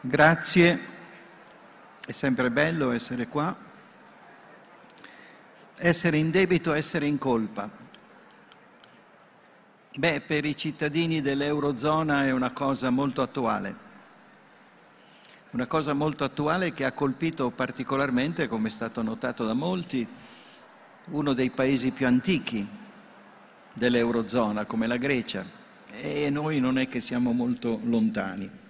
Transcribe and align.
Grazie, 0.00 0.78
è 2.06 2.12
sempre 2.12 2.50
bello 2.50 2.92
essere 2.92 3.26
qua. 3.26 3.56
Essere 5.74 6.18
in 6.18 6.30
debito, 6.30 6.74
essere 6.74 7.06
in 7.06 7.18
colpa. 7.18 7.68
Beh, 9.96 10.20
per 10.20 10.44
i 10.44 10.54
cittadini 10.54 11.22
dell'Eurozona 11.22 12.26
è 12.26 12.30
una 12.30 12.52
cosa 12.52 12.90
molto 12.90 13.22
attuale. 13.22 13.84
Una 15.52 15.66
cosa 15.66 15.94
molto 15.94 16.24
attuale 16.24 16.74
che 16.74 16.84
ha 16.84 16.92
colpito 16.92 17.50
particolarmente, 17.50 18.48
come 18.48 18.68
è 18.68 18.70
stato 18.70 19.02
notato 19.02 19.46
da 19.46 19.54
molti, 19.54 20.06
uno 21.06 21.32
dei 21.32 21.50
paesi 21.50 21.90
più 21.90 22.06
antichi 22.06 22.66
dell'Eurozona, 23.72 24.66
come 24.66 24.86
la 24.86 24.98
Grecia. 24.98 25.44
E 25.90 26.28
noi 26.28 26.60
non 26.60 26.78
è 26.78 26.86
che 26.86 27.00
siamo 27.00 27.32
molto 27.32 27.80
lontani 27.82 28.64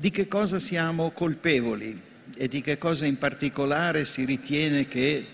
di 0.00 0.10
che 0.10 0.28
cosa 0.28 0.58
siamo 0.58 1.10
colpevoli 1.10 2.00
e 2.34 2.48
di 2.48 2.62
che 2.62 2.78
cosa 2.78 3.04
in 3.04 3.18
particolare 3.18 4.06
si 4.06 4.24
ritiene 4.24 4.86
che 4.86 5.26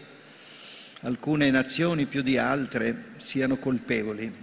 alcune 1.02 1.52
nazioni 1.52 2.07
più 2.07 2.20
di 2.20 2.37
altre 2.37 3.12
siano 3.19 3.59
colpevoli. 3.59 4.34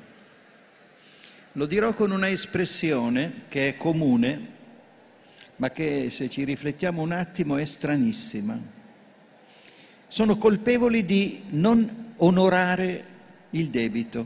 Lo 1.52 1.66
dirò 1.66 1.94
con 1.94 2.12
una 2.12 2.30
espressione 2.30 3.41
che 3.50 3.67
è 3.67 3.76
comune, 3.76 4.48
ma 5.58 5.72
che 5.72 6.09
se 6.09 6.30
ci 6.30 6.45
riflettiamo 6.45 7.02
un 7.02 7.12
attimo 7.12 7.58
è 7.58 7.66
stranissima. 7.66 8.58
Sono 10.08 10.38
colpevoli 10.38 11.03
di 11.03 11.42
non 11.50 12.14
onorare 12.16 13.05
il 13.50 13.67
debito, 13.67 14.26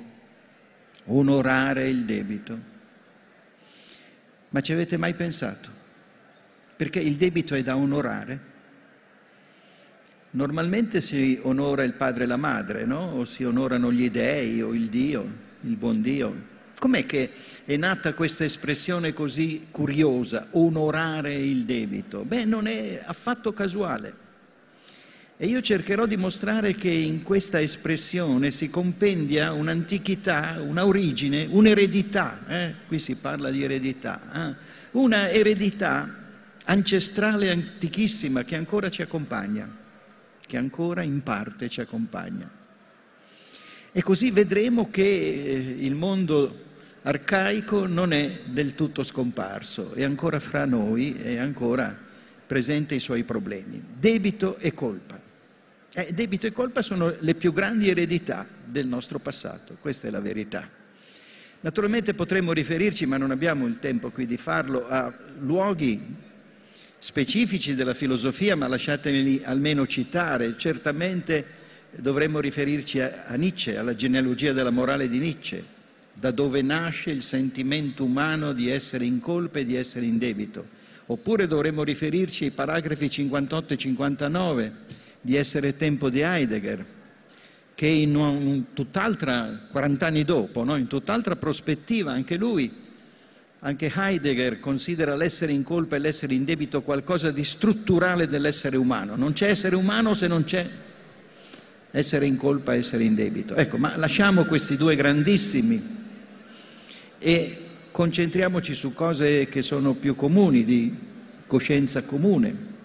onorare 1.06 1.90
il 1.90 2.06
debito. 2.06 2.60
Ma 4.50 4.62
ci 4.62 4.74
avete 4.74 4.96
mai 4.96 5.16
pensato? 5.16 5.77
Perché 6.78 7.00
il 7.00 7.16
debito 7.16 7.56
è 7.56 7.64
da 7.64 7.76
onorare. 7.76 8.56
Normalmente 10.30 11.02
si 11.02 11.40
onora 11.42 11.84
il 11.84 11.94
padre 11.94 12.26
e 12.26 12.28
la 12.28 12.38
madre, 12.38 12.86
no? 12.86 13.14
o 13.16 13.26
si 13.26 13.44
onorano 13.44 13.92
gli 13.92 14.12
dei 14.12 14.62
o 14.62 14.74
il 14.74 14.88
Dio, 14.88 15.28
il 15.62 15.76
buon 15.76 16.02
Dio. 16.02 16.56
Com'è 16.78 17.08
che 17.08 17.32
è 17.66 17.76
nata 17.76 18.14
questa 18.14 18.44
espressione 18.44 19.12
così 19.12 19.66
curiosa, 19.72 20.50
onorare 20.52 21.34
il 21.34 21.66
debito? 21.66 22.24
Beh, 22.24 22.46
non 22.46 22.68
è 22.68 23.02
affatto 23.04 23.52
casuale. 23.52 24.26
E 25.38 25.48
io 25.48 25.62
cercherò 25.62 26.06
di 26.06 26.18
mostrare 26.18 26.76
che 26.76 26.90
in 26.90 27.24
questa 27.24 27.60
espressione 27.60 28.52
si 28.52 28.70
compendia 28.70 29.54
un'antichità, 29.54 30.58
un'origine, 30.60 31.48
un'eredità, 31.50 32.40
eh? 32.48 32.74
qui 32.88 33.00
si 33.00 33.16
parla 33.18 33.50
di 33.50 33.64
eredità, 33.64 34.22
eh? 34.34 34.56
una 34.92 35.30
eredità 35.30 36.17
ancestrale 36.70 37.50
antichissima 37.50 38.44
che 38.44 38.56
ancora 38.56 38.90
ci 38.90 39.02
accompagna, 39.02 39.70
che 40.46 40.58
ancora 40.58 41.02
in 41.02 41.24
parte 41.24 41.70
ci 41.70 41.82
accompagna. 41.82 42.50
E 43.92 44.02
così 44.02 44.32
vedremo 44.32 44.90
che 44.90 45.04
eh, 45.04 45.76
il 45.80 45.96
mondo 45.96 46.66
arcaico 47.04 47.88
non 47.88 48.12
è 48.12 48.42
del 48.46 48.76
tutto 48.76 49.04
scomparso, 49.04 49.94
è 49.94 50.04
ancora 50.04 50.40
fra 50.40 50.66
noi, 50.66 51.14
è 51.14 51.38
ancora 51.38 51.98
presente 52.46 52.96
i 52.96 53.00
suoi 53.00 53.24
problemi. 53.24 53.82
Debito 53.98 54.58
e 54.58 54.74
colpa. 54.74 55.20
Eh, 55.94 56.14
debito 56.14 56.48
e 56.48 56.52
colpa 56.52 56.82
sono 56.82 57.16
le 57.18 57.36
più 57.36 57.54
grandi 57.54 57.90
eredità 57.90 58.46
del 58.64 58.88
nostro 58.88 59.20
passato, 59.20 59.78
questa 59.80 60.10
è 60.10 60.12
la 60.12 60.20
verità. 60.20 60.70
Naturalmente 61.62 62.14
potremmo 62.14 62.52
riferirci, 62.52 63.06
ma 63.06 63.18
non 63.18 63.32
abbiamo 63.32 63.66
il 63.66 63.80
tempo 63.80 64.12
qui 64.12 64.26
di 64.26 64.38
farlo, 64.38 64.88
a 64.88 65.12
luoghi 65.40 66.26
specifici 67.00 67.76
della 67.76 67.94
filosofia, 67.94 68.56
ma 68.56 68.68
lasciatemi 68.68 69.42
almeno 69.44 69.86
citare, 69.86 70.56
certamente 70.58 71.46
dovremmo 71.92 72.40
riferirci 72.40 73.00
a, 73.00 73.26
a 73.28 73.36
Nietzsche, 73.36 73.78
alla 73.78 73.96
genealogia 73.96 74.54
della 74.54 74.72
morale 74.72 75.08
di 75.08 75.20
Nietzsche, 75.20 75.64
da 76.14 76.32
dove 76.32 76.62
nasce 76.62 77.12
il 77.12 77.22
sentimento 77.22 78.04
umano 78.04 78.52
di 78.54 78.70
essere 78.70 79.06
in 79.06 79.20
colpa 79.20 79.60
e 79.60 79.66
di 79.66 79.76
essere 79.76 80.06
in 80.06 80.18
debito. 80.18 80.76
Oppure 81.08 81.48
dovremmo 81.48 81.84
riferirci 81.84 82.46
ai 82.46 82.52
paragrafi 82.52 83.10
58 83.10 83.74
e 83.74 83.78
59 83.78 84.74
di 85.22 85.36
Essere 85.36 85.78
tempo 85.78 86.10
di 86.10 86.22
Heidegger, 86.22 86.86
che 87.76 87.88
in 87.88 88.16
un, 88.16 88.74
tutt'altra, 88.74 89.68
40 89.72 90.06
anni 90.06 90.24
dopo, 90.24 90.64
no? 90.64 90.76
in 90.76 90.88
tutt'altra 90.88 91.36
prospettiva, 91.36 92.12
anche 92.12 92.36
lui 92.36 92.72
anche 93.60 93.92
Heidegger 93.94 94.60
considera 94.60 95.16
l'essere 95.16 95.52
in 95.52 95.64
colpa 95.64 95.96
e 95.96 96.00
l'essere 96.00 96.34
in 96.34 96.46
debito 96.46 96.82
qualcosa 96.82 97.32
di 97.32 97.44
strutturale 97.44 98.28
dell'essere 98.28 98.78
umano. 98.78 99.16
Non 99.16 99.34
c'è 99.34 99.50
essere 99.50 99.76
umano 99.76 100.14
se 100.14 100.28
non 100.28 100.44
c'è 100.44 100.68
essere 101.92 102.26
in 102.26 102.38
colpa 102.38 102.74
e 102.74 102.80
essere 102.80 103.04
in 103.04 103.16
debito. 103.16 103.56
Ecco, 103.56 103.78
ma 103.78 103.98
lasciamo 103.98 104.46
questi 104.46 104.78
due 104.78 104.96
grandissimi 104.96 105.96
e 107.18 107.62
concentriamoci 107.90 108.76
su 108.76 108.94
cose 108.94 109.48
che 109.48 109.64
sono 109.64 109.94
più 109.94 110.16
comuni, 110.16 110.64
di 110.64 110.96
coscienza 111.48 112.04
comune 112.04 112.76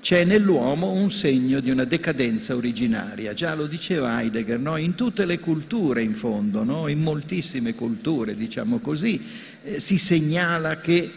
c'è 0.00 0.24
nell'uomo 0.24 0.90
un 0.90 1.10
segno 1.10 1.60
di 1.60 1.70
una 1.70 1.84
decadenza 1.84 2.56
originaria. 2.56 3.34
Già 3.34 3.54
lo 3.54 3.66
diceva 3.66 4.20
Heidegger, 4.20 4.58
no? 4.58 4.76
in 4.76 4.94
tutte 4.94 5.26
le 5.26 5.38
culture 5.38 6.02
in 6.02 6.14
fondo, 6.14 6.64
no? 6.64 6.88
in 6.88 7.00
moltissime 7.00 7.74
culture, 7.74 8.34
diciamo 8.34 8.78
così, 8.78 9.20
eh, 9.62 9.78
si 9.78 9.98
segnala 9.98 10.78
che 10.78 11.10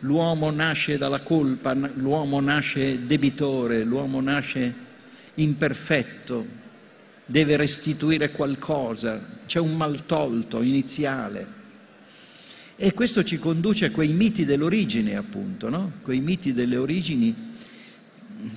l'uomo 0.00 0.50
nasce 0.50 0.98
dalla 0.98 1.22
colpa, 1.22 1.72
l'uomo 1.72 2.40
nasce 2.40 3.06
debitore, 3.06 3.82
l'uomo 3.82 4.20
nasce 4.20 4.86
imperfetto, 5.34 6.46
deve 7.24 7.56
restituire 7.56 8.30
qualcosa, 8.30 9.38
c'è 9.46 9.58
un 9.58 9.74
maltolto 9.74 10.60
iniziale. 10.62 11.56
E 12.76 12.92
questo 12.92 13.24
ci 13.24 13.38
conduce 13.38 13.86
a 13.86 13.90
quei 13.90 14.12
miti 14.12 14.44
dell'origine, 14.44 15.16
appunto, 15.16 15.68
no? 15.70 15.92
quei 16.02 16.20
miti 16.20 16.52
delle 16.52 16.76
origini 16.76 17.47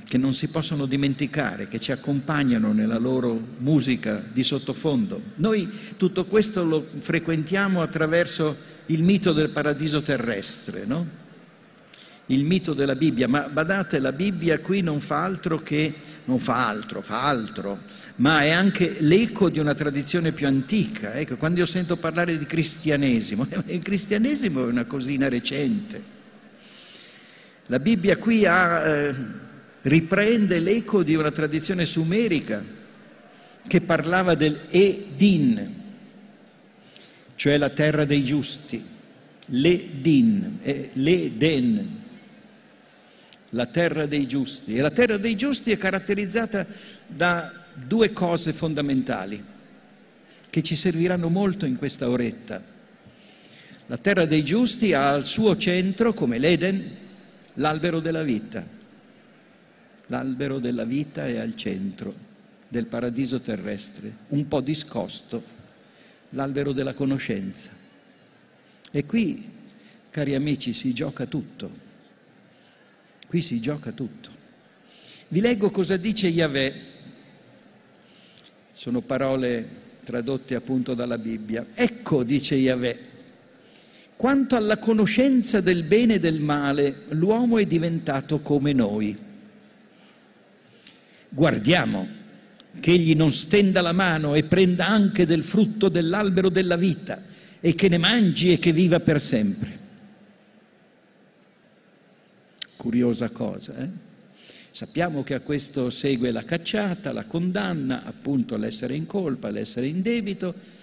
che 0.07 0.17
non 0.17 0.33
si 0.33 0.47
possono 0.49 0.85
dimenticare, 0.85 1.67
che 1.67 1.79
ci 1.79 1.91
accompagnano 1.91 2.71
nella 2.71 2.97
loro 2.97 3.39
musica 3.59 4.23
di 4.31 4.43
sottofondo. 4.43 5.21
Noi 5.35 5.69
tutto 5.97 6.25
questo 6.25 6.63
lo 6.63 6.85
frequentiamo 6.99 7.81
attraverso 7.81 8.55
il 8.87 9.03
mito 9.03 9.33
del 9.33 9.49
paradiso 9.49 10.01
terrestre, 10.01 10.85
no? 10.85 11.19
il 12.27 12.45
mito 12.45 12.73
della 12.73 12.95
Bibbia, 12.95 13.27
ma 13.27 13.41
badate, 13.49 13.99
la 13.99 14.11
Bibbia 14.11 14.59
qui 14.59 14.81
non 14.81 15.01
fa 15.01 15.23
altro 15.23 15.57
che, 15.57 15.93
non 16.25 16.39
fa 16.39 16.67
altro, 16.67 17.01
fa 17.01 17.23
altro, 17.23 17.79
ma 18.17 18.41
è 18.41 18.51
anche 18.51 18.97
l'eco 18.99 19.49
di 19.49 19.59
una 19.59 19.73
tradizione 19.73 20.31
più 20.31 20.47
antica. 20.47 21.13
Ecco, 21.15 21.35
quando 21.37 21.59
io 21.59 21.65
sento 21.65 21.97
parlare 21.97 22.37
di 22.37 22.45
cristianesimo, 22.45 23.47
il 23.67 23.81
cristianesimo 23.81 24.61
è 24.61 24.69
una 24.69 24.85
cosina 24.85 25.27
recente. 25.27 26.01
La 27.65 27.79
Bibbia 27.79 28.17
qui 28.17 28.45
ha... 28.45 28.85
Eh, 28.85 29.49
riprende 29.83 30.59
l'eco 30.59 31.03
di 31.03 31.15
una 31.15 31.31
tradizione 31.31 31.85
sumerica 31.85 32.63
che 33.67 33.81
parlava 33.81 34.35
del 34.35 34.61
Edin, 34.69 35.79
cioè 37.35 37.57
la 37.57 37.69
terra 37.69 38.05
dei 38.05 38.23
giusti, 38.23 38.83
l'Edin, 39.45 40.59
l'Eden, 40.93 41.99
la 43.49 43.65
terra 43.65 44.05
dei 44.05 44.27
giusti. 44.27 44.77
E 44.77 44.81
la 44.81 44.91
terra 44.91 45.17
dei 45.17 45.35
giusti 45.35 45.71
è 45.71 45.77
caratterizzata 45.77 46.65
da 47.07 47.51
due 47.73 48.11
cose 48.13 48.53
fondamentali 48.53 49.43
che 50.49 50.61
ci 50.61 50.75
serviranno 50.75 51.29
molto 51.29 51.65
in 51.65 51.77
questa 51.77 52.09
oretta. 52.09 52.61
La 53.87 53.97
terra 53.97 54.25
dei 54.25 54.43
giusti 54.43 54.93
ha 54.93 55.11
al 55.11 55.25
suo 55.25 55.57
centro, 55.57 56.13
come 56.13 56.37
l'Eden, 56.37 56.97
l'albero 57.55 57.99
della 57.99 58.23
vita 58.23 58.79
L'albero 60.11 60.59
della 60.59 60.83
vita 60.83 61.25
è 61.25 61.37
al 61.37 61.55
centro 61.55 62.13
del 62.67 62.85
paradiso 62.85 63.39
terrestre, 63.39 64.13
un 64.29 64.45
po' 64.45 64.59
discosto, 64.59 65.41
l'albero 66.31 66.73
della 66.73 66.93
conoscenza. 66.93 67.69
E 68.91 69.05
qui, 69.05 69.49
cari 70.09 70.35
amici, 70.35 70.73
si 70.73 70.93
gioca 70.93 71.25
tutto. 71.27 71.69
Qui 73.25 73.41
si 73.41 73.61
gioca 73.61 73.93
tutto. 73.93 74.29
Vi 75.29 75.39
leggo 75.39 75.69
cosa 75.69 75.95
dice 75.95 76.27
Yahweh. 76.27 76.73
Sono 78.73 78.99
parole 78.99 79.65
tradotte 80.03 80.55
appunto 80.55 80.93
dalla 80.93 81.17
Bibbia. 81.17 81.67
Ecco, 81.73 82.23
dice 82.23 82.55
Yahweh, 82.55 82.99
quanto 84.17 84.57
alla 84.57 84.77
conoscenza 84.77 85.61
del 85.61 85.83
bene 85.83 86.15
e 86.15 86.19
del 86.19 86.41
male, 86.41 87.03
l'uomo 87.11 87.59
è 87.59 87.65
diventato 87.65 88.39
come 88.39 88.73
noi 88.73 89.29
guardiamo 91.33 92.19
che 92.79 92.91
egli 92.91 93.15
non 93.15 93.31
stenda 93.31 93.81
la 93.81 93.91
mano 93.91 94.35
e 94.35 94.43
prenda 94.43 94.87
anche 94.87 95.25
del 95.25 95.43
frutto 95.43 95.89
dell'albero 95.89 96.49
della 96.49 96.77
vita 96.77 97.21
e 97.59 97.75
che 97.75 97.89
ne 97.89 97.97
mangi 97.97 98.53
e 98.53 98.59
che 98.59 98.71
viva 98.71 98.99
per 98.99 99.21
sempre. 99.21 99.79
curiosa 102.81 103.29
cosa. 103.29 103.77
Eh? 103.77 103.89
Sappiamo 104.71 105.21
che 105.21 105.35
a 105.35 105.41
questo 105.41 105.91
segue 105.91 106.31
la 106.31 106.43
cacciata, 106.43 107.13
la 107.13 107.25
condanna, 107.25 108.03
appunto 108.03 108.57
l'essere 108.57 108.95
in 108.95 109.05
colpa, 109.05 109.51
l'essere 109.51 109.85
in 109.85 110.01
debito 110.01 110.79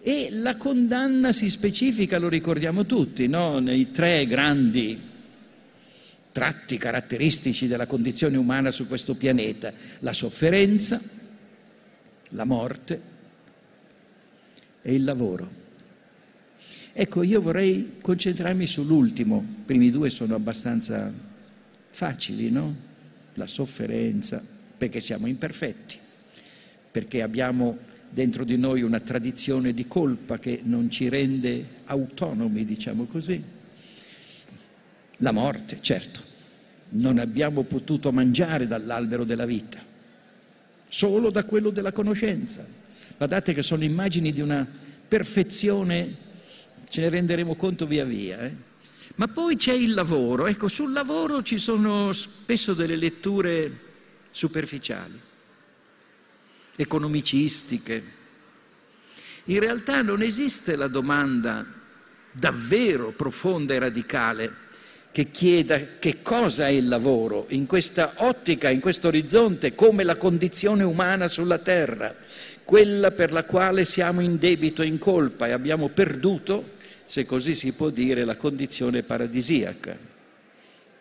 e 0.00 0.28
la 0.30 0.56
condanna 0.56 1.32
si 1.32 1.50
specifica, 1.50 2.16
lo 2.16 2.30
ricordiamo 2.30 2.86
tutti, 2.86 3.26
no? 3.26 3.58
nei 3.58 3.90
tre 3.90 4.24
grandi 4.26 4.98
tratti 6.36 6.76
caratteristici 6.76 7.66
della 7.66 7.86
condizione 7.86 8.36
umana 8.36 8.70
su 8.70 8.86
questo 8.86 9.14
pianeta, 9.14 9.72
la 10.00 10.12
sofferenza, 10.12 11.00
la 12.28 12.44
morte 12.44 13.00
e 14.82 14.94
il 14.94 15.02
lavoro. 15.02 15.48
Ecco, 16.92 17.22
io 17.22 17.40
vorrei 17.40 17.92
concentrarmi 18.02 18.66
sull'ultimo, 18.66 19.42
i 19.60 19.62
primi 19.64 19.90
due 19.90 20.10
sono 20.10 20.34
abbastanza 20.34 21.10
facili, 21.88 22.50
no? 22.50 22.74
La 23.32 23.46
sofferenza, 23.46 24.44
perché 24.76 25.00
siamo 25.00 25.28
imperfetti, 25.28 25.96
perché 26.90 27.22
abbiamo 27.22 27.78
dentro 28.10 28.44
di 28.44 28.58
noi 28.58 28.82
una 28.82 29.00
tradizione 29.00 29.72
di 29.72 29.86
colpa 29.86 30.38
che 30.38 30.60
non 30.64 30.90
ci 30.90 31.08
rende 31.08 31.66
autonomi, 31.86 32.66
diciamo 32.66 33.06
così. 33.06 33.55
La 35.18 35.32
morte, 35.32 35.78
certo, 35.80 36.20
non 36.90 37.18
abbiamo 37.18 37.62
potuto 37.62 38.12
mangiare 38.12 38.66
dall'albero 38.66 39.24
della 39.24 39.46
vita, 39.46 39.80
solo 40.88 41.30
da 41.30 41.44
quello 41.44 41.70
della 41.70 41.92
conoscenza. 41.92 42.66
Guardate 43.16 43.54
che 43.54 43.62
sono 43.62 43.82
immagini 43.82 44.32
di 44.32 44.40
una 44.40 44.66
perfezione 45.08 46.24
ce 46.88 47.00
ne 47.00 47.08
renderemo 47.08 47.54
conto 47.56 47.86
via 47.86 48.04
via. 48.04 48.40
Eh? 48.40 48.54
Ma 49.16 49.28
poi 49.28 49.56
c'è 49.56 49.72
il 49.72 49.94
lavoro, 49.94 50.46
ecco, 50.46 50.68
sul 50.68 50.92
lavoro 50.92 51.42
ci 51.42 51.58
sono 51.58 52.12
spesso 52.12 52.74
delle 52.74 52.96
letture 52.96 53.84
superficiali, 54.30 55.18
economicistiche. 56.76 58.14
In 59.44 59.60
realtà 59.60 60.02
non 60.02 60.22
esiste 60.22 60.76
la 60.76 60.88
domanda 60.88 61.64
davvero 62.30 63.12
profonda 63.12 63.74
e 63.74 63.78
radicale 63.78 64.64
che 65.16 65.30
chieda 65.30 65.80
che 65.98 66.20
cosa 66.20 66.66
è 66.66 66.72
il 66.72 66.88
lavoro 66.88 67.46
in 67.48 67.64
questa 67.64 68.12
ottica, 68.16 68.68
in 68.68 68.80
questo 68.80 69.08
orizzonte, 69.08 69.74
come 69.74 70.04
la 70.04 70.16
condizione 70.16 70.84
umana 70.84 71.26
sulla 71.26 71.56
terra, 71.56 72.14
quella 72.64 73.10
per 73.12 73.32
la 73.32 73.42
quale 73.46 73.86
siamo 73.86 74.20
in 74.20 74.36
debito 74.36 74.82
e 74.82 74.86
in 74.86 74.98
colpa 74.98 75.46
e 75.46 75.52
abbiamo 75.52 75.88
perduto 75.88 76.72
se 77.06 77.24
così 77.24 77.54
si 77.54 77.72
può 77.72 77.88
dire, 77.88 78.26
la 78.26 78.36
condizione 78.36 79.04
paradisiaca. 79.04 79.96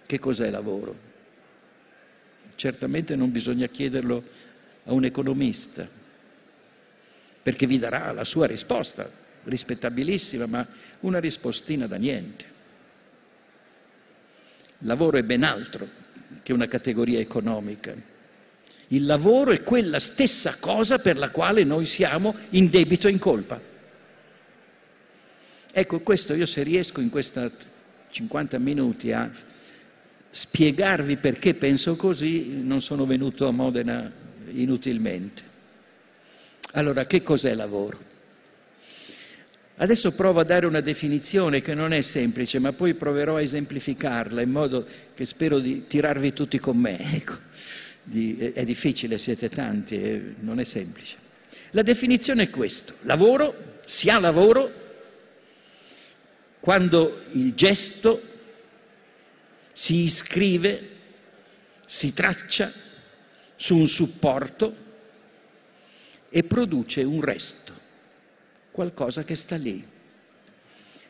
Che 0.06 0.20
cos'è 0.20 0.50
lavoro? 0.50 0.96
Certamente 2.56 3.18
non 3.18 3.34
bisogna 3.34 3.68
chiederlo 3.68 4.24
a 4.86 4.94
un 4.94 5.04
economista, 5.04 5.86
perché 7.44 7.68
vi 7.68 7.80
darà 7.80 8.14
la 8.14 8.24
sua 8.24 8.48
risposta, 8.48 9.12
rispettabilissima, 9.44 10.46
ma 10.46 10.66
una 11.02 11.20
rispostina 11.20 11.86
da 11.86 11.98
niente. 11.98 12.54
Lavoro 14.80 15.18
è 15.18 15.24
ben 15.24 15.44
altro 15.44 15.88
che 16.44 16.54
una 16.54 16.68
categoria 16.68 17.20
economica. 17.20 17.94
Il 18.90 19.06
lavoro 19.06 19.52
è 19.52 19.64
quella 19.64 20.00
stessa 20.00 20.58
cosa 20.60 21.00
per 21.00 21.18
la 21.18 21.30
quale 21.32 21.64
noi 21.64 21.86
siamo 21.86 22.36
in 22.52 22.70
debito 22.70 23.08
e 23.08 23.12
in 23.12 23.20
colpa. 23.20 23.60
Ecco, 25.72 26.00
questo 26.02 26.34
io 26.34 26.46
se 26.46 26.64
riesco 26.64 27.02
in 27.02 27.10
questi 27.10 27.42
50 28.12 28.60
minuti 28.60 29.12
a 29.12 29.30
spiegarvi 30.30 31.18
perché 31.18 31.54
penso 31.54 31.96
così, 31.96 32.62
non 32.62 32.82
sono 32.82 33.06
venuto 33.06 33.48
a 33.48 33.52
Modena 33.52 34.12
inutilmente. 34.52 35.44
Allora, 36.74 37.06
che 37.06 37.24
cos'è 37.24 37.54
lavoro? 37.56 38.14
Adesso 39.78 40.14
provo 40.14 40.40
a 40.40 40.44
dare 40.46 40.66
una 40.66 40.80
definizione 40.80 41.62
che 41.62 41.74
non 41.74 41.92
è 41.92 42.02
semplice, 42.02 42.60
ma 42.60 42.72
poi 42.72 42.94
proverò 42.94 43.36
a 43.36 43.42
esemplificarla 43.42 44.42
in 44.42 44.52
modo 44.52 44.88
che 45.14 45.26
spero 45.26 45.60
di 45.60 45.86
tirarvi 45.86 46.32
tutti 46.34 46.60
con 46.60 46.78
me. 46.78 46.98
Ecco, 47.16 47.38
di, 48.04 48.38
è, 48.38 48.54
è 48.54 48.64
difficile, 48.64 49.18
siete 49.18 49.50
tanti, 49.50 49.98
è, 49.98 50.22
non 50.40 50.60
è 50.60 50.64
semplice. 50.64 51.18
La 51.72 51.82
definizione 51.82 52.44
è 52.44 52.50
questo, 52.50 52.96
lavoro, 53.02 53.80
si 53.84 54.10
ha 54.10 54.20
lavoro 54.20 54.84
quando 56.60 57.22
il 57.34 57.54
gesto 57.54 58.22
si 59.74 60.04
iscrive, 60.04 60.90
si 61.86 62.14
traccia 62.14 62.72
su 63.56 63.76
un 63.76 63.88
supporto 63.88 64.76
e 66.30 66.44
produce 66.44 67.04
un 67.04 67.22
resto, 67.22 67.74
qualcosa 68.76 69.24
che 69.24 69.36
sta 69.36 69.56
lì, 69.56 69.82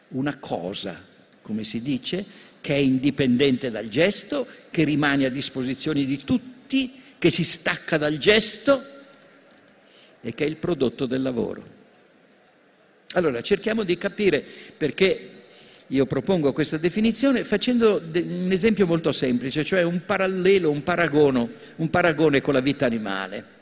una 0.10 0.38
cosa, 0.38 1.04
come 1.42 1.64
si 1.64 1.82
dice, 1.82 2.24
che 2.62 2.76
è 2.76 2.78
indipendente 2.78 3.72
dal 3.72 3.88
gesto, 3.88 4.46
che 4.70 4.84
rimane 4.84 5.26
a 5.26 5.30
disposizione 5.30 6.06
di 6.06 6.24
tutti, 6.24 7.02
che 7.18 7.32
si 7.32 7.44
stacca 7.44 7.98
dal 7.98 8.20
gesto 8.20 8.80
e 10.22 10.36
che 10.36 10.46
è 10.46 10.48
il 10.48 10.58
prodotto 10.58 11.08
del 11.08 11.24
lavoro. 11.24 11.64
Allora 13.14 13.42
cerchiamo 13.42 13.82
di 13.82 13.98
capire 13.98 14.46
perché 14.78 15.30
io 15.88 16.06
propongo 16.06 16.54
questa 16.54 16.78
definizione 16.78 17.44
facendo 17.44 18.00
un 18.14 18.52
esempio 18.52 18.86
molto 18.86 19.12
semplice, 19.12 19.66
cioè 19.66 19.82
un 19.82 20.06
parallelo, 20.06 20.70
un, 20.70 20.84
paragono, 20.84 21.50
un 21.78 21.90
paragone 21.90 22.42
con 22.42 22.54
la 22.54 22.60
vita 22.60 22.86
animale. 22.86 23.54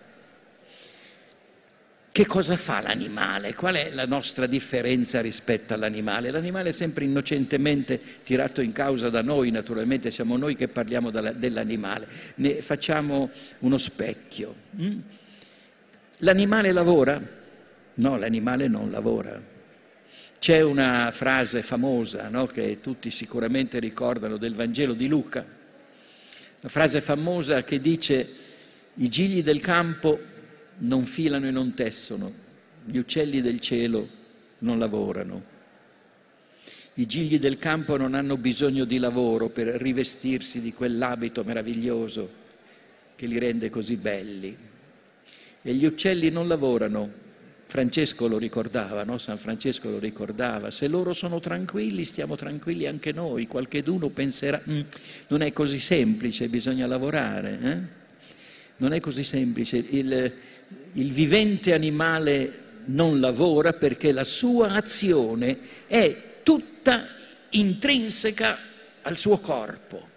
Che 2.13 2.27
cosa 2.27 2.57
fa 2.57 2.79
l'animale? 2.79 3.55
Qual 3.55 3.73
è 3.73 3.89
la 3.89 4.05
nostra 4.05 4.45
differenza 4.45 5.19
rispetto 5.19 5.73
all'animale? 5.73 6.29
L'animale 6.29 6.69
è 6.69 6.71
sempre 6.71 7.05
innocentemente 7.05 7.99
tirato 8.23 8.61
in 8.61 8.71
causa 8.71 9.09
da 9.09 9.23
noi, 9.23 9.49
naturalmente 9.49 10.11
siamo 10.11 10.37
noi 10.37 10.55
che 10.55 10.67
parliamo 10.67 11.09
dell'animale, 11.09 12.05
ne 12.35 12.61
facciamo 12.61 13.31
uno 13.61 13.79
specchio. 13.79 14.53
Mm? 14.79 14.99
L'animale 16.17 16.71
lavora? 16.71 17.19
No, 17.95 18.17
l'animale 18.19 18.67
non 18.67 18.91
lavora. 18.91 19.41
C'è 20.37 20.61
una 20.61 21.09
frase 21.11 21.63
famosa 21.63 22.29
no, 22.29 22.45
che 22.45 22.77
tutti 22.79 23.09
sicuramente 23.09 23.79
ricordano 23.79 24.37
del 24.37 24.53
Vangelo 24.53 24.93
di 24.93 25.07
Luca, 25.07 25.39
una 25.39 26.71
frase 26.71 27.01
famosa 27.01 27.63
che 27.63 27.79
dice 27.79 28.29
i 28.93 29.09
gigli 29.09 29.41
del 29.41 29.61
campo 29.61 30.29
non 30.79 31.05
filano 31.05 31.47
e 31.47 31.51
non 31.51 31.73
tessono, 31.73 32.31
gli 32.85 32.97
uccelli 32.97 33.41
del 33.41 33.59
cielo 33.59 34.07
non 34.59 34.79
lavorano. 34.79 35.51
I 36.95 37.05
gigli 37.05 37.39
del 37.39 37.57
campo 37.57 37.97
non 37.97 38.13
hanno 38.13 38.37
bisogno 38.37 38.85
di 38.85 38.99
lavoro 38.99 39.49
per 39.49 39.67
rivestirsi 39.67 40.61
di 40.61 40.73
quell'abito 40.73 41.43
meraviglioso 41.43 42.41
che 43.15 43.25
li 43.25 43.39
rende 43.39 43.69
così 43.69 43.95
belli. 43.95 44.55
E 45.61 45.73
gli 45.73 45.85
uccelli 45.85 46.29
non 46.29 46.47
lavorano 46.47 47.21
Francesco 47.73 48.27
lo 48.27 48.37
ricordava, 48.37 49.03
no? 49.03 49.17
San 49.17 49.39
Francesco 49.39 49.89
lo 49.89 49.97
ricordava, 49.97 50.69
se 50.69 50.87
loro 50.87 51.11
sono 51.11 51.39
tranquilli 51.39 52.03
stiamo 52.03 52.35
tranquilli 52.35 52.85
anche 52.85 53.11
noi, 53.11 53.47
qualcheduno 53.47 54.09
penserà, 54.09 54.61
mm, 54.69 54.79
non 55.29 55.41
è 55.41 55.51
così 55.53 55.79
semplice, 55.79 56.49
bisogna 56.49 56.85
lavorare, 56.85 57.59
eh? 57.63 58.02
Non 58.77 58.93
è 58.93 58.99
così 58.99 59.23
semplice, 59.23 59.77
il, 59.77 60.33
il 60.93 61.11
vivente 61.11 61.73
animale 61.73 62.61
non 62.85 63.19
lavora 63.19 63.73
perché 63.73 64.11
la 64.11 64.23
sua 64.23 64.71
azione 64.71 65.57
è 65.87 66.41
tutta 66.43 67.07
intrinseca 67.49 68.57
al 69.03 69.17
suo 69.17 69.37
corpo. 69.39 70.11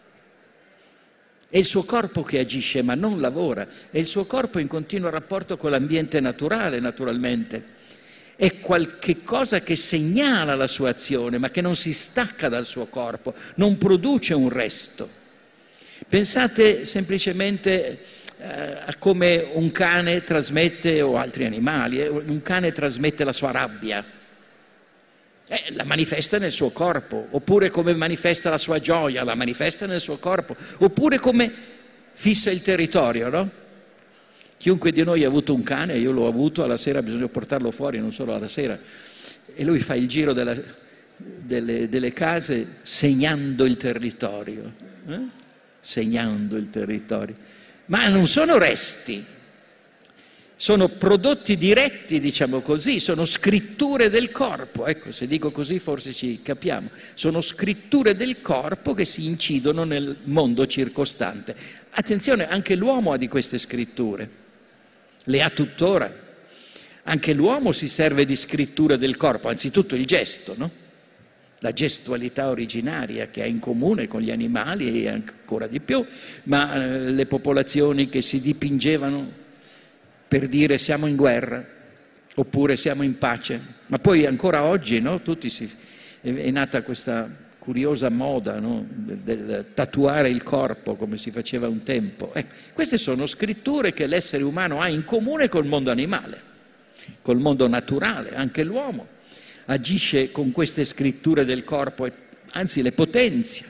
È 1.49 1.59
il 1.59 1.65
suo 1.65 1.85
corpo 1.85 2.23
che 2.23 2.41
agisce, 2.41 2.83
ma 2.83 2.95
non 2.95 3.21
lavora. 3.21 3.67
È 3.91 3.99
il 3.99 4.07
suo 4.07 4.25
corpo 4.25 4.59
in 4.59 4.67
continuo 4.67 5.11
rapporto 5.11 5.57
con 5.57 5.71
l'ambiente 5.71 6.19
naturale, 6.19 6.81
naturalmente. 6.81 7.75
È 8.35 8.59
qualche 8.59 9.23
cosa 9.23 9.61
che 9.61 9.77
segnala 9.77 10.57
la 10.57 10.67
sua 10.67 10.91
azione, 10.91 11.39
ma 11.39 11.51
che 11.51 11.61
non 11.61 11.77
si 11.77 11.93
stacca 11.93 12.49
dal 12.49 12.67
suo 12.67 12.87
corpo, 12.87 13.33
non 13.55 13.79
produce 13.79 14.35
un 14.35 14.49
resto. 14.49 15.09
Pensate 16.09 16.85
semplicemente 16.85 18.01
eh, 18.39 18.97
come 18.99 19.51
un 19.55 19.71
cane 19.73 20.25
trasmette, 20.25 21.01
o 21.03 21.17
altri 21.17 21.45
animali, 21.45 22.01
eh, 22.01 22.09
un 22.09 22.43
cane 22.43 22.73
trasmette 22.73 23.25
la 23.25 23.33
sua 23.33 23.51
rabbia 23.51 24.05
eh, 25.49 25.67
la 25.75 25.85
manifesta 25.85 26.39
nel 26.39 26.51
suo 26.51 26.71
corpo, 26.71 27.29
oppure 27.31 27.71
come 27.71 27.95
manifesta 27.95 28.51
la 28.51 28.59
sua 28.59 28.81
gioia, 28.81 29.23
la 29.23 29.37
manifesta 29.37 29.87
nel 29.87 30.01
suo 30.01 30.17
corpo, 30.17 30.57
oppure 30.79 31.21
come 31.21 31.53
fissa 32.15 32.51
il 32.51 32.63
territorio, 32.63 33.29
no? 33.29 33.51
Chiunque 34.57 34.91
di 34.91 35.05
noi 35.05 35.23
ha 35.23 35.29
avuto 35.29 35.55
un 35.55 35.63
cane, 35.63 35.99
io 35.99 36.11
l'ho 36.11 36.27
avuto, 36.27 36.65
alla 36.65 36.77
sera 36.77 37.01
bisogna 37.01 37.29
portarlo 37.29 37.71
fuori, 37.71 38.01
non 38.01 38.13
solo 38.13 38.35
alla 38.35 38.49
sera, 38.49 38.77
e 39.55 39.65
lui 39.65 39.79
fa 39.79 39.95
il 39.95 40.09
giro 40.09 40.33
della, 40.33 40.57
delle, 41.17 41.89
delle 41.89 42.13
case 42.13 42.67
segnando 42.83 43.65
il 43.67 43.77
territorio. 43.77 44.73
eh? 45.07 45.21
segnando 45.79 46.57
il 46.57 46.71
territorio. 46.71 47.37
Ma 47.87 48.09
non 48.09 48.27
sono 48.27 48.59
resti, 48.59 49.25
sono 50.59 50.89
prodotti 50.89 51.57
diretti, 51.57 52.19
diciamo 52.19 52.61
così, 52.61 52.99
sono 52.99 53.27
scritture 53.27 54.09
del 54.09 54.31
corpo. 54.31 54.87
Ecco, 54.87 55.11
se 55.11 55.27
dico 55.27 55.51
così 55.51 55.79
forse 55.79 56.15
ci 56.15 56.41
capiamo. 56.43 56.89
Sono 57.15 57.43
scritture 57.43 58.17
del 58.17 58.41
corpo 58.41 58.95
che 58.95 59.05
si 59.05 59.27
incidono 59.27 59.85
nel 59.85 60.17
mondo 60.25 60.67
circostante. 60.67 61.55
Attenzione, 61.91 62.49
anche 62.49 62.75
l'uomo 62.75 63.13
ha 63.13 63.19
di 63.19 63.29
queste 63.29 63.59
scritture, 63.59 64.29
le 65.25 65.43
ha 65.43 65.51
tuttora. 65.51 66.25
Anche 67.09 67.35
l'uomo 67.35 67.71
si 67.71 67.87
serve 67.87 68.25
di 68.25 68.35
scritture 68.35 68.99
del 68.99 69.17
corpo, 69.17 69.49
anzitutto 69.49 69.95
il 69.95 70.07
gesto, 70.07 70.55
no? 70.57 70.85
La 71.61 71.73
gestualità 71.73 72.49
originaria 72.49 73.29
che 73.29 73.43
ha 73.43 73.47
in 73.47 73.59
comune 73.59 74.09
con 74.09 74.21
gli 74.21 74.31
animali 74.31 75.05
e 75.05 75.09
ancora 75.09 75.67
di 75.67 75.81
più, 75.81 76.05
ma 76.45 76.75
eh, 76.75 77.11
le 77.11 77.27
popolazioni 77.27 78.09
che 78.09 78.21
si 78.21 78.41
dipingevano 78.41 79.45
per 80.29 80.49
dire 80.49 80.77
siamo 80.77 81.07
in 81.07 81.17
guerra 81.17 81.65
oppure 82.35 82.77
siamo 82.77 83.03
in 83.03 83.17
pace. 83.17 83.61
Ma 83.87 83.99
poi 83.99 84.27
ancora 84.27 84.65
oggi 84.65 85.01
no, 85.01 85.21
si, 85.47 85.71
è 86.21 86.51
nata 86.51 86.83
questa 86.83 87.45
curiosa 87.59 88.11
moda 88.11 88.61
no, 88.61 88.85
del, 88.89 89.19
del, 89.19 89.65
tatuare 89.73 90.29
il 90.29 90.43
corpo 90.43 90.95
come 90.95 91.17
si 91.17 91.31
faceva 91.31 91.69
un 91.69 91.83
tempo. 91.83 92.35
Ecco, 92.35 92.55
queste 92.75 92.99
sono 92.99 93.27
scritture 93.27 93.95
che 93.95 94.07
l'essere 94.07 94.45
umano 94.45 94.79
ha 94.79 94.89
in 94.89 95.05
comune 95.05 95.49
col 95.49 95.67
mondo 95.67 95.91
animale, 95.91 96.39
col 97.23 97.39
mondo 97.39 97.67
naturale, 97.67 98.35
anche 98.35 98.63
l'uomo 98.63 99.15
agisce 99.67 100.31
con 100.31 100.53
queste 100.53 100.85
scritture 100.85 101.45
del 101.45 101.65
corpo, 101.65 102.09
anzi 102.53 102.83
le 102.83 102.93
potenzia. 102.93 103.67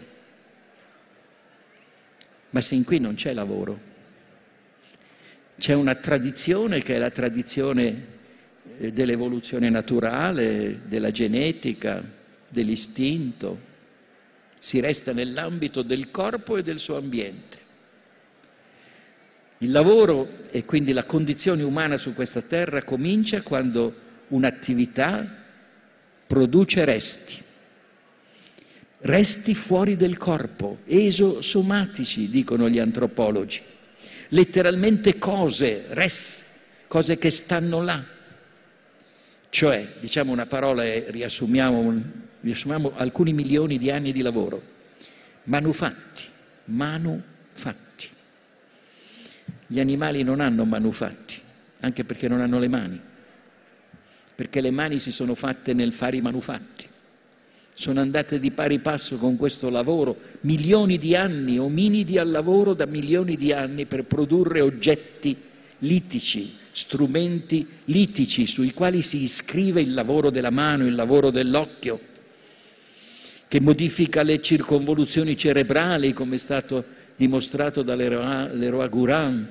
Ma 2.50 2.60
sin 2.60 2.84
qui 2.84 2.98
non 2.98 3.14
c'è 3.14 3.32
lavoro. 3.32 3.94
C'è 5.58 5.72
una 5.72 5.94
tradizione 5.94 6.82
che 6.82 6.94
è 6.94 6.98
la 6.98 7.10
tradizione 7.10 8.14
eh, 8.78 8.92
dell'evoluzione 8.92 9.70
naturale, 9.70 10.80
della 10.86 11.10
genetica, 11.10 12.02
dell'istinto. 12.48 13.74
Si 14.58 14.80
resta 14.80 15.12
nell'ambito 15.12 15.82
del 15.82 16.10
corpo 16.10 16.56
e 16.56 16.62
del 16.62 16.78
suo 16.78 16.96
ambiente. 16.96 17.64
Il 19.58 19.70
lavoro 19.70 20.50
e 20.50 20.66
quindi 20.66 20.92
la 20.92 21.04
condizione 21.04 21.62
umana 21.62 21.96
su 21.96 22.12
questa 22.12 22.42
terra 22.42 22.82
comincia 22.82 23.40
quando 23.40 24.04
un'attività 24.28 25.44
produce 26.26 26.84
resti, 26.84 27.40
resti 29.00 29.54
fuori 29.54 29.96
del 29.96 30.16
corpo, 30.16 30.78
esosomatici, 30.86 32.28
dicono 32.28 32.68
gli 32.68 32.78
antropologi, 32.78 33.62
letteralmente 34.28 35.18
cose, 35.18 35.86
res, 35.90 36.64
cose 36.88 37.16
che 37.16 37.30
stanno 37.30 37.82
là. 37.82 38.04
Cioè, 39.48 39.86
diciamo 40.00 40.32
una 40.32 40.46
parola 40.46 40.84
e 40.84 41.06
riassumiamo, 41.08 42.02
riassumiamo 42.40 42.92
alcuni 42.96 43.32
milioni 43.32 43.78
di 43.78 43.90
anni 43.90 44.12
di 44.12 44.20
lavoro, 44.20 44.60
manufatti, 45.44 46.24
manufatti. 46.64 48.08
Gli 49.68 49.80
animali 49.80 50.22
non 50.22 50.40
hanno 50.40 50.64
manufatti, 50.64 51.40
anche 51.80 52.04
perché 52.04 52.28
non 52.28 52.40
hanno 52.40 52.58
le 52.58 52.68
mani 52.68 53.00
perché 54.36 54.60
le 54.60 54.70
mani 54.70 54.98
si 54.98 55.10
sono 55.10 55.34
fatte 55.34 55.72
nel 55.72 55.94
fare 55.94 56.18
i 56.18 56.20
manufatti. 56.20 56.86
Sono 57.72 58.00
andate 58.00 58.38
di 58.38 58.50
pari 58.50 58.78
passo 58.78 59.16
con 59.16 59.36
questo 59.36 59.70
lavoro, 59.70 60.16
milioni 60.42 60.98
di 60.98 61.16
anni, 61.16 61.58
ominidi 61.58 62.18
al 62.18 62.30
lavoro 62.30 62.74
da 62.74 62.86
milioni 62.86 63.36
di 63.36 63.52
anni 63.52 63.86
per 63.86 64.04
produrre 64.04 64.60
oggetti 64.60 65.36
litici, 65.80 66.54
strumenti 66.70 67.66
litici 67.86 68.46
sui 68.46 68.72
quali 68.72 69.02
si 69.02 69.22
iscrive 69.22 69.80
il 69.80 69.94
lavoro 69.94 70.30
della 70.30 70.50
mano, 70.50 70.86
il 70.86 70.94
lavoro 70.94 71.30
dell'occhio, 71.30 72.00
che 73.48 73.60
modifica 73.60 74.22
le 74.22 74.40
circonvoluzioni 74.42 75.36
cerebrali, 75.36 76.12
come 76.12 76.36
è 76.36 76.38
stato 76.38 76.84
dimostrato 77.16 77.82
dall'Eroa 77.82 78.86
Guran, 78.88 79.48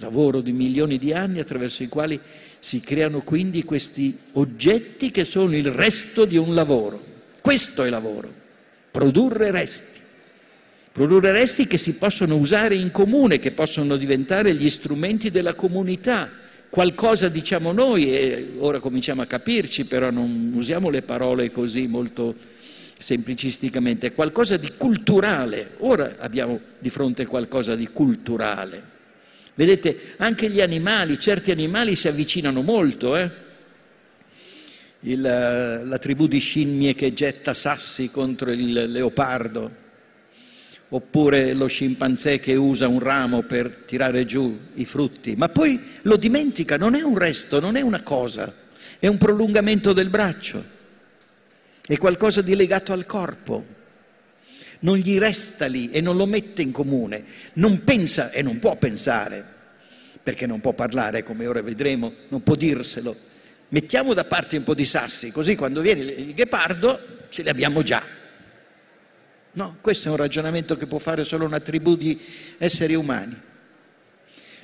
lavoro 0.00 0.40
di 0.40 0.52
milioni 0.52 0.98
di 0.98 1.12
anni 1.12 1.40
attraverso 1.40 1.82
i 1.82 1.88
quali 1.88 2.18
si 2.60 2.80
creano 2.80 3.22
quindi 3.22 3.64
questi 3.64 4.16
oggetti 4.32 5.10
che 5.10 5.24
sono 5.24 5.56
il 5.56 5.70
resto 5.70 6.24
di 6.24 6.36
un 6.36 6.54
lavoro. 6.54 7.02
Questo 7.40 7.84
è 7.84 7.90
lavoro, 7.90 8.32
produrre 8.90 9.50
resti. 9.50 9.98
Produrre 10.92 11.32
resti 11.32 11.66
che 11.66 11.78
si 11.78 11.94
possono 11.94 12.36
usare 12.36 12.74
in 12.74 12.90
comune, 12.90 13.38
che 13.38 13.52
possono 13.52 13.96
diventare 13.96 14.54
gli 14.54 14.68
strumenti 14.68 15.30
della 15.30 15.54
comunità. 15.54 16.28
Qualcosa 16.68 17.28
diciamo 17.28 17.72
noi, 17.72 18.12
e 18.12 18.52
ora 18.58 18.80
cominciamo 18.80 19.22
a 19.22 19.26
capirci, 19.26 19.86
però 19.86 20.10
non 20.10 20.52
usiamo 20.54 20.90
le 20.90 21.02
parole 21.02 21.50
così 21.50 21.86
molto 21.86 22.34
semplicisticamente, 22.98 24.12
qualcosa 24.12 24.56
di 24.56 24.72
culturale. 24.76 25.70
Ora 25.78 26.16
abbiamo 26.18 26.60
di 26.78 26.90
fronte 26.90 27.24
qualcosa 27.24 27.74
di 27.74 27.88
culturale. 27.88 28.98
Vedete, 29.54 30.14
anche 30.16 30.48
gli 30.48 30.60
animali, 30.60 31.18
certi 31.18 31.50
animali 31.50 31.96
si 31.96 32.08
avvicinano 32.08 32.62
molto. 32.62 33.16
Eh? 33.16 33.30
Il, 35.00 35.20
la 35.20 35.98
tribù 35.98 36.26
di 36.26 36.38
scimmie 36.38 36.94
che 36.94 37.12
getta 37.12 37.54
sassi 37.54 38.10
contro 38.10 38.50
il 38.50 38.90
leopardo, 38.90 39.70
oppure 40.88 41.54
lo 41.54 41.66
scimpanzé 41.66 42.38
che 42.38 42.54
usa 42.54 42.86
un 42.86 43.00
ramo 43.00 43.42
per 43.42 43.84
tirare 43.86 44.26
giù 44.26 44.58
i 44.74 44.84
frutti, 44.84 45.36
ma 45.36 45.48
poi 45.48 45.80
lo 46.02 46.16
dimentica, 46.16 46.76
non 46.76 46.94
è 46.94 47.02
un 47.02 47.16
resto, 47.16 47.60
non 47.60 47.76
è 47.76 47.80
una 47.80 48.02
cosa, 48.02 48.54
è 48.98 49.06
un 49.06 49.16
prolungamento 49.16 49.92
del 49.92 50.10
braccio, 50.10 50.62
è 51.86 51.96
qualcosa 51.96 52.42
di 52.42 52.54
legato 52.54 52.92
al 52.92 53.06
corpo 53.06 53.78
non 54.80 54.96
gli 54.96 55.18
resta 55.18 55.66
lì 55.66 55.90
e 55.90 56.00
non 56.00 56.16
lo 56.16 56.26
mette 56.26 56.62
in 56.62 56.72
comune, 56.72 57.24
non 57.54 57.84
pensa 57.84 58.30
e 58.30 58.42
non 58.42 58.58
può 58.58 58.76
pensare, 58.76 59.44
perché 60.22 60.46
non 60.46 60.60
può 60.60 60.72
parlare, 60.72 61.22
come 61.22 61.46
ora 61.46 61.62
vedremo, 61.62 62.12
non 62.28 62.42
può 62.42 62.54
dirselo. 62.54 63.16
Mettiamo 63.68 64.14
da 64.14 64.24
parte 64.24 64.56
un 64.56 64.64
po' 64.64 64.74
di 64.74 64.84
sassi, 64.84 65.30
così 65.30 65.54
quando 65.54 65.80
viene 65.80 66.02
il 66.02 66.34
ghepardo 66.34 66.98
ce 67.28 67.42
li 67.42 67.48
abbiamo 67.48 67.82
già. 67.82 68.02
No, 69.52 69.76
questo 69.80 70.08
è 70.08 70.10
un 70.10 70.16
ragionamento 70.16 70.76
che 70.76 70.86
può 70.86 70.98
fare 70.98 71.24
solo 71.24 71.44
una 71.44 71.60
tribù 71.60 71.96
di 71.96 72.18
esseri 72.58 72.94
umani 72.94 73.48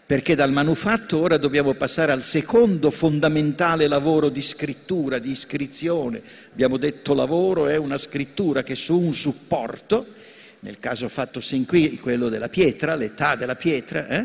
perché 0.07 0.37
dal 0.37 0.53
manufatto 0.53 1.19
ora 1.19 1.37
dobbiamo 1.37 1.75
passare 1.75 2.13
al 2.13 2.23
secondo 2.23 2.93
fondamentale 2.93 3.89
lavoro 3.89 4.29
di 4.29 4.41
scrittura, 4.41 5.19
di 5.19 5.33
iscrizione. 5.33 6.23
Abbiamo 6.53 6.77
detto 6.77 7.13
lavoro 7.13 7.67
è 7.67 7.75
una 7.75 7.99
scrittura 7.99 8.63
che 8.63 8.77
su 8.77 8.97
un 8.97 9.13
supporto, 9.13 10.07
nel 10.61 10.79
caso 10.79 11.09
fatto 11.09 11.41
sin 11.41 11.67
qui 11.67 11.99
quello 11.99 12.29
della 12.29 12.49
pietra, 12.49 12.95
l'età 12.95 13.35
della 13.35 13.57
pietra, 13.57 14.07
eh, 14.07 14.25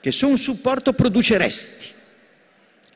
che 0.00 0.10
su 0.12 0.28
un 0.28 0.38
supporto 0.38 0.94
produce 0.94 1.36
resti. 1.36 1.88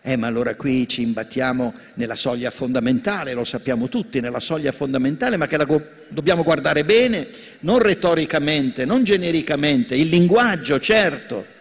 Eh, 0.00 0.16
ma 0.16 0.26
allora 0.26 0.54
qui 0.54 0.88
ci 0.88 1.02
imbattiamo 1.02 1.74
nella 1.94 2.14
soglia 2.14 2.50
fondamentale, 2.50 3.34
lo 3.34 3.44
sappiamo 3.44 3.90
tutti, 3.90 4.20
nella 4.20 4.40
soglia 4.40 4.72
fondamentale, 4.72 5.36
ma 5.36 5.46
che 5.46 5.58
la 5.58 5.66
dobbiamo 6.08 6.42
guardare 6.44 6.82
bene, 6.82 7.28
non 7.60 7.78
retoricamente, 7.78 8.86
non 8.86 9.04
genericamente, 9.04 9.94
il 9.94 10.08
linguaggio, 10.08 10.80
certo 10.80 11.54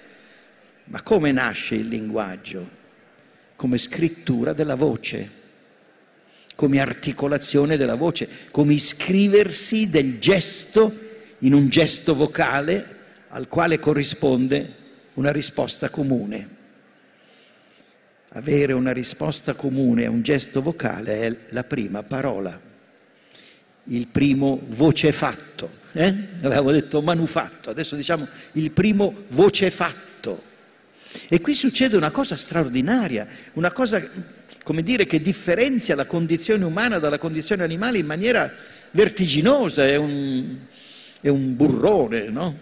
ma 0.86 1.02
come 1.02 1.32
nasce 1.32 1.76
il 1.76 1.88
linguaggio? 1.88 2.84
Come 3.56 3.78
scrittura 3.78 4.54
della 4.54 4.76
voce, 4.76 5.44
come 6.56 6.80
articolazione 6.80 7.78
della 7.78 7.96
voce, 7.96 8.28
come 8.52 8.74
iscriversi 8.74 9.90
del 9.90 10.20
gesto 10.20 10.94
in 11.40 11.54
un 11.54 11.70
gesto 11.70 12.16
vocale 12.16 12.94
al 13.30 13.48
quale 13.48 13.80
corrisponde 13.80 14.74
una 15.14 15.32
risposta 15.32 15.90
comune. 15.90 16.54
Avere 18.30 18.74
una 18.74 18.92
risposta 18.92 19.54
comune 19.54 20.06
a 20.06 20.10
un 20.10 20.22
gesto 20.22 20.62
vocale 20.62 21.22
è 21.22 21.36
la 21.50 21.64
prima 21.64 22.04
parola, 22.04 22.60
il 23.86 24.08
primo 24.08 24.62
voce 24.68 25.12
fatto. 25.14 25.84
Eh? 25.94 26.14
Avevamo 26.42 26.72
detto 26.72 27.02
manufatto, 27.02 27.70
adesso 27.70 27.96
diciamo 27.96 28.28
il 28.54 28.72
primo 28.72 29.24
voce 29.30 29.72
fatto 29.72 30.54
e 31.28 31.42
qui 31.42 31.54
succede 31.54 31.98
una 31.98 32.12
cosa 32.12 32.36
straordinaria, 32.36 33.28
una 33.54 33.72
cosa, 33.72 34.04
come 34.64 34.84
dire, 34.84 35.06
che 35.06 35.22
differenzia 35.22 35.96
la 35.96 36.06
condizione 36.06 36.66
umana 36.66 37.00
dalla 37.00 37.18
condizione 37.18 37.64
animale 37.64 37.98
in 37.98 38.06
maniera 38.06 38.52
vertiginosa, 38.92 39.86
è 39.86 39.96
un, 39.96 40.58
è 41.22 41.28
un 41.28 41.56
burrone, 41.56 42.30
no? 42.30 42.58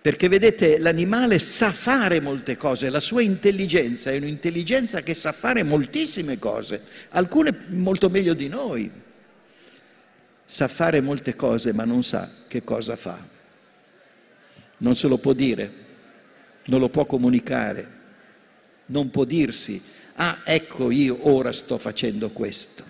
Perché 0.00 0.28
vedete, 0.28 0.78
l'animale 0.78 1.38
sa 1.38 1.70
fare 1.70 2.20
molte 2.20 2.56
cose, 2.56 2.88
la 2.88 3.00
sua 3.00 3.20
intelligenza 3.20 4.10
è 4.10 4.16
un'intelligenza 4.16 5.02
che 5.02 5.14
sa 5.14 5.32
fare 5.32 5.62
moltissime 5.64 6.38
cose, 6.38 6.82
alcune 7.10 7.64
molto 7.66 8.08
meglio 8.08 8.34
di 8.34 8.48
noi. 8.48 8.90
sa 10.50 10.66
fare 10.66 11.02
molte 11.02 11.36
cose 11.36 11.74
ma 11.74 11.84
non 11.84 12.02
sa 12.02 12.30
che 12.48 12.64
cosa 12.64 12.96
fa. 12.96 13.18
Non 14.78 14.96
se 14.96 15.08
lo 15.08 15.18
può 15.18 15.34
dire, 15.34 15.70
non 16.68 16.80
lo 16.80 16.88
può 16.88 17.04
comunicare, 17.04 17.96
non 18.86 19.10
può 19.10 19.24
dirsi, 19.24 19.82
ah 20.14 20.40
ecco 20.44 20.90
io 20.90 21.18
ora 21.28 21.52
sto 21.52 21.78
facendo 21.78 22.30
questo. 22.30 22.84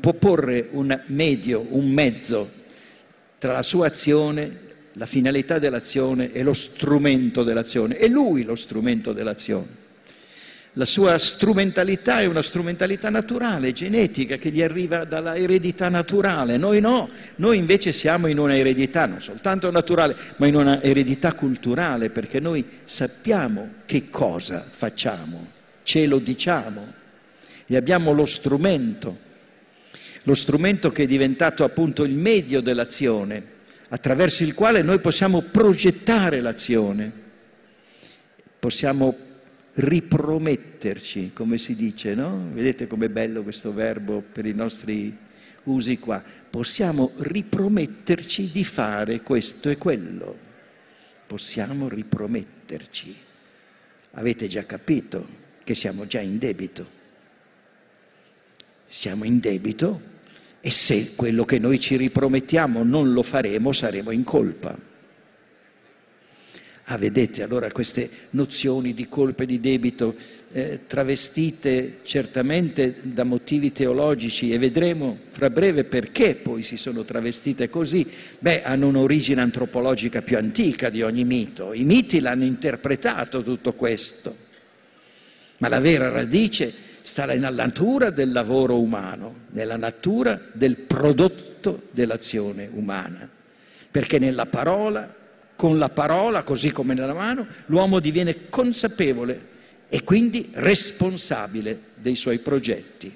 Può 0.00 0.14
porre 0.14 0.68
un 0.70 1.02
medio, 1.06 1.66
un 1.68 1.90
mezzo 1.90 2.50
tra 3.38 3.52
la 3.52 3.62
sua 3.62 3.86
azione, 3.86 4.70
la 4.94 5.06
finalità 5.06 5.58
dell'azione 5.58 6.32
e 6.32 6.42
lo 6.42 6.52
strumento 6.54 7.42
dell'azione. 7.42 7.96
È 7.96 8.08
lui 8.08 8.42
lo 8.42 8.54
strumento 8.54 9.12
dell'azione. 9.12 9.81
La 10.76 10.86
sua 10.86 11.18
strumentalità 11.18 12.20
è 12.20 12.24
una 12.24 12.40
strumentalità 12.40 13.10
naturale, 13.10 13.72
genetica, 13.72 14.36
che 14.36 14.50
gli 14.50 14.62
arriva 14.62 15.04
dalla 15.04 15.36
eredità 15.36 15.90
naturale. 15.90 16.56
Noi 16.56 16.80
no, 16.80 17.10
noi 17.36 17.58
invece 17.58 17.92
siamo 17.92 18.26
in 18.26 18.38
una 18.38 18.56
eredità 18.56 19.04
non 19.04 19.20
soltanto 19.20 19.70
naturale, 19.70 20.16
ma 20.36 20.46
in 20.46 20.54
una 20.54 20.82
eredità 20.82 21.34
culturale, 21.34 22.08
perché 22.08 22.40
noi 22.40 22.64
sappiamo 22.84 23.68
che 23.84 24.08
cosa 24.08 24.66
facciamo, 24.66 25.46
ce 25.82 26.06
lo 26.06 26.18
diciamo 26.18 27.00
e 27.66 27.76
abbiamo 27.76 28.12
lo 28.12 28.24
strumento, 28.24 29.18
lo 30.22 30.34
strumento 30.34 30.90
che 30.90 31.02
è 31.02 31.06
diventato 31.06 31.64
appunto 31.64 32.02
il 32.02 32.14
medio 32.14 32.62
dell'azione, 32.62 33.44
attraverso 33.90 34.42
il 34.42 34.54
quale 34.54 34.80
noi 34.80 35.00
possiamo 35.00 35.42
progettare 35.42 36.40
l'azione, 36.40 37.12
possiamo 38.58 39.31
riprometterci, 39.74 41.32
come 41.32 41.58
si 41.58 41.74
dice, 41.74 42.14
no? 42.14 42.48
Vedete 42.52 42.86
com'è 42.86 43.08
bello 43.08 43.42
questo 43.42 43.72
verbo 43.72 44.20
per 44.20 44.46
i 44.46 44.52
nostri 44.52 45.16
usi 45.64 45.98
qua. 45.98 46.22
Possiamo 46.50 47.12
riprometterci 47.16 48.50
di 48.50 48.64
fare 48.64 49.22
questo 49.22 49.70
e 49.70 49.78
quello. 49.78 50.50
Possiamo 51.26 51.88
riprometterci. 51.88 53.16
Avete 54.12 54.48
già 54.48 54.64
capito 54.64 55.40
che 55.64 55.74
siamo 55.74 56.06
già 56.06 56.20
in 56.20 56.38
debito. 56.38 57.00
Siamo 58.86 59.24
in 59.24 59.40
debito 59.40 60.10
e 60.60 60.70
se 60.70 61.14
quello 61.16 61.44
che 61.44 61.58
noi 61.58 61.80
ci 61.80 61.96
ripromettiamo 61.96 62.82
non 62.82 63.12
lo 63.12 63.22
faremo 63.22 63.72
saremo 63.72 64.10
in 64.10 64.22
colpa. 64.22 64.90
Ah, 66.92 66.98
vedete 66.98 67.42
allora 67.42 67.72
queste 67.72 68.06
nozioni 68.30 68.92
di 68.92 69.08
colpa 69.08 69.44
e 69.44 69.46
di 69.46 69.60
debito 69.60 70.14
eh, 70.52 70.80
travestite 70.86 72.00
certamente 72.02 72.96
da 73.00 73.24
motivi 73.24 73.72
teologici 73.72 74.52
e 74.52 74.58
vedremo 74.58 75.20
fra 75.30 75.48
breve 75.48 75.84
perché 75.84 76.34
poi 76.34 76.62
si 76.62 76.76
sono 76.76 77.02
travestite 77.04 77.70
così. 77.70 78.06
Beh, 78.38 78.62
hanno 78.62 78.88
un'origine 78.88 79.40
antropologica 79.40 80.20
più 80.20 80.36
antica 80.36 80.90
di 80.90 81.00
ogni 81.00 81.24
mito. 81.24 81.72
I 81.72 81.84
miti 81.84 82.20
l'hanno 82.20 82.44
interpretato 82.44 83.42
tutto 83.42 83.72
questo. 83.72 84.36
Ma 85.56 85.68
la 85.68 85.80
vera 85.80 86.10
radice 86.10 86.74
sta 87.00 87.24
nella 87.24 87.48
natura 87.48 88.10
del 88.10 88.32
lavoro 88.32 88.78
umano, 88.78 89.46
nella 89.52 89.78
natura 89.78 90.38
del 90.52 90.76
prodotto 90.76 91.84
dell'azione 91.90 92.68
umana. 92.70 93.26
Perché 93.90 94.18
nella 94.18 94.44
parola 94.44 95.20
con 95.62 95.78
la 95.78 95.90
parola, 95.90 96.42
così 96.42 96.72
come 96.72 96.92
nella 96.92 97.14
mano, 97.14 97.46
l'uomo 97.66 98.00
diviene 98.00 98.48
consapevole 98.48 99.50
e 99.88 100.02
quindi 100.02 100.50
responsabile 100.54 101.78
dei 101.94 102.16
suoi 102.16 102.40
progetti. 102.40 103.14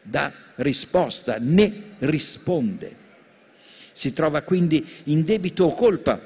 Dà 0.00 0.32
risposta, 0.54 1.36
ne 1.38 1.72
risponde. 1.98 2.96
Si 3.92 4.14
trova 4.14 4.40
quindi 4.40 4.82
in 5.04 5.24
debito 5.24 5.64
o 5.64 5.74
colpa 5.74 6.18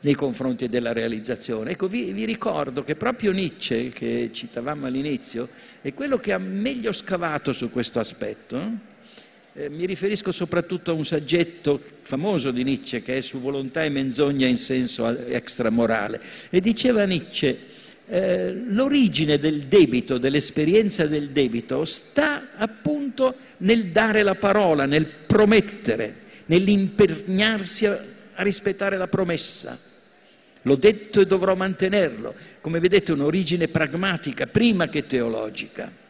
nei 0.00 0.14
confronti 0.14 0.68
della 0.68 0.92
realizzazione. 0.92 1.70
Ecco, 1.70 1.86
vi, 1.86 2.10
vi, 2.10 2.24
ricordo 2.24 2.82
che 2.82 2.96
proprio 2.96 3.30
Nietzsche, 3.30 3.90
che 3.90 4.30
citavamo 4.32 4.86
all'inizio, 4.86 5.48
è 5.80 5.94
quello 5.94 6.16
che 6.16 6.32
ha 6.32 6.38
meglio 6.38 6.90
scavato 6.90 7.52
su 7.52 7.70
questo 7.70 8.00
aspetto. 8.00 8.56
Eh? 8.58 8.95
Eh, 9.58 9.70
mi 9.70 9.86
riferisco 9.86 10.32
soprattutto 10.32 10.90
a 10.90 10.94
un 10.94 11.06
saggetto 11.06 11.80
famoso 12.02 12.50
di 12.50 12.62
Nietzsche 12.62 13.00
che 13.00 13.16
è 13.16 13.20
su 13.22 13.40
volontà 13.40 13.84
e 13.84 13.88
menzogna 13.88 14.46
in 14.46 14.58
senso 14.58 15.08
extramorale. 15.08 16.20
E 16.50 16.60
diceva 16.60 17.04
Nietzsche, 17.04 17.58
eh, 18.06 18.52
l'origine 18.52 19.38
del 19.38 19.62
debito, 19.62 20.18
dell'esperienza 20.18 21.06
del 21.06 21.30
debito, 21.30 21.86
sta 21.86 22.48
appunto 22.54 23.34
nel 23.58 23.86
dare 23.86 24.22
la 24.22 24.34
parola, 24.34 24.84
nel 24.84 25.06
promettere, 25.06 26.14
nell'impegnarsi 26.46 27.86
a, 27.86 27.98
a 28.34 28.42
rispettare 28.42 28.98
la 28.98 29.08
promessa. 29.08 29.80
L'ho 30.60 30.76
detto 30.76 31.22
e 31.22 31.26
dovrò 31.26 31.54
mantenerlo. 31.54 32.34
Come 32.60 32.78
vedete, 32.78 33.12
un'origine 33.12 33.68
pragmatica 33.68 34.46
prima 34.46 34.86
che 34.90 35.06
teologica. 35.06 36.04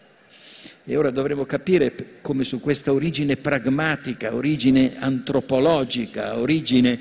E 0.88 0.96
ora 0.96 1.10
dovremo 1.10 1.44
capire 1.46 1.92
come 2.22 2.44
su 2.44 2.60
questa 2.60 2.92
origine 2.92 3.36
pragmatica, 3.36 4.32
origine 4.32 4.92
antropologica, 4.96 6.38
origine 6.38 6.96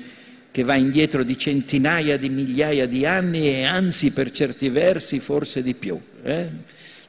che 0.50 0.64
va 0.64 0.74
indietro 0.74 1.22
di 1.22 1.38
centinaia 1.38 2.16
di 2.16 2.28
migliaia 2.28 2.86
di 2.86 3.06
anni 3.06 3.46
e 3.46 3.62
anzi 3.62 4.12
per 4.12 4.32
certi 4.32 4.70
versi 4.70 5.20
forse 5.20 5.62
di 5.62 5.74
più. 5.74 6.00
Eh? 6.24 6.48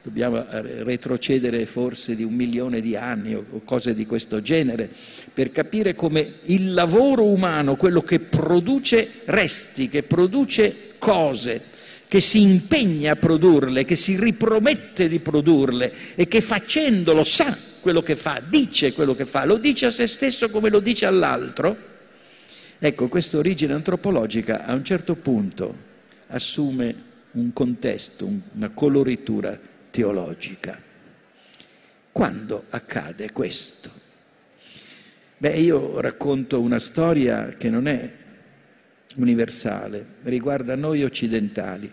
Dobbiamo 0.04 0.44
retrocedere 0.50 1.66
forse 1.66 2.14
di 2.14 2.22
un 2.22 2.34
milione 2.34 2.80
di 2.80 2.94
anni 2.94 3.34
o 3.34 3.44
cose 3.64 3.92
di 3.92 4.06
questo 4.06 4.40
genere 4.40 4.88
per 5.34 5.50
capire 5.50 5.96
come 5.96 6.34
il 6.44 6.72
lavoro 6.74 7.24
umano, 7.24 7.74
quello 7.74 8.02
che 8.02 8.20
produce 8.20 9.22
resti, 9.24 9.88
che 9.88 10.04
produce 10.04 10.92
cose, 10.98 11.60
che 12.08 12.20
si 12.20 12.40
impegna 12.40 13.12
a 13.12 13.16
produrle, 13.16 13.84
che 13.84 13.94
si 13.94 14.18
ripromette 14.18 15.08
di 15.08 15.18
produrle 15.18 15.92
e 16.14 16.26
che 16.26 16.40
facendolo 16.40 17.22
sa 17.22 17.56
quello 17.80 18.02
che 18.02 18.16
fa, 18.16 18.42
dice 18.46 18.94
quello 18.94 19.14
che 19.14 19.26
fa, 19.26 19.44
lo 19.44 19.58
dice 19.58 19.86
a 19.86 19.90
se 19.90 20.06
stesso 20.06 20.48
come 20.48 20.70
lo 20.70 20.80
dice 20.80 21.04
all'altro, 21.04 21.76
ecco, 22.78 23.08
questa 23.08 23.36
origine 23.36 23.74
antropologica 23.74 24.64
a 24.64 24.72
un 24.72 24.84
certo 24.84 25.14
punto 25.16 25.86
assume 26.28 27.06
un 27.32 27.52
contesto, 27.52 28.28
una 28.54 28.70
coloritura 28.70 29.58
teologica. 29.90 30.80
Quando 32.10 32.64
accade 32.70 33.30
questo? 33.32 33.90
Beh, 35.36 35.56
io 35.58 36.00
racconto 36.00 36.60
una 36.60 36.78
storia 36.78 37.48
che 37.48 37.70
non 37.70 37.86
è 37.86 38.10
universale, 39.16 40.04
riguarda 40.22 40.74
noi 40.74 41.04
occidentali. 41.04 41.92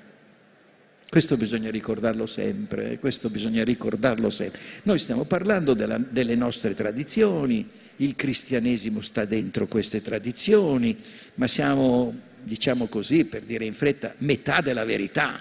Questo 1.09 1.37
bisogna 1.37 1.69
ricordarlo 1.69 2.25
sempre, 2.25 2.97
questo 2.99 3.29
bisogna 3.29 3.63
ricordarlo 3.63 4.29
sempre. 4.29 4.59
Noi 4.83 4.97
stiamo 4.97 5.23
parlando 5.23 5.73
della, 5.73 5.97
delle 5.97 6.35
nostre 6.35 6.73
tradizioni, 6.73 7.69
il 7.97 8.15
cristianesimo 8.15 9.01
sta 9.01 9.23
dentro 9.23 9.67
queste 9.67 10.01
tradizioni, 10.01 10.97
ma 11.35 11.47
siamo, 11.47 12.13
diciamo 12.41 12.87
così, 12.87 13.25
per 13.25 13.43
dire 13.43 13.65
in 13.65 13.73
fretta, 13.73 14.13
metà 14.19 14.61
della 14.61 14.83
verità. 14.83 15.39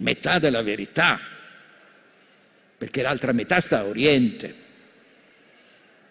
Metà 0.00 0.38
della 0.38 0.62
verità, 0.62 1.18
perché 2.78 3.02
l'altra 3.02 3.32
metà 3.32 3.60
sta 3.60 3.80
a 3.80 3.84
Oriente, 3.84 4.54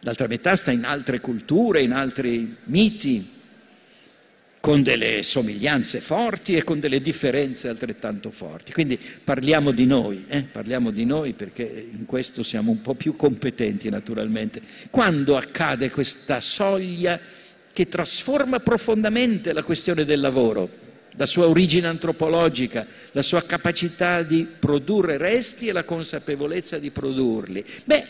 l'altra 0.01 0.27
metà 0.27 0.55
sta 0.55 0.71
in 0.71 0.83
altre 0.83 1.21
culture, 1.21 1.81
in 1.81 1.93
altri 1.93 2.57
miti 2.65 3.36
con 4.67 4.83
delle 4.83 5.23
somiglianze 5.23 6.01
forti 6.01 6.57
e 6.57 6.65
con 6.65 6.81
delle 6.81 7.01
differenze 7.01 7.69
altrettanto 7.69 8.31
forti. 8.31 8.73
Quindi 8.73 8.99
parliamo 9.23 9.71
di 9.71 9.85
noi, 9.85 10.25
eh? 10.27 10.41
parliamo 10.41 10.91
di 10.91 11.05
noi 11.05 11.31
perché 11.31 11.87
in 11.89 12.05
questo 12.05 12.43
siamo 12.43 12.71
un 12.71 12.81
po' 12.81 12.93
più 12.93 13.15
competenti 13.15 13.89
naturalmente. 13.89 14.59
Quando 14.89 15.37
accade 15.37 15.89
questa 15.89 16.41
soglia 16.41 17.17
che 17.71 17.87
trasforma 17.87 18.59
profondamente 18.59 19.53
la 19.53 19.63
questione 19.63 20.03
del 20.03 20.19
lavoro, 20.19 20.69
la 21.15 21.25
sua 21.25 21.47
origine 21.47 21.87
antropologica, 21.87 22.85
la 23.13 23.21
sua 23.21 23.43
capacità 23.43 24.21
di 24.21 24.45
produrre 24.59 25.15
resti 25.15 25.69
e 25.69 25.71
la 25.71 25.85
consapevolezza 25.85 26.77
di 26.77 26.89
produrli? 26.89 27.63
Beh, 27.85 28.05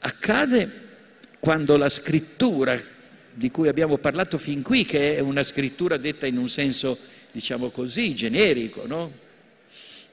accade 0.00 0.82
quando 1.38 1.76
la 1.76 1.88
scrittura 1.88 2.76
di 3.34 3.50
cui 3.50 3.68
abbiamo 3.68 3.98
parlato 3.98 4.38
fin 4.38 4.62
qui, 4.62 4.84
che 4.84 5.16
è 5.16 5.20
una 5.20 5.42
scrittura 5.42 5.96
detta 5.96 6.26
in 6.26 6.38
un 6.38 6.48
senso, 6.48 6.96
diciamo 7.32 7.70
così, 7.70 8.14
generico, 8.14 8.86
no? 8.86 9.22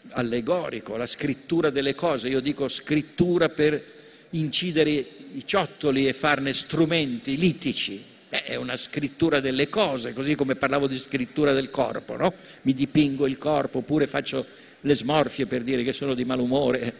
allegorico, 0.09 0.97
la 0.97 1.05
scrittura 1.05 1.69
delle 1.69 1.93
cose. 1.95 2.27
Io 2.27 2.39
dico 2.39 2.67
scrittura 2.67 3.49
per 3.49 3.83
incidere 4.31 4.91
i 4.91 5.43
ciottoli 5.45 6.07
e 6.07 6.13
farne 6.13 6.53
strumenti 6.53 7.37
litici. 7.37 8.03
È 8.29 8.55
una 8.55 8.77
scrittura 8.77 9.41
delle 9.41 9.67
cose, 9.67 10.13
così 10.13 10.35
come 10.35 10.55
parlavo 10.55 10.87
di 10.87 10.97
scrittura 10.97 11.51
del 11.51 11.69
corpo, 11.69 12.15
no? 12.15 12.33
Mi 12.61 12.73
dipingo 12.73 13.27
il 13.27 13.37
corpo 13.37 13.79
oppure 13.79 14.07
faccio 14.07 14.45
le 14.79 14.95
smorfie 14.95 15.45
per 15.45 15.63
dire 15.63 15.83
che 15.83 15.91
sono 15.91 16.13
di 16.13 16.23
malumore. 16.23 16.93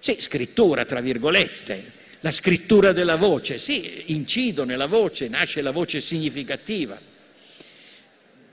Sì, 0.00 0.16
scrittura, 0.18 0.84
tra 0.84 1.00
virgolette, 1.00 1.98
la 2.20 2.30
scrittura 2.30 2.92
della 2.92 3.16
voce, 3.16 3.58
sì, 3.58 4.04
incido 4.06 4.64
nella 4.64 4.86
voce, 4.86 5.28
nasce 5.28 5.62
la 5.62 5.70
voce 5.70 6.00
significativa, 6.00 6.98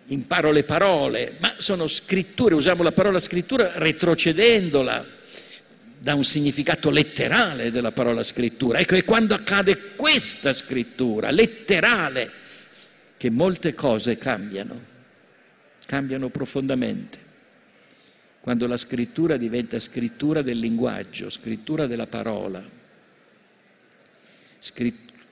imparo 0.07 0.51
le 0.51 0.63
parole, 0.63 1.35
ma 1.39 1.55
sono 1.57 1.87
scritture, 1.87 2.55
usiamo 2.55 2.81
la 2.81 2.93
parola 2.93 3.19
scrittura 3.19 3.73
retrocedendola 3.75 5.05
da 5.99 6.13
un 6.13 6.23
significato 6.23 6.89
letterale 6.89 7.71
della 7.71 7.91
parola 7.91 8.23
scrittura. 8.23 8.79
Ecco, 8.79 8.95
è 8.95 9.03
quando 9.03 9.33
accade 9.33 9.95
questa 9.95 10.53
scrittura 10.53 11.29
letterale 11.29 12.31
che 13.17 13.29
molte 13.29 13.73
cose 13.73 14.17
cambiano, 14.17 14.79
cambiano 15.85 16.29
profondamente. 16.29 17.25
Quando 18.39 18.65
la 18.65 18.77
scrittura 18.77 19.35
diventa 19.35 19.77
scrittura 19.77 20.41
del 20.41 20.57
linguaggio, 20.57 21.29
scrittura 21.29 21.85
della 21.85 22.07
parola 22.07 22.76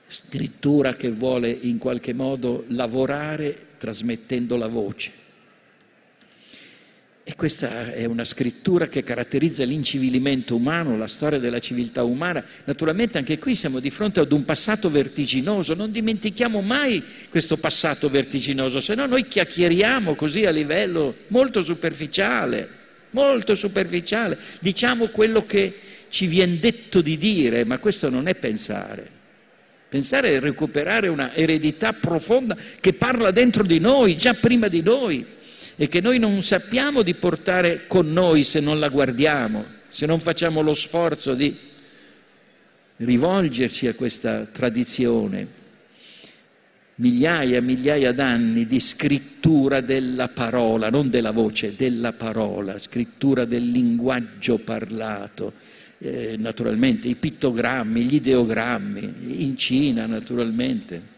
scrittura 0.08 0.94
che 0.94 1.10
vuole 1.10 1.50
in 1.50 1.78
qualche 1.78 2.12
modo 2.12 2.64
lavorare 2.68 3.66
trasmettendo 3.78 4.56
la 4.56 4.68
voce. 4.68 5.24
E 7.28 7.34
questa 7.34 7.92
è 7.92 8.04
una 8.04 8.24
scrittura 8.24 8.86
che 8.86 9.02
caratterizza 9.02 9.64
l'incivilimento 9.64 10.54
umano, 10.54 10.96
la 10.96 11.08
storia 11.08 11.40
della 11.40 11.58
civiltà 11.58 12.04
umana. 12.04 12.44
Naturalmente 12.66 13.18
anche 13.18 13.40
qui 13.40 13.56
siamo 13.56 13.80
di 13.80 13.90
fronte 13.90 14.20
ad 14.20 14.30
un 14.30 14.44
passato 14.44 14.88
vertiginoso, 14.88 15.74
non 15.74 15.90
dimentichiamo 15.90 16.60
mai 16.60 17.02
questo 17.28 17.56
passato 17.56 18.08
vertiginoso, 18.08 18.78
se 18.78 18.94
no 18.94 19.06
noi 19.06 19.26
chiacchieriamo 19.26 20.14
così 20.14 20.46
a 20.46 20.50
livello 20.50 21.16
molto 21.26 21.62
superficiale, 21.62 22.68
molto 23.10 23.56
superficiale, 23.56 24.38
diciamo 24.60 25.08
quello 25.08 25.44
che 25.46 25.74
ci 26.08 26.28
viene 26.28 26.60
detto 26.60 27.00
di 27.00 27.18
dire, 27.18 27.64
ma 27.64 27.78
questo 27.78 28.08
non 28.08 28.28
è 28.28 28.36
pensare. 28.36 29.15
Pensare 29.88 30.34
è 30.34 30.40
recuperare 30.40 31.06
una 31.06 31.32
eredità 31.32 31.92
profonda 31.92 32.56
che 32.80 32.92
parla 32.92 33.30
dentro 33.30 33.62
di 33.62 33.78
noi, 33.78 34.16
già 34.16 34.34
prima 34.34 34.66
di 34.66 34.82
noi, 34.82 35.24
e 35.76 35.86
che 35.86 36.00
noi 36.00 36.18
non 36.18 36.42
sappiamo 36.42 37.02
di 37.02 37.14
portare 37.14 37.86
con 37.86 38.12
noi 38.12 38.42
se 38.42 38.60
non 38.60 38.80
la 38.80 38.88
guardiamo, 38.88 39.64
se 39.86 40.06
non 40.06 40.18
facciamo 40.18 40.60
lo 40.60 40.72
sforzo 40.72 41.34
di 41.34 41.56
rivolgerci 42.96 43.86
a 43.86 43.94
questa 43.94 44.46
tradizione. 44.46 45.64
Migliaia 46.96 47.58
e 47.58 47.60
migliaia 47.60 48.12
d'anni 48.12 48.66
di 48.66 48.80
scrittura 48.80 49.82
della 49.82 50.28
parola, 50.28 50.88
non 50.88 51.10
della 51.10 51.30
voce, 51.30 51.76
della 51.76 52.12
parola, 52.12 52.78
scrittura 52.78 53.44
del 53.44 53.70
linguaggio 53.70 54.58
parlato 54.58 55.52
eh, 55.98 56.36
naturalmente, 56.38 57.08
i 57.08 57.14
pittogrammi, 57.14 58.02
gli 58.02 58.14
ideogrammi, 58.16 59.42
in 59.42 59.56
Cina 59.56 60.06
naturalmente, 60.06 61.14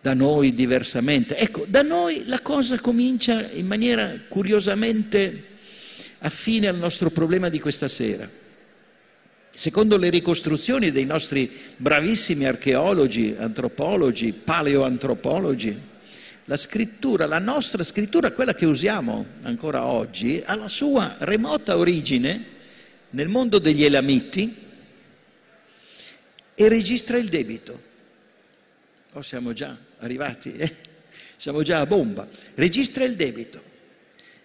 da 0.00 0.14
noi 0.14 0.54
diversamente. 0.54 1.36
Ecco, 1.36 1.64
da 1.68 1.82
noi 1.82 2.24
la 2.26 2.40
cosa 2.40 2.78
comincia 2.80 3.50
in 3.50 3.66
maniera 3.66 4.12
curiosamente 4.28 5.44
affine 6.18 6.68
al 6.68 6.76
nostro 6.76 7.10
problema 7.10 7.48
di 7.48 7.58
questa 7.58 7.88
sera. 7.88 8.28
Secondo 9.52 9.96
le 9.96 10.10
ricostruzioni 10.10 10.92
dei 10.92 11.04
nostri 11.04 11.50
bravissimi 11.76 12.44
archeologi, 12.44 13.34
antropologi, 13.36 14.32
paleoantropologi, 14.32 15.88
la 16.44 16.56
scrittura, 16.56 17.26
la 17.26 17.38
nostra 17.38 17.82
scrittura, 17.82 18.30
quella 18.30 18.54
che 18.54 18.66
usiamo 18.66 19.26
ancora 19.42 19.84
oggi, 19.84 20.42
ha 20.44 20.54
la 20.54 20.68
sua 20.68 21.16
remota 21.18 21.76
origine 21.76 22.58
nel 23.10 23.28
mondo 23.28 23.58
degli 23.58 23.84
Elamiti 23.84 24.54
e 26.54 26.68
registra 26.68 27.16
il 27.16 27.28
debito. 27.28 27.88
Oh, 29.12 29.22
siamo 29.22 29.52
già 29.52 29.76
arrivati, 29.98 30.54
eh? 30.54 30.76
siamo 31.36 31.62
già 31.62 31.80
a 31.80 31.86
bomba. 31.86 32.28
Registra 32.54 33.04
il 33.04 33.16
debito 33.16 33.62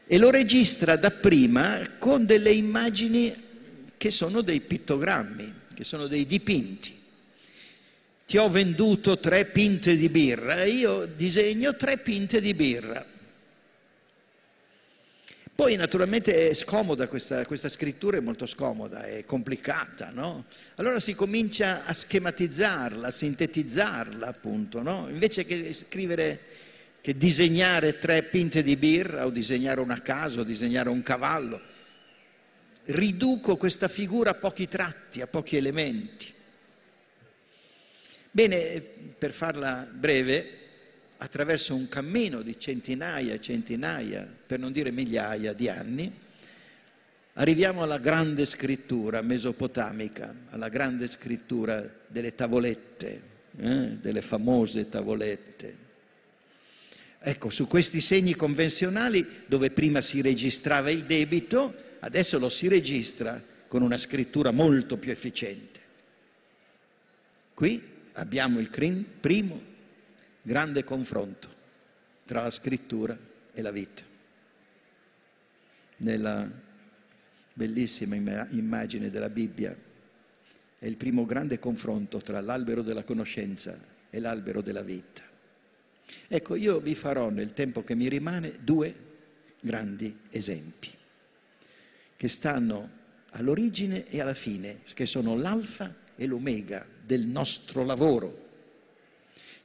e 0.07 0.17
lo 0.17 0.29
registra 0.29 0.95
dapprima 0.95 1.81
con 1.97 2.25
delle 2.25 2.51
immagini 2.51 3.43
che 3.97 4.11
sono 4.11 4.41
dei 4.41 4.61
pittogrammi, 4.61 5.53
che 5.73 5.83
sono 5.83 6.07
dei 6.07 6.25
dipinti. 6.25 6.93
Ti 8.25 8.37
ho 8.37 8.49
venduto 8.49 9.19
tre 9.19 9.45
pinte 9.45 9.95
di 9.95 10.09
birra, 10.09 10.63
io 10.63 11.05
disegno 11.05 11.75
tre 11.75 11.97
pinte 11.99 12.41
di 12.41 12.53
birra. 12.53 13.05
Poi 15.55 15.77
naturalmente 15.77 16.49
è 16.49 16.53
scomoda 16.53 17.07
questa, 17.07 17.45
questa, 17.45 17.69
scrittura, 17.69 18.17
è 18.17 18.19
molto 18.19 18.45
scomoda, 18.45 19.05
è 19.05 19.23
complicata, 19.23 20.09
no? 20.11 20.47
Allora 20.75 20.99
si 20.99 21.15
comincia 21.15 21.85
a 21.85 21.93
schematizzarla, 21.93 23.07
a 23.07 23.11
sintetizzarla 23.11 24.27
appunto, 24.27 24.81
no? 24.81 25.07
Invece 25.09 25.45
che 25.45 25.71
scrivere, 25.71 26.41
che 26.99 27.15
disegnare 27.15 27.97
tre 27.99 28.23
pinte 28.23 28.63
di 28.63 28.75
birra 28.75 29.25
o 29.25 29.29
disegnare 29.29 29.79
una 29.79 30.01
casa 30.01 30.41
o 30.41 30.43
disegnare 30.43 30.89
un 30.89 31.01
cavallo, 31.03 31.61
riduco 32.87 33.55
questa 33.55 33.87
figura 33.87 34.31
a 34.31 34.35
pochi 34.35 34.67
tratti, 34.67 35.21
a 35.21 35.27
pochi 35.27 35.55
elementi. 35.55 36.33
Bene, 38.29 38.81
per 39.17 39.31
farla 39.31 39.87
breve, 39.89 40.64
attraverso 41.17 41.75
un 41.75 41.87
cammino 41.87 42.41
di 42.41 42.59
centinaia 42.59 43.33
e 43.33 43.41
centinaia, 43.41 44.27
per 44.45 44.59
non 44.59 44.71
dire 44.71 44.91
migliaia 44.91 45.53
di 45.53 45.69
anni, 45.69 46.11
arriviamo 47.33 47.83
alla 47.83 47.97
grande 47.97 48.45
scrittura 48.45 49.21
mesopotamica, 49.21 50.33
alla 50.49 50.69
grande 50.69 51.07
scrittura 51.07 51.87
delle 52.07 52.35
tavolette, 52.35 53.21
eh, 53.57 53.97
delle 53.99 54.21
famose 54.21 54.89
tavolette. 54.89 55.83
Ecco, 57.19 57.49
su 57.49 57.67
questi 57.67 58.01
segni 58.01 58.35
convenzionali, 58.35 59.25
dove 59.47 59.71
prima 59.71 60.01
si 60.01 60.21
registrava 60.21 60.91
il 60.91 61.05
debito, 61.05 61.73
adesso 61.99 62.37
lo 62.37 62.49
si 62.49 62.67
registra 62.67 63.41
con 63.67 63.81
una 63.81 63.97
scrittura 63.97 64.51
molto 64.51 64.97
più 64.97 65.11
efficiente. 65.11 65.79
Qui 67.53 67.81
abbiamo 68.13 68.59
il 68.59 68.69
primo 69.19 69.73
grande 70.45 70.83
confronto 70.83 71.49
tra 72.23 72.43
la 72.43 72.51
scrittura 72.51 73.17
e 73.51 73.61
la 73.63 73.71
vita. 73.71 74.03
Nella 75.97 76.47
bellissima 77.51 78.15
immagine 78.15 79.09
della 79.09 79.29
Bibbia 79.29 79.75
è 80.77 80.85
il 80.85 80.97
primo 80.97 81.25
grande 81.25 81.57
confronto 81.57 82.19
tra 82.19 82.41
l'albero 82.41 82.83
della 82.83 83.03
conoscenza 83.03 83.75
e 84.07 84.19
l'albero 84.19 84.61
della 84.61 84.83
vita. 84.83 85.23
Ecco, 86.27 86.53
io 86.53 86.79
vi 86.79 86.93
farò 86.93 87.29
nel 87.29 87.53
tempo 87.53 87.83
che 87.83 87.95
mi 87.95 88.07
rimane 88.07 88.59
due 88.61 88.93
grandi 89.59 90.15
esempi 90.29 90.91
che 92.15 92.27
stanno 92.27 92.89
all'origine 93.31 94.07
e 94.07 94.21
alla 94.21 94.35
fine, 94.35 94.81
che 94.93 95.07
sono 95.07 95.35
l'alfa 95.35 95.91
e 96.15 96.27
l'omega 96.27 96.85
del 97.03 97.25
nostro 97.25 97.83
lavoro 97.83 98.44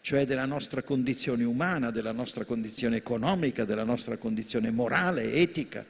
cioè 0.01 0.27
della 0.27 0.47
nostra 0.47 0.83
condizione 0.83 1.45
umana, 1.45 1.91
della 1.91 2.13
nostra 2.13 2.45
condizione 2.45 2.97
economica, 2.97 3.65
della 3.65 3.85
nostra 3.85 4.17
condizione 4.17 4.71
morale, 4.71 5.35
etica, 5.35 5.85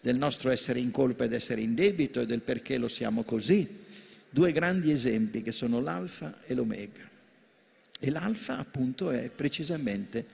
del 0.00 0.16
nostro 0.16 0.50
essere 0.50 0.80
in 0.80 0.90
colpa 0.90 1.24
ed 1.24 1.32
essere 1.32 1.60
in 1.60 1.74
debito 1.74 2.20
e 2.20 2.26
del 2.26 2.40
perché 2.40 2.76
lo 2.76 2.88
siamo 2.88 3.22
così. 3.22 3.84
Due 4.28 4.52
grandi 4.52 4.90
esempi 4.90 5.42
che 5.42 5.52
sono 5.52 5.80
l'alfa 5.80 6.42
e 6.44 6.54
l'omega. 6.54 7.08
E 7.98 8.10
l'alfa 8.10 8.58
appunto 8.58 9.10
è 9.10 9.28
precisamente 9.28 10.26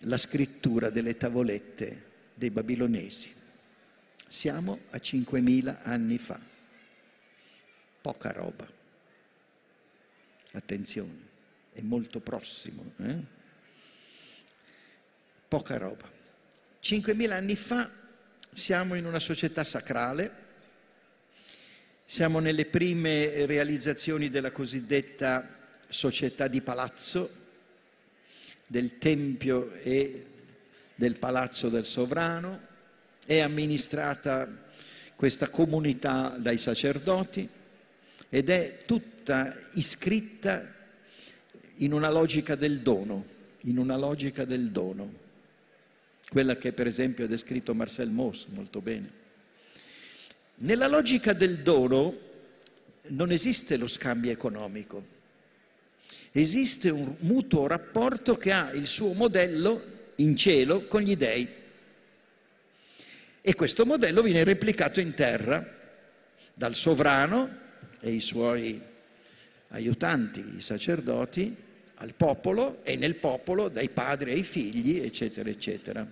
la 0.00 0.16
scrittura 0.16 0.90
delle 0.90 1.16
tavolette 1.16 2.12
dei 2.34 2.50
babilonesi. 2.50 3.32
Siamo 4.26 4.80
a 4.90 4.96
5.000 4.96 5.76
anni 5.82 6.18
fa. 6.18 6.40
Poca 8.00 8.32
roba. 8.32 8.66
Attenzione 10.52 11.32
è 11.74 11.80
molto 11.82 12.20
prossimo. 12.20 12.92
Eh? 12.98 13.16
Poca 15.48 15.76
roba. 15.76 16.10
5.000 16.82 17.32
anni 17.32 17.56
fa 17.56 17.90
siamo 18.52 18.94
in 18.94 19.04
una 19.04 19.18
società 19.18 19.64
sacrale, 19.64 20.42
siamo 22.04 22.38
nelle 22.38 22.66
prime 22.66 23.46
realizzazioni 23.46 24.28
della 24.28 24.52
cosiddetta 24.52 25.48
società 25.88 26.46
di 26.46 26.60
palazzo, 26.60 27.42
del 28.66 28.98
tempio 28.98 29.72
e 29.74 30.26
del 30.94 31.18
palazzo 31.18 31.68
del 31.68 31.84
sovrano, 31.84 32.72
è 33.26 33.40
amministrata 33.40 34.46
questa 35.16 35.48
comunità 35.48 36.36
dai 36.38 36.58
sacerdoti 36.58 37.48
ed 38.28 38.48
è 38.50 38.82
tutta 38.84 39.56
iscritta 39.72 40.73
in 41.76 41.92
una 41.92 42.10
logica 42.10 42.54
del 42.54 42.80
dono, 42.80 43.24
in 43.62 43.78
una 43.78 43.96
logica 43.96 44.44
del 44.44 44.70
dono, 44.70 45.12
quella 46.28 46.56
che 46.56 46.72
per 46.72 46.86
esempio 46.86 47.24
ha 47.24 47.28
descritto 47.28 47.74
Marcel 47.74 48.10
Mauss 48.10 48.46
molto 48.46 48.80
bene. 48.80 49.22
Nella 50.56 50.86
logica 50.86 51.32
del 51.32 51.58
dono 51.58 52.16
non 53.08 53.30
esiste 53.32 53.76
lo 53.76 53.86
scambio 53.86 54.30
economico, 54.30 55.04
esiste 56.32 56.90
un 56.90 57.16
mutuo 57.20 57.66
rapporto 57.66 58.36
che 58.36 58.52
ha 58.52 58.70
il 58.72 58.86
suo 58.86 59.12
modello 59.12 59.92
in 60.16 60.36
cielo 60.36 60.86
con 60.86 61.00
gli 61.00 61.16
dèi. 61.16 61.62
E 63.40 63.54
questo 63.54 63.84
modello 63.84 64.22
viene 64.22 64.42
replicato 64.44 65.00
in 65.00 65.12
terra 65.14 65.82
dal 66.54 66.74
sovrano 66.74 67.62
e 68.00 68.12
i 68.12 68.20
suoi 68.20 68.80
aiutanti, 69.68 70.56
i 70.56 70.60
sacerdoti, 70.60 71.54
al 71.96 72.14
popolo 72.14 72.80
e 72.82 72.96
nel 72.96 73.16
popolo 73.16 73.68
dai 73.68 73.88
padri 73.88 74.32
ai 74.32 74.42
figli, 74.42 74.98
eccetera, 74.98 75.48
eccetera. 75.48 76.06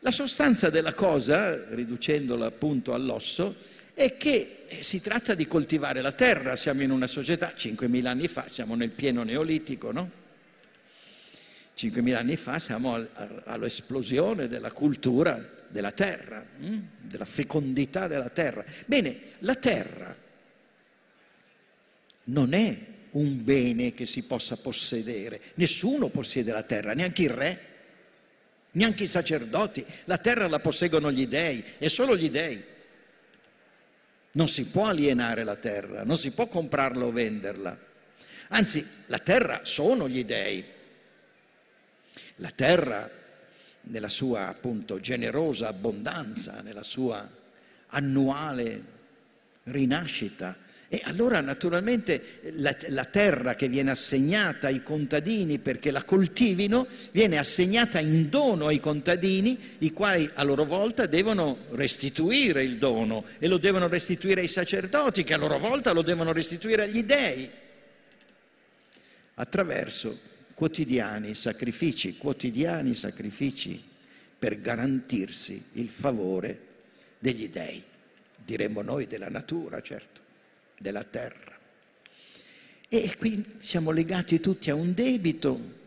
La 0.00 0.10
sostanza 0.10 0.68
della 0.70 0.94
cosa, 0.94 1.72
riducendola 1.74 2.46
appunto 2.46 2.92
all'osso, 2.92 3.54
è 3.94 4.16
che 4.16 4.64
si 4.80 5.00
tratta 5.00 5.34
di 5.34 5.46
coltivare 5.46 6.00
la 6.00 6.12
terra, 6.12 6.56
siamo 6.56 6.82
in 6.82 6.90
una 6.90 7.06
società, 7.06 7.52
5.000 7.56 8.06
anni 8.06 8.26
fa, 8.26 8.48
siamo 8.48 8.74
nel 8.74 8.90
pieno 8.90 9.22
neolitico, 9.22 9.92
no? 9.92 10.10
5.000 11.76 12.16
anni 12.16 12.36
fa 12.36 12.58
siamo 12.58 13.06
all'esplosione 13.44 14.46
della 14.46 14.72
cultura 14.72 15.60
della 15.68 15.92
terra, 15.92 16.44
hm? 16.58 16.78
della 17.00 17.24
fecondità 17.24 18.06
della 18.06 18.28
terra. 18.28 18.64
Bene, 18.84 19.18
la 19.38 19.54
terra 19.54 20.14
non 22.24 22.52
è 22.52 22.78
un 23.12 23.44
bene 23.44 23.92
che 23.92 24.06
si 24.06 24.22
possa 24.24 24.56
possedere, 24.56 25.40
nessuno 25.54 26.08
possiede 26.08 26.52
la 26.52 26.62
terra, 26.62 26.92
neanche 26.92 27.22
il 27.22 27.30
re, 27.30 27.60
neanche 28.72 29.04
i 29.04 29.08
sacerdoti, 29.08 29.84
la 30.04 30.18
terra 30.18 30.48
la 30.48 30.60
posseggono 30.60 31.10
gli 31.10 31.26
dèi 31.26 31.64
e 31.78 31.88
solo 31.88 32.16
gli 32.16 32.30
dèi. 32.30 32.70
Non 34.34 34.48
si 34.48 34.66
può 34.70 34.86
alienare 34.86 35.44
la 35.44 35.56
terra, 35.56 36.04
non 36.04 36.16
si 36.16 36.30
può 36.30 36.46
comprarla 36.46 37.04
o 37.04 37.12
venderla. 37.12 37.78
Anzi, 38.48 38.86
la 39.06 39.18
terra 39.18 39.60
sono 39.64 40.08
gli 40.08 40.24
dèi. 40.24 40.64
La 42.36 42.50
terra, 42.50 43.10
nella 43.82 44.08
sua 44.08 44.48
appunto 44.48 45.00
generosa 45.00 45.68
abbondanza, 45.68 46.60
nella 46.62 46.82
sua 46.82 47.28
annuale 47.88 48.84
rinascita, 49.64 50.56
e 50.92 51.00
allora 51.04 51.40
naturalmente 51.40 52.40
la, 52.56 52.76
la, 52.88 53.06
terra 53.06 53.54
che 53.54 53.66
viene 53.66 53.92
assegnata 53.92 54.66
ai 54.66 54.82
contadini 54.82 55.58
perché 55.58 55.90
la 55.90 56.04
coltivino 56.04 56.86
viene 57.12 57.38
assegnata 57.38 57.98
in 57.98 58.28
dono 58.28 58.66
ai 58.66 58.78
contadini, 58.78 59.58
i 59.78 59.90
quali 59.94 60.28
a 60.34 60.42
loro 60.42 60.66
volta 60.66 61.06
devono 61.06 61.60
restituire 61.70 62.62
il 62.62 62.76
dono 62.76 63.24
e 63.38 63.48
lo 63.48 63.56
devono 63.56 63.88
restituire 63.88 64.42
ai 64.42 64.48
sacerdoti 64.48 65.24
che 65.24 65.32
a 65.32 65.38
loro 65.38 65.58
volta 65.58 65.94
lo 65.94 66.02
devono 66.02 66.30
restituire 66.30 66.82
agli 66.82 67.04
dèi 67.04 67.50
attraverso 69.36 70.20
quotidiani 70.52 71.34
sacrifici, 71.34 72.18
quotidiani 72.18 72.92
sacrifici 72.92 73.82
per 74.38 74.60
garantirsi 74.60 75.68
il 75.72 75.88
favore 75.88 76.58
degli 77.18 77.48
dèi, 77.48 77.82
diremmo 78.36 78.82
noi 78.82 79.06
della 79.06 79.30
natura, 79.30 79.80
certo 79.80 80.22
della 80.82 81.04
terra. 81.04 81.58
E 82.88 83.16
qui 83.16 83.42
siamo 83.60 83.90
legati 83.90 84.38
tutti 84.38 84.68
a 84.68 84.74
un 84.74 84.92
debito 84.92 85.80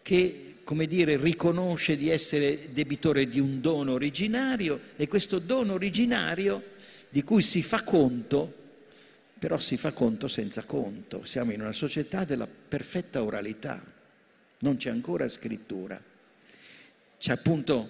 che, 0.00 0.58
come 0.62 0.86
dire, 0.86 1.16
riconosce 1.16 1.96
di 1.96 2.08
essere 2.08 2.72
debitore 2.72 3.26
di 3.26 3.40
un 3.40 3.60
dono 3.60 3.94
originario 3.94 4.78
e 4.94 5.08
questo 5.08 5.40
dono 5.40 5.72
originario 5.72 6.74
di 7.08 7.24
cui 7.24 7.42
si 7.42 7.64
fa 7.64 7.82
conto, 7.82 8.54
però 9.36 9.58
si 9.58 9.76
fa 9.76 9.90
conto 9.90 10.28
senza 10.28 10.62
conto. 10.62 11.24
Siamo 11.24 11.50
in 11.50 11.60
una 11.60 11.72
società 11.72 12.24
della 12.24 12.46
perfetta 12.46 13.24
oralità, 13.24 13.82
non 14.60 14.76
c'è 14.76 14.90
ancora 14.90 15.28
scrittura. 15.28 16.00
C'è 17.18 17.32
appunto, 17.32 17.88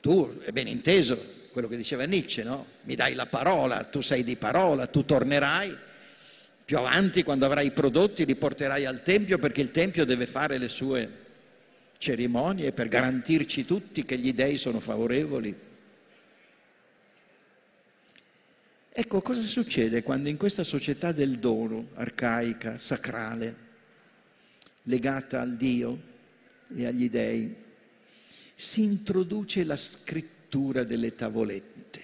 tu, 0.00 0.38
è 0.42 0.52
ben 0.52 0.68
inteso, 0.68 1.42
quello 1.54 1.68
che 1.68 1.76
diceva 1.76 2.02
Nietzsche, 2.02 2.42
no? 2.42 2.66
Mi 2.82 2.96
dai 2.96 3.14
la 3.14 3.26
parola, 3.26 3.84
tu 3.84 4.00
sei 4.00 4.24
di 4.24 4.34
parola, 4.34 4.88
tu 4.88 5.04
tornerai. 5.04 5.74
Più 6.64 6.76
avanti, 6.76 7.22
quando 7.22 7.46
avrai 7.46 7.66
i 7.66 7.70
prodotti, 7.70 8.26
li 8.26 8.34
porterai 8.34 8.84
al 8.84 9.04
Tempio 9.04 9.38
perché 9.38 9.60
il 9.60 9.70
Tempio 9.70 10.04
deve 10.04 10.26
fare 10.26 10.58
le 10.58 10.68
sue 10.68 11.22
cerimonie 11.98 12.72
per 12.72 12.88
garantirci 12.88 13.64
tutti 13.64 14.04
che 14.04 14.18
gli 14.18 14.34
dei 14.34 14.56
sono 14.56 14.80
favorevoli. 14.80 15.56
Ecco 18.96 19.22
cosa 19.22 19.42
succede 19.42 20.02
quando 20.02 20.28
in 20.28 20.36
questa 20.36 20.64
società 20.64 21.12
del 21.12 21.38
dono, 21.38 21.90
arcaica, 21.94 22.78
sacrale, 22.78 23.56
legata 24.82 25.40
al 25.40 25.54
Dio 25.54 25.98
e 26.74 26.84
agli 26.84 27.08
dei, 27.08 27.54
si 28.56 28.82
introduce 28.82 29.62
la 29.62 29.76
scrittura 29.76 30.42
scrittura 30.54 30.84
delle 30.84 31.16
tavolette, 31.16 32.00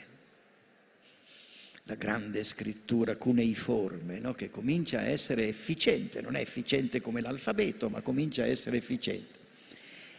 la 1.85 1.95
grande 1.95 2.43
scrittura 2.43 3.15
cuneiforme, 3.15 4.19
no? 4.19 4.35
che 4.35 4.51
comincia 4.51 4.99
a 4.99 5.05
essere 5.05 5.47
efficiente, 5.47 6.21
non 6.21 6.35
è 6.35 6.41
efficiente 6.41 7.01
come 7.01 7.21
l'alfabeto, 7.21 7.89
ma 7.89 8.01
comincia 8.01 8.43
a 8.43 8.47
essere 8.47 8.77
efficiente. 8.77 9.39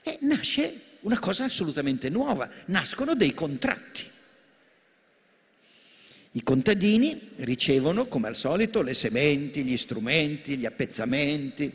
E 0.02 0.18
nasce 0.22 0.82
una 1.02 1.20
cosa 1.20 1.44
assolutamente 1.44 2.08
nuova, 2.08 2.50
nascono 2.68 3.16
dei 3.16 3.34
contratti. 3.34 4.06
I 6.32 6.44
contadini 6.44 7.32
ricevono, 7.38 8.08
come 8.08 8.30
al 8.30 8.36
solito, 8.38 8.82
le 8.82 8.94
sementi, 8.94 9.66
gli 9.66 9.76
strumenti, 9.76 10.56
gli 10.56 10.66
appezzamenti, 10.66 11.70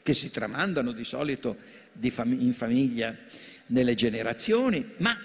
che 0.00 0.14
si 0.14 0.30
tramandano 0.30 0.92
di 0.92 1.02
solito 1.02 1.56
di 1.92 2.10
fam- 2.12 2.40
in 2.40 2.52
famiglia 2.52 3.16
nelle 3.66 3.96
generazioni, 3.96 4.92
ma 4.98 5.18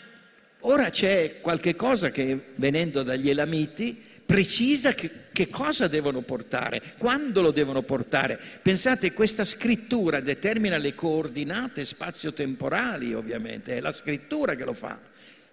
Ora 0.66 0.90
c'è 0.92 1.42
qualche 1.42 1.76
cosa 1.76 2.10
che, 2.10 2.38
venendo 2.56 3.04
dagli 3.04 3.30
Elamiti, 3.30 4.02
precisa 4.26 4.94
che, 4.94 5.10
che, 5.34 5.50
cosa 5.50 5.88
devono 5.88 6.22
portare, 6.22 6.82
quando 6.98 7.42
lo 7.42 7.52
devono 7.52 7.82
portare. 7.82 8.40
Pensate, 8.62 9.12
questa 9.12 9.44
scrittura 9.44 10.22
determina 10.22 10.78
le 10.78 10.96
coordinate 10.96 11.84
spazio-temporali, 11.84 13.14
ovviamente, 13.14 13.76
è 13.76 13.82
la 13.82 13.92
scrittura 13.92 14.56
che 14.56 14.64
lo 14.64 14.72
fa, 14.72 14.98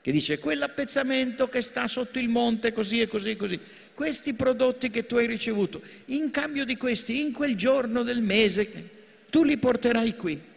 che 0.01 0.12
dice 0.12 0.38
quell'appezzamento 0.38 1.49
che 1.49 1.61
sta 1.61 1.88
sotto 1.88 2.20
il 2.20 2.29
monte, 2.29 2.73
così 2.73 3.01
e 3.01 3.09
così 3.09 3.31
e 3.31 3.37
così, 3.37 3.59
questi 3.92 4.35
prodotti 4.35 4.90
che 4.90 5.07
tu 5.07 5.16
hai 5.16 5.27
ricevuto, 5.27 5.83
in 6.07 6.31
cambio 6.31 6.64
di 6.64 6.77
questi, 6.77 7.20
in 7.20 7.33
quel 7.33 7.57
giorno 7.57 8.05
del 8.05 8.23
mese, 8.23 8.88
tu 9.29 9.42
li 9.42 9.57
porterai 9.57 10.14
qui. 10.14 10.50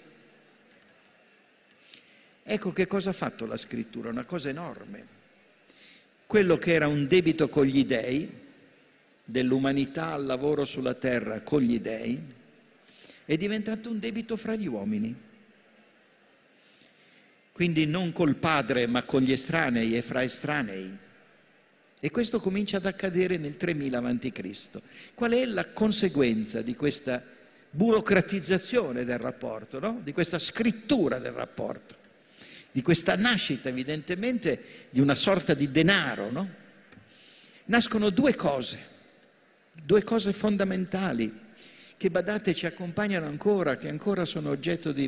Ecco 2.43 2.73
che 2.73 2.87
cosa 2.87 3.11
ha 3.11 3.13
fatto 3.13 3.45
la 3.45 3.55
scrittura, 3.55 4.09
una 4.09 4.25
cosa 4.25 4.49
enorme. 4.49 5.21
Quello 6.27 6.57
che 6.57 6.73
era 6.73 6.87
un 6.87 7.07
debito 7.07 7.47
con 7.47 7.65
gli 7.65 7.85
dèi, 7.85 8.41
dell'umanità 9.23 10.11
al 10.11 10.25
lavoro 10.25 10.65
sulla 10.65 10.93
terra 10.93 11.41
con 11.41 11.61
gli 11.61 11.79
dèi, 11.79 12.21
è 13.25 13.37
diventato 13.37 13.89
un 13.89 13.99
debito 13.99 14.35
fra 14.35 14.55
gli 14.55 14.67
uomini. 14.67 15.15
Quindi 17.53 17.85
non 17.85 18.11
col 18.11 18.35
padre 18.35 18.87
ma 18.87 19.03
con 19.03 19.21
gli 19.21 19.31
estranei 19.31 19.95
e 19.95 20.01
fra 20.01 20.23
estranei. 20.23 20.97
E 21.99 22.11
questo 22.11 22.41
comincia 22.41 22.77
ad 22.77 22.85
accadere 22.85 23.37
nel 23.37 23.55
3000 23.55 23.97
a.C. 23.97 24.81
Qual 25.13 25.31
è 25.31 25.45
la 25.45 25.67
conseguenza 25.67 26.61
di 26.61 26.75
questa 26.75 27.23
burocratizzazione 27.69 29.05
del 29.05 29.19
rapporto, 29.19 29.79
no? 29.79 30.01
di 30.03 30.11
questa 30.11 30.37
scrittura 30.37 31.19
del 31.19 31.31
rapporto? 31.31 32.02
Di 32.73 32.81
questa 32.81 33.15
nascita 33.15 33.69
evidentemente 33.69 34.87
di 34.89 34.99
una 34.99 35.13
sorta 35.13 35.53
di 35.53 35.69
denaro, 35.69 36.31
no? 36.31 36.49
Nascono 37.65 38.09
due 38.09 38.35
cose, 38.35 38.79
due 39.71 40.03
cose 40.03 40.33
fondamentali 40.33 41.31
che 41.95 42.09
badate 42.09 42.55
ci 42.55 42.65
accompagnano 42.65 43.27
ancora, 43.27 43.77
che 43.77 43.87
ancora 43.87 44.25
sono 44.25 44.49
oggetto 44.49 44.91
di 44.91 45.07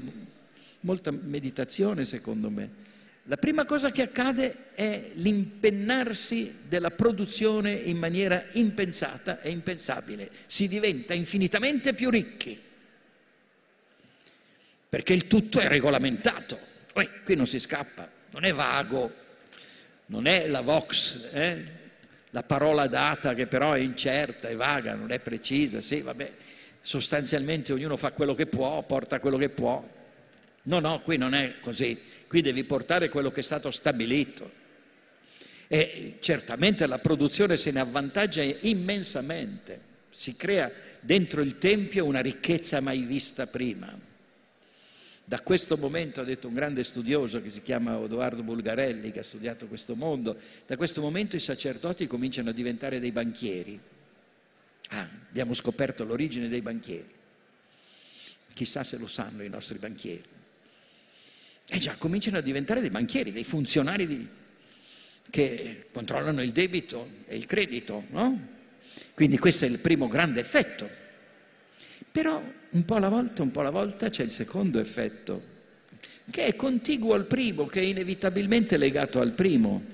molta 0.81 1.09
meditazione 1.09 2.05
secondo 2.05 2.51
me. 2.51 2.83
La 3.23 3.37
prima 3.37 3.65
cosa 3.65 3.89
che 3.89 4.03
accade 4.03 4.73
è 4.75 5.09
l'impennarsi 5.15 6.57
della 6.69 6.91
produzione 6.91 7.73
in 7.73 7.97
maniera 7.97 8.45
impensata 8.51 9.41
e 9.41 9.49
impensabile. 9.49 10.29
Si 10.45 10.67
diventa 10.67 11.15
infinitamente 11.15 11.95
più 11.95 12.11
ricchi, 12.11 12.61
perché 14.87 15.13
il 15.13 15.25
tutto 15.25 15.59
è 15.59 15.67
regolamentato. 15.67 16.73
Poi 16.95 17.09
qui 17.25 17.35
non 17.35 17.45
si 17.45 17.59
scappa, 17.59 18.09
non 18.31 18.45
è 18.45 18.53
vago, 18.53 19.13
non 20.05 20.27
è 20.27 20.47
la 20.47 20.61
vox, 20.61 21.27
eh? 21.33 21.63
la 22.29 22.43
parola 22.43 22.87
data 22.87 23.33
che 23.33 23.47
però 23.47 23.73
è 23.73 23.79
incerta, 23.79 24.47
è 24.47 24.55
vaga, 24.55 24.93
non 24.93 25.11
è 25.11 25.19
precisa, 25.19 25.81
sì, 25.81 25.99
vabbè, 25.99 26.31
sostanzialmente 26.79 27.73
ognuno 27.73 27.97
fa 27.97 28.13
quello 28.13 28.33
che 28.33 28.45
può, 28.45 28.81
porta 28.83 29.19
quello 29.19 29.35
che 29.35 29.49
può. 29.49 29.85
No, 30.63 30.79
no, 30.79 31.01
qui 31.01 31.17
non 31.17 31.33
è 31.33 31.55
così, 31.59 32.01
qui 32.29 32.39
devi 32.39 32.63
portare 32.63 33.09
quello 33.09 33.29
che 33.29 33.41
è 33.41 33.43
stato 33.43 33.71
stabilito. 33.71 34.49
E 35.67 36.15
certamente 36.21 36.87
la 36.87 36.99
produzione 36.99 37.57
se 37.57 37.71
ne 37.71 37.81
avvantaggia 37.81 38.41
immensamente, 38.41 39.81
si 40.11 40.37
crea 40.37 40.71
dentro 41.01 41.41
il 41.41 41.57
Tempio 41.57 42.05
una 42.05 42.21
ricchezza 42.21 42.79
mai 42.79 43.01
vista 43.01 43.47
prima. 43.47 44.13
Da 45.27 45.41
questo 45.41 45.75
momento, 45.75 46.21
ha 46.21 46.23
detto 46.23 46.47
un 46.47 46.53
grande 46.53 46.83
studioso 46.83 47.41
che 47.41 47.49
si 47.49 47.63
chiama 47.63 47.97
Odoardo 47.97 48.43
Bulgarelli, 48.43 49.11
che 49.11 49.19
ha 49.19 49.23
studiato 49.23 49.65
questo 49.65 49.95
mondo, 49.95 50.37
da 50.67 50.77
questo 50.77 51.01
momento 51.01 51.35
i 51.35 51.39
sacerdoti 51.39 52.05
cominciano 52.05 52.51
a 52.51 52.53
diventare 52.53 52.99
dei 52.99 53.11
banchieri. 53.11 53.79
Ah, 54.89 55.09
abbiamo 55.27 55.55
scoperto 55.55 56.03
l'origine 56.03 56.47
dei 56.47 56.61
banchieri. 56.61 57.11
Chissà 58.53 58.83
se 58.83 58.97
lo 58.97 59.07
sanno 59.07 59.41
i 59.41 59.49
nostri 59.49 59.79
banchieri. 59.79 60.23
E 61.67 61.77
già 61.79 61.95
cominciano 61.97 62.37
a 62.37 62.41
diventare 62.41 62.79
dei 62.79 62.91
banchieri, 62.91 63.31
dei 63.31 63.43
funzionari 63.43 64.05
di, 64.05 64.27
che 65.31 65.87
controllano 65.91 66.43
il 66.43 66.51
debito 66.51 67.09
e 67.25 67.35
il 67.35 67.47
credito, 67.47 68.03
no? 68.11 68.53
Quindi 69.15 69.39
questo 69.39 69.65
è 69.65 69.67
il 69.67 69.79
primo 69.79 70.07
grande 70.07 70.39
effetto. 70.39 70.87
Però 72.11 72.43
un 72.75 72.83
po' 72.83 72.95
alla 72.95 73.07
volta, 73.07 73.41
un 73.41 73.51
po' 73.51 73.61
alla 73.61 73.69
volta 73.69 74.09
c'è 74.09 74.23
il 74.23 74.33
secondo 74.33 74.79
effetto, 74.79 75.53
che 76.29 76.45
è 76.45 76.55
contiguo 76.57 77.13
al 77.13 77.25
primo, 77.25 77.65
che 77.65 77.79
è 77.79 77.83
inevitabilmente 77.83 78.75
legato 78.75 79.21
al 79.21 79.31
primo. 79.31 79.93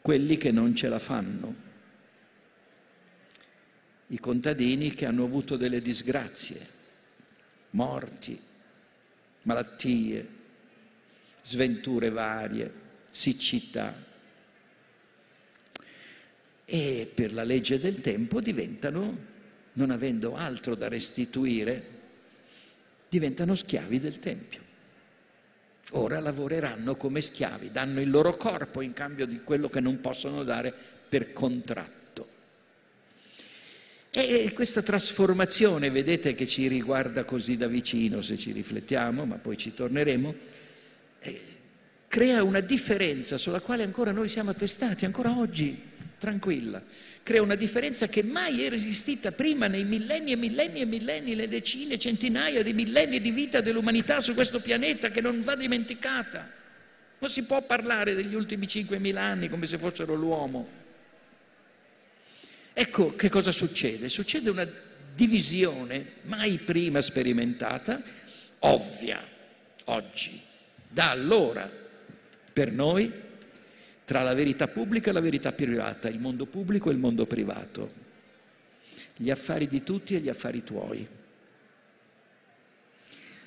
Quelli 0.00 0.36
che 0.36 0.52
non 0.52 0.76
ce 0.76 0.88
la 0.88 1.00
fanno. 1.00 1.64
I 4.06 4.20
contadini 4.20 4.94
che 4.94 5.04
hanno 5.04 5.24
avuto 5.24 5.56
delle 5.56 5.82
disgrazie, 5.82 6.64
morti, 7.70 8.40
malattie, 9.42 10.28
sventure 11.42 12.10
varie 12.10 12.84
siccità 13.10 14.04
e 16.64 17.10
per 17.12 17.32
la 17.32 17.42
legge 17.42 17.80
del 17.80 18.00
tempo 18.00 18.40
diventano, 18.40 19.34
non 19.76 19.90
avendo 19.90 20.34
altro 20.34 20.74
da 20.74 20.88
restituire, 20.88 21.94
diventano 23.08 23.54
schiavi 23.54 24.00
del 24.00 24.18
Tempio. 24.18 24.60
Ora 25.90 26.18
lavoreranno 26.18 26.96
come 26.96 27.20
schiavi, 27.20 27.70
danno 27.70 28.00
il 28.00 28.10
loro 28.10 28.36
corpo 28.36 28.80
in 28.80 28.92
cambio 28.92 29.26
di 29.26 29.40
quello 29.42 29.68
che 29.68 29.80
non 29.80 30.00
possono 30.00 30.42
dare 30.42 30.74
per 31.08 31.32
contratto. 31.32 31.94
E 34.10 34.50
questa 34.54 34.82
trasformazione, 34.82 35.90
vedete 35.90 36.34
che 36.34 36.46
ci 36.46 36.68
riguarda 36.68 37.24
così 37.24 37.56
da 37.56 37.66
vicino 37.66 38.22
se 38.22 38.38
ci 38.38 38.50
riflettiamo, 38.50 39.26
ma 39.26 39.36
poi 39.36 39.58
ci 39.58 39.74
torneremo, 39.74 40.34
crea 42.08 42.42
una 42.42 42.60
differenza 42.60 43.36
sulla 43.36 43.60
quale 43.60 43.82
ancora 43.82 44.12
noi 44.12 44.28
siamo 44.28 44.50
attestati, 44.50 45.04
ancora 45.04 45.36
oggi, 45.36 45.78
tranquilla. 46.18 46.82
Crea 47.22 47.42
una 47.42 47.54
differenza 47.56 48.06
che 48.06 48.22
mai 48.22 48.64
era 48.64 48.74
esistita 48.74 49.32
prima 49.32 49.66
nei 49.66 49.84
millenni 49.84 50.32
e 50.32 50.36
millenni 50.36 50.80
e 50.80 50.84
millenni, 50.84 51.34
le 51.34 51.48
decine, 51.48 51.98
centinaia 51.98 52.62
di 52.62 52.72
millenni 52.72 53.20
di 53.20 53.30
vita 53.30 53.60
dell'umanità 53.60 54.20
su 54.20 54.34
questo 54.34 54.60
pianeta 54.60 55.10
che 55.10 55.20
non 55.20 55.42
va 55.42 55.56
dimenticata. 55.56 56.48
Non 57.18 57.30
si 57.30 57.44
può 57.44 57.62
parlare 57.62 58.14
degli 58.14 58.34
ultimi 58.34 58.66
5.000 58.66 59.16
anni 59.16 59.48
come 59.48 59.66
se 59.66 59.78
fossero 59.78 60.14
l'uomo. 60.14 60.84
Ecco 62.72 63.16
che 63.16 63.28
cosa 63.28 63.52
succede? 63.52 64.08
Succede 64.08 64.50
una 64.50 64.68
divisione 65.14 66.12
mai 66.22 66.58
prima 66.58 67.00
sperimentata, 67.00 68.02
ovvia, 68.60 69.26
oggi, 69.84 70.40
da 70.86 71.10
allora 71.10 71.68
per 72.52 72.70
noi 72.70 73.24
tra 74.06 74.22
la 74.22 74.34
verità 74.34 74.68
pubblica 74.68 75.10
e 75.10 75.12
la 75.12 75.20
verità 75.20 75.50
privata, 75.50 76.08
il 76.08 76.20
mondo 76.20 76.46
pubblico 76.46 76.88
e 76.88 76.92
il 76.92 76.98
mondo 76.98 77.26
privato, 77.26 77.90
gli 79.16 79.30
affari 79.30 79.66
di 79.66 79.82
tutti 79.82 80.14
e 80.14 80.20
gli 80.20 80.28
affari 80.28 80.62
tuoi. 80.62 81.06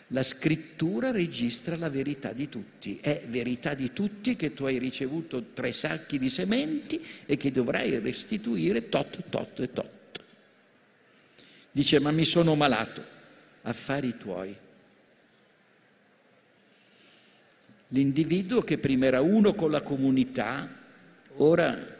La 0.08 0.22
scrittura 0.22 1.12
registra 1.12 1.78
la 1.78 1.90
verità 1.90 2.34
di 2.34 2.50
tutti, 2.50 2.98
è 3.00 3.24
verità 3.28 3.74
di 3.74 3.94
tutti 3.94 4.36
che 4.36 4.54
tu 4.54 4.66
hai 4.66 4.80
ricevuto 4.80 5.46
tre 5.54 5.72
sacchi 5.72 6.20
di 6.20 6.30
sementi 6.30 7.02
e 7.26 7.38
che 7.38 7.52
dovrai 7.52 7.98
restituire 8.00 8.90
tot, 8.90 9.30
tot 9.30 9.60
e 9.62 9.72
tot. 9.72 10.24
Dice, 11.72 12.00
ma 12.02 12.12
mi 12.12 12.26
sono 12.26 12.56
malato, 12.56 13.02
affari 13.62 14.18
tuoi. 14.18 14.54
L'individuo 17.90 18.62
che 18.62 18.78
prima 18.78 19.08
era 19.08 19.22
uno 19.22 19.56
con 19.56 19.72
la 19.72 19.82
comunità, 19.82 20.70
ora 21.38 21.98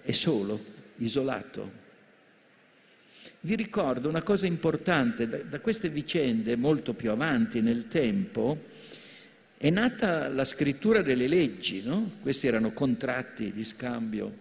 è 0.00 0.12
solo, 0.12 0.60
isolato. 0.98 1.80
Vi 3.40 3.56
ricordo 3.56 4.08
una 4.08 4.22
cosa 4.22 4.46
importante, 4.46 5.26
da, 5.26 5.38
da 5.38 5.58
queste 5.58 5.88
vicende 5.88 6.54
molto 6.54 6.94
più 6.94 7.10
avanti 7.10 7.60
nel 7.60 7.88
tempo, 7.88 8.56
è 9.56 9.68
nata 9.70 10.28
la 10.28 10.44
scrittura 10.44 11.02
delle 11.02 11.26
leggi, 11.26 11.82
no? 11.82 12.18
Questi 12.20 12.46
erano 12.46 12.72
contratti 12.72 13.52
di 13.52 13.64
scambio, 13.64 14.32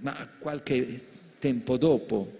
ma 0.00 0.26
qualche 0.38 1.00
tempo 1.38 1.76
dopo, 1.76 2.38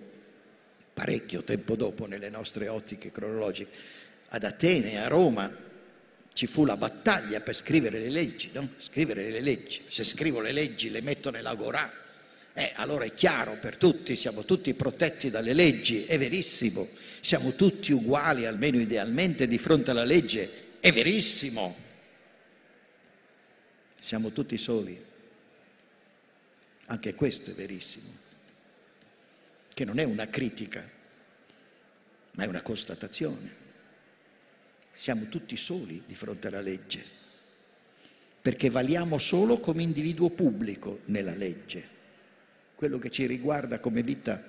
parecchio 0.94 1.42
tempo 1.42 1.76
dopo 1.76 2.06
nelle 2.06 2.30
nostre 2.30 2.68
ottiche 2.68 3.10
cronologiche, 3.10 3.70
ad 4.28 4.44
Atene, 4.44 5.02
a 5.02 5.08
Roma, 5.08 5.50
ci 6.32 6.46
fu 6.46 6.64
la 6.64 6.76
battaglia 6.76 7.40
per 7.40 7.54
scrivere 7.54 7.98
le 7.98 8.10
leggi, 8.10 8.50
no? 8.52 8.70
Scrivere 8.78 9.30
le 9.30 9.40
leggi. 9.40 9.82
Se 9.88 10.04
scrivo 10.04 10.40
le 10.40 10.52
leggi 10.52 10.90
le 10.90 11.00
metto 11.00 11.30
nell'agorà, 11.30 11.92
eh, 12.58 12.72
allora 12.74 13.04
è 13.04 13.14
chiaro 13.14 13.56
per 13.60 13.76
tutti, 13.76 14.16
siamo 14.16 14.44
tutti 14.44 14.74
protetti 14.74 15.30
dalle 15.30 15.52
leggi, 15.52 16.04
è 16.06 16.18
verissimo, 16.18 16.88
siamo 17.20 17.52
tutti 17.52 17.92
uguali, 17.92 18.46
almeno 18.46 18.78
idealmente, 18.78 19.46
di 19.46 19.58
fronte 19.58 19.92
alla 19.92 20.04
legge, 20.04 20.76
è 20.80 20.90
verissimo. 20.90 21.76
Siamo 24.00 24.32
tutti 24.32 24.56
soli. 24.58 25.04
Anche 26.86 27.14
questo 27.14 27.50
è 27.50 27.54
verissimo, 27.54 28.10
che 29.74 29.84
non 29.84 29.98
è 29.98 30.04
una 30.04 30.26
critica, 30.28 30.88
ma 32.32 32.44
è 32.44 32.46
una 32.46 32.62
constatazione. 32.62 33.57
Siamo 34.98 35.28
tutti 35.28 35.56
soli 35.56 36.02
di 36.04 36.16
fronte 36.16 36.48
alla 36.48 36.60
legge, 36.60 37.04
perché 38.42 38.68
valiamo 38.68 39.16
solo 39.18 39.60
come 39.60 39.84
individuo 39.84 40.28
pubblico 40.28 41.02
nella 41.04 41.36
legge. 41.36 41.86
Quello 42.74 42.98
che 42.98 43.08
ci 43.08 43.24
riguarda 43.26 43.78
come 43.78 44.02
vita 44.02 44.42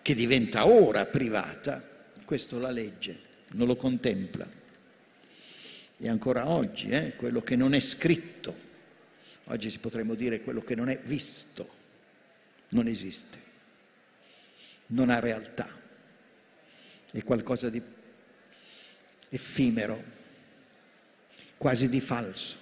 che 0.00 0.14
diventa 0.14 0.64
ora 0.68 1.06
privata, 1.06 1.84
questo 2.24 2.60
la 2.60 2.70
legge 2.70 3.18
non 3.48 3.66
lo 3.66 3.74
contempla. 3.74 4.48
E 5.96 6.08
ancora 6.08 6.50
oggi, 6.50 6.90
eh, 6.90 7.16
quello 7.16 7.42
che 7.42 7.56
non 7.56 7.74
è 7.74 7.80
scritto, 7.80 8.54
oggi 9.46 9.70
si 9.72 9.80
potremmo 9.80 10.14
dire 10.14 10.40
quello 10.40 10.62
che 10.62 10.76
non 10.76 10.88
è 10.88 11.00
visto, 11.02 11.68
non 12.68 12.86
esiste, 12.86 13.38
non 14.86 15.10
ha 15.10 15.18
realtà, 15.18 15.68
è 17.10 17.24
qualcosa 17.24 17.68
di 17.68 17.94
effimero, 19.28 20.02
quasi 21.56 21.88
di 21.88 22.00
falso. 22.00 22.56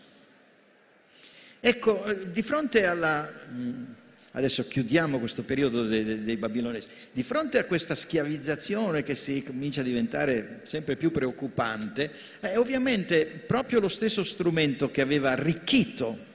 Ecco, 1.60 2.04
di 2.30 2.42
fronte 2.42 2.84
alla... 2.84 3.30
Mm, 3.52 3.84
adesso 4.32 4.66
chiudiamo 4.66 5.18
questo 5.18 5.42
periodo 5.42 5.86
dei, 5.86 6.24
dei 6.24 6.36
babilonesi. 6.36 6.88
Di 7.12 7.22
fronte 7.22 7.58
a 7.58 7.64
questa 7.64 7.94
schiavizzazione 7.94 9.02
che 9.02 9.14
si 9.14 9.42
comincia 9.42 9.80
a 9.80 9.84
diventare 9.84 10.60
sempre 10.64 10.96
più 10.96 11.10
preoccupante, 11.10 12.10
eh, 12.40 12.56
ovviamente 12.56 13.24
proprio 13.26 13.80
lo 13.80 13.88
stesso 13.88 14.24
strumento 14.24 14.90
che 14.90 15.00
aveva 15.00 15.30
arricchito 15.30 16.32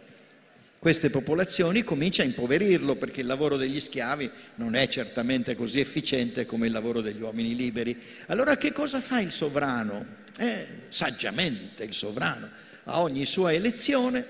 queste 0.80 1.10
popolazioni 1.10 1.84
comincia 1.84 2.22
a 2.22 2.26
impoverirlo 2.26 2.96
perché 2.96 3.20
il 3.20 3.28
lavoro 3.28 3.58
degli 3.58 3.82
schiavi 3.82 4.32
non 4.56 4.76
è 4.76 4.88
certamente 4.88 5.54
così 5.54 5.82
efficiente 5.82 6.46
come 6.46 6.68
il 6.68 6.72
lavoro 6.72 7.02
degli 7.02 7.22
uomini 7.22 7.54
liberi. 7.54 8.00
Allora 8.28 8.56
che 8.56 8.72
cosa 8.72 9.02
fa 9.02 9.20
il 9.20 9.32
sovrano? 9.32 10.28
Eh, 10.40 10.68
saggiamente 10.88 11.84
il 11.84 11.94
sovrano 11.94 12.50
a 12.86 13.02
ogni 13.02 13.26
sua 13.26 13.54
elezione 13.54 14.26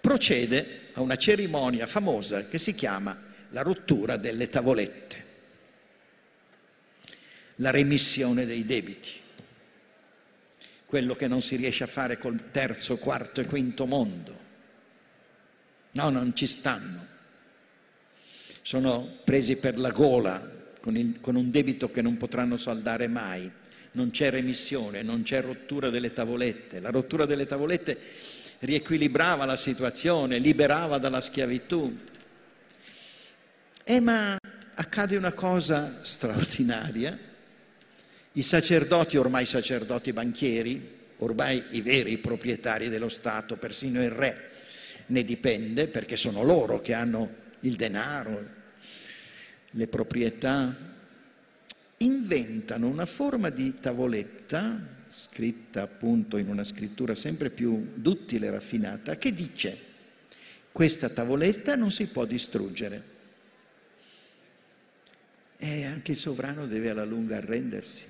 procede 0.00 0.80
a 0.94 1.00
una 1.00 1.16
cerimonia 1.16 1.86
famosa 1.86 2.48
che 2.48 2.58
si 2.58 2.74
chiama 2.74 3.16
la 3.50 3.62
rottura 3.62 4.16
delle 4.16 4.48
tavolette, 4.48 5.24
la 7.56 7.70
remissione 7.70 8.46
dei 8.46 8.64
debiti, 8.64 9.12
quello 10.86 11.14
che 11.14 11.28
non 11.28 11.40
si 11.40 11.56
riesce 11.56 11.84
a 11.84 11.88
fare 11.88 12.18
col 12.18 12.50
terzo, 12.50 12.96
quarto 12.96 13.40
e 13.40 13.46
quinto 13.46 13.86
mondo 13.86 14.42
No, 15.94 16.10
non 16.10 16.34
ci 16.34 16.46
stanno. 16.46 17.12
Sono 18.62 19.18
presi 19.24 19.56
per 19.56 19.78
la 19.78 19.90
gola 19.90 20.50
con, 20.80 20.96
il, 20.96 21.20
con 21.20 21.36
un 21.36 21.50
debito 21.50 21.90
che 21.90 22.02
non 22.02 22.16
potranno 22.16 22.56
saldare 22.56 23.06
mai. 23.06 23.50
Non 23.94 24.10
c'è 24.10 24.30
remissione, 24.30 25.02
non 25.02 25.22
c'è 25.22 25.40
rottura 25.40 25.90
delle 25.90 26.12
tavolette. 26.12 26.80
La 26.80 26.90
rottura 26.90 27.26
delle 27.26 27.46
tavolette 27.46 27.98
riequilibrava 28.60 29.44
la 29.44 29.56
situazione, 29.56 30.38
liberava 30.38 30.98
dalla 30.98 31.20
schiavitù. 31.20 31.96
E 33.84 34.00
ma 34.00 34.36
accade 34.74 35.16
una 35.16 35.32
cosa 35.32 36.00
straordinaria. 36.02 37.18
I 38.32 38.42
sacerdoti, 38.42 39.16
ormai 39.16 39.46
sacerdoti 39.46 40.12
banchieri, 40.12 40.90
ormai 41.18 41.62
i 41.70 41.80
veri 41.80 42.18
proprietari 42.18 42.88
dello 42.88 43.08
Stato, 43.08 43.56
persino 43.56 44.02
il 44.02 44.10
re 44.10 44.52
ne 45.06 45.22
dipende 45.24 45.88
perché 45.88 46.16
sono 46.16 46.42
loro 46.42 46.80
che 46.80 46.94
hanno 46.94 47.42
il 47.60 47.76
denaro, 47.76 48.48
le 49.70 49.86
proprietà, 49.86 50.74
inventano 51.98 52.88
una 52.88 53.06
forma 53.06 53.50
di 53.50 53.78
tavoletta, 53.80 55.02
scritta 55.08 55.82
appunto 55.82 56.36
in 56.36 56.48
una 56.48 56.64
scrittura 56.64 57.14
sempre 57.14 57.50
più 57.50 57.92
duttile 57.94 58.46
e 58.46 58.50
raffinata, 58.50 59.16
che 59.16 59.32
dice 59.32 59.92
questa 60.72 61.08
tavoletta 61.08 61.76
non 61.76 61.92
si 61.92 62.06
può 62.06 62.24
distruggere. 62.24 63.12
E 65.56 65.84
anche 65.84 66.12
il 66.12 66.18
sovrano 66.18 66.66
deve 66.66 66.90
alla 66.90 67.04
lunga 67.04 67.36
arrendersi. 67.36 68.04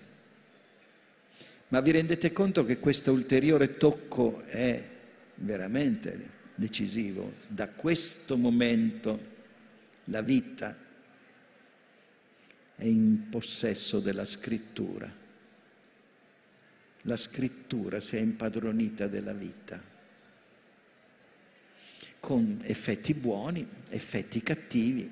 Ma 1.68 1.80
vi 1.80 1.91
rendete 1.91 2.32
conto 2.32 2.64
che 2.64 2.78
questo 2.78 3.12
ulteriore 3.12 3.76
tocco 3.76 4.45
è 4.47 4.82
veramente 5.37 6.30
decisivo? 6.55 7.32
Da 7.47 7.68
questo 7.68 8.37
momento 8.37 9.32
la 10.05 10.22
vita 10.22 10.74
è 12.77 12.85
in 12.85 13.29
possesso 13.31 14.01
della 14.01 14.25
scrittura. 14.25 15.22
La 17.03 17.16
scrittura 17.16 18.01
si 18.01 18.16
è 18.16 18.20
impadronita 18.20 19.07
della 19.07 19.33
vita, 19.33 19.83
con 22.20 22.61
effetti 22.62 23.12
buoni, 23.14 23.66
effetti 23.91 24.43
cattivi. 24.43 25.11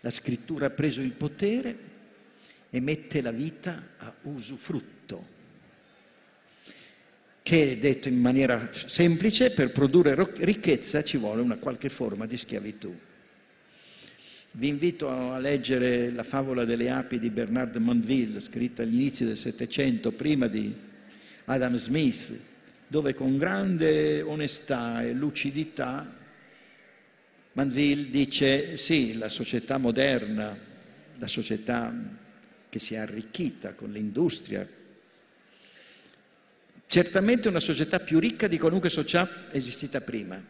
La 0.00 0.10
scrittura 0.10 0.66
ha 0.66 0.70
preso 0.70 1.00
il 1.00 1.12
potere 1.12 1.78
e 2.70 2.80
mette 2.80 3.20
la 3.20 3.30
vita 3.30 3.90
a 3.98 4.14
usufrutto 4.22 5.34
che 7.46 7.78
detto 7.78 8.08
in 8.08 8.18
maniera 8.18 8.70
semplice, 8.72 9.52
per 9.52 9.70
produrre 9.70 10.16
ricchezza 10.38 11.04
ci 11.04 11.16
vuole 11.16 11.42
una 11.42 11.58
qualche 11.58 11.88
forma 11.88 12.26
di 12.26 12.36
schiavitù. 12.36 12.92
Vi 14.58 14.68
invito 14.68 15.10
a 15.10 15.38
leggere 15.38 16.10
la 16.10 16.22
favola 16.22 16.64
delle 16.64 16.88
api 16.88 17.18
di 17.18 17.28
Bernard 17.28 17.76
Monville, 17.76 18.40
scritta 18.40 18.82
agli 18.82 18.94
inizi 18.94 19.26
del 19.26 19.36
Settecento, 19.36 20.12
prima 20.12 20.46
di 20.46 20.74
Adam 21.44 21.74
Smith, 21.74 22.40
dove 22.86 23.12
con 23.12 23.36
grande 23.36 24.22
onestà 24.22 25.02
e 25.02 25.12
lucidità 25.12 26.10
Manville 27.52 28.08
dice 28.08 28.78
sì, 28.78 29.18
la 29.18 29.28
società 29.28 29.76
moderna, 29.76 30.56
la 31.18 31.26
società 31.26 31.94
che 32.70 32.78
si 32.78 32.94
è 32.94 32.96
arricchita 32.96 33.74
con 33.74 33.92
l'industria, 33.92 34.66
Certamente 36.88 37.48
una 37.48 37.60
società 37.60 37.98
più 37.98 38.20
ricca 38.20 38.46
di 38.46 38.58
qualunque 38.58 38.88
società 38.88 39.48
esistita 39.50 40.00
prima, 40.00 40.40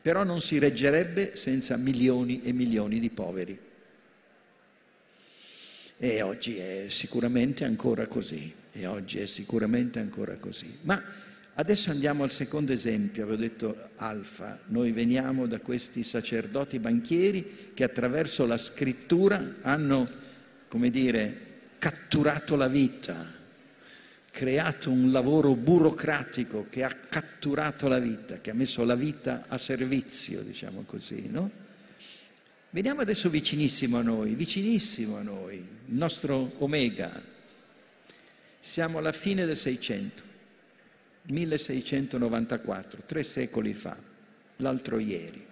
però 0.00 0.24
non 0.24 0.40
si 0.40 0.58
reggerebbe 0.58 1.36
senza 1.36 1.76
milioni 1.76 2.42
e 2.42 2.52
milioni 2.52 2.98
di 3.00 3.10
poveri. 3.10 3.58
E 5.98 6.22
oggi 6.22 6.56
è 6.56 6.86
sicuramente 6.88 7.64
ancora 7.64 8.06
così, 8.06 8.52
e 8.72 8.86
oggi 8.86 9.20
è 9.20 9.26
sicuramente 9.26 10.00
ancora 10.00 10.34
così. 10.36 10.78
Ma 10.82 11.00
adesso 11.54 11.90
andiamo 11.90 12.24
al 12.24 12.30
secondo 12.30 12.72
esempio, 12.72 13.22
avevo 13.22 13.40
detto 13.40 13.88
Alfa, 13.96 14.58
noi 14.66 14.90
veniamo 14.90 15.46
da 15.46 15.60
questi 15.60 16.02
sacerdoti 16.02 16.78
banchieri 16.78 17.70
che 17.74 17.84
attraverso 17.84 18.46
la 18.46 18.56
scrittura 18.56 19.56
hanno, 19.60 20.08
come 20.68 20.90
dire, 20.90 21.50
catturato 21.78 22.56
la 22.56 22.68
vita, 22.68 23.40
creato 24.32 24.90
un 24.90 25.12
lavoro 25.12 25.54
burocratico 25.54 26.66
che 26.70 26.82
ha 26.82 26.88
catturato 26.88 27.86
la 27.86 27.98
vita, 27.98 28.40
che 28.40 28.50
ha 28.50 28.54
messo 28.54 28.82
la 28.82 28.94
vita 28.94 29.44
a 29.46 29.58
servizio, 29.58 30.40
diciamo 30.40 30.84
così, 30.86 31.28
no? 31.28 31.50
Veniamo 32.70 33.02
adesso 33.02 33.28
vicinissimo 33.28 33.98
a 33.98 34.02
noi, 34.02 34.34
vicinissimo 34.34 35.18
a 35.18 35.22
noi, 35.22 35.56
il 35.56 35.94
nostro 35.94 36.54
Omega. 36.60 37.22
Siamo 38.58 38.96
alla 38.96 39.12
fine 39.12 39.44
del 39.44 39.56
600, 39.56 40.22
1694, 41.24 43.02
tre 43.04 43.24
secoli 43.24 43.74
fa, 43.74 43.94
l'altro 44.56 44.98
ieri. 44.98 45.46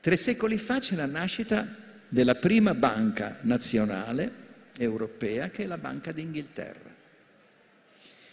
Tre 0.00 0.16
secoli 0.16 0.56
fa 0.56 0.78
c'è 0.78 0.94
la 0.94 1.04
nascita 1.04 1.68
della 2.08 2.36
prima 2.36 2.72
banca 2.72 3.36
nazionale 3.42 4.44
europea 4.78 5.50
che 5.50 5.64
è 5.64 5.66
la 5.66 5.78
Banca 5.78 6.12
d'Inghilterra. 6.12 6.94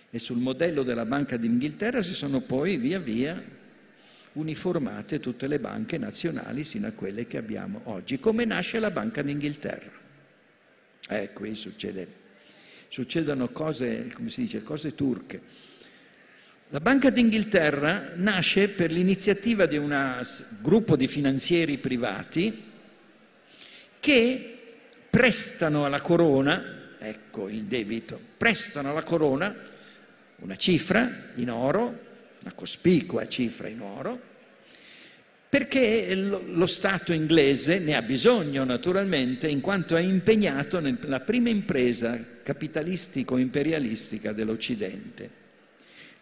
E 0.10 0.20
sul 0.20 0.38
modello 0.38 0.84
della 0.84 1.06
Banca 1.06 1.38
d'Inghilterra 1.38 2.02
si 2.02 2.14
sono 2.14 2.42
poi 2.42 2.78
via 2.78 3.00
via 3.00 3.42
uniformate 4.34 5.20
tutte 5.20 5.48
le 5.48 5.60
banche 5.60 5.98
nazionali 5.98 6.64
sino 6.64 6.88
a 6.88 6.92
quelle 6.92 7.28
che 7.28 7.38
abbiamo 7.38 7.82
oggi. 7.86 8.20
Come 8.20 8.46
nasce 8.46 8.80
la 8.80 8.92
Banca 8.92 9.22
d'Inghilterra? 9.22 10.02
Eh, 11.10 11.34
qui 11.34 11.56
succede, 11.56 12.08
succedono 12.88 13.50
cose, 13.50 14.10
come 14.14 14.30
si 14.30 14.42
dice, 14.42 14.64
cose 14.64 14.96
turche. 14.96 15.42
La 16.70 16.80
Banca 16.80 17.10
d'Inghilterra 17.10 18.14
nasce 18.16 18.70
per 18.70 18.92
l'iniziativa 18.92 19.66
di 19.66 19.78
un 19.78 20.26
gruppo 20.62 20.96
di 20.96 21.08
finanzieri 21.08 21.78
privati 21.78 22.72
che 24.00 24.53
prestano 25.14 25.86
alla 25.86 26.02
corona, 26.02 26.96
ecco 26.98 27.48
il 27.48 27.66
debito, 27.66 28.20
prestano 28.36 28.90
alla 28.90 29.04
corona 29.04 29.56
una 30.38 30.56
cifra 30.56 31.30
in 31.36 31.52
oro, 31.52 32.00
una 32.42 32.54
cospicua 32.56 33.28
cifra 33.28 33.68
in 33.68 33.82
oro, 33.82 34.20
perché 35.48 36.16
lo 36.16 36.66
Stato 36.66 37.14
inglese 37.14 37.78
ne 37.78 37.96
ha 37.96 38.02
bisogno 38.02 38.64
naturalmente 38.64 39.48
in 39.48 39.62
quanto 39.62 39.96
è 39.96 40.02
impegnato 40.02 40.80
nella 40.80 41.20
prima 41.20 41.50
impresa 41.50 42.20
capitalistico-imperialistica 42.42 44.32
dell'Occidente 44.32 45.43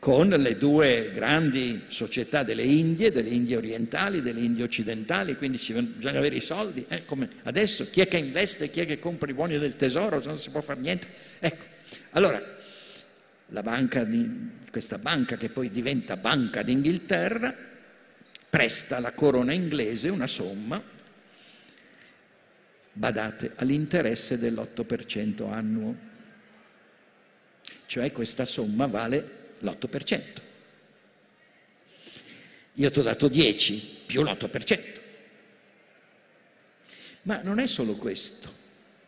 con 0.01 0.29
le 0.29 0.57
due 0.57 1.11
grandi 1.13 1.83
società 1.85 2.41
delle 2.41 2.63
Indie, 2.63 3.11
delle 3.11 3.29
Indie 3.29 3.57
orientali, 3.57 4.23
delle 4.23 4.39
Indie 4.39 4.63
occidentali, 4.63 5.37
quindi 5.37 5.59
ci 5.59 5.73
bisogna 5.73 6.17
avere 6.17 6.37
i 6.37 6.41
soldi, 6.41 6.83
eh, 6.87 7.03
adesso 7.43 7.87
chi 7.87 8.01
è 8.01 8.07
che 8.07 8.17
investe, 8.17 8.71
chi 8.71 8.79
è 8.79 8.87
che 8.87 8.97
compra 8.97 9.29
i 9.29 9.35
buoni 9.35 9.59
del 9.59 9.75
tesoro, 9.75 10.19
se 10.19 10.27
non 10.27 10.39
si 10.39 10.49
può 10.49 10.61
fare 10.61 10.79
niente. 10.79 11.07
Ecco, 11.37 11.65
allora, 12.13 12.41
banca 13.45 14.03
di, 14.03 14.27
questa 14.71 14.97
banca 14.97 15.37
che 15.37 15.49
poi 15.49 15.69
diventa 15.69 16.17
Banca 16.17 16.63
d'Inghilterra, 16.63 17.55
presta 18.49 18.97
alla 18.97 19.11
corona 19.11 19.53
inglese 19.53 20.09
una 20.09 20.25
somma, 20.25 20.81
badate, 22.91 23.51
all'interesse 23.57 24.39
dell'8% 24.39 25.47
annuo. 25.47 25.95
Cioè 27.85 28.11
questa 28.11 28.45
somma 28.45 28.87
vale 28.87 29.40
l'8%. 29.61 30.21
Io 32.75 32.89
ti 32.89 32.99
ho 32.99 33.03
dato 33.03 33.27
10 33.27 34.03
più 34.05 34.23
l'8%. 34.23 34.99
Ma 37.23 37.41
non 37.41 37.59
è 37.59 37.67
solo 37.67 37.95
questo, 37.95 38.49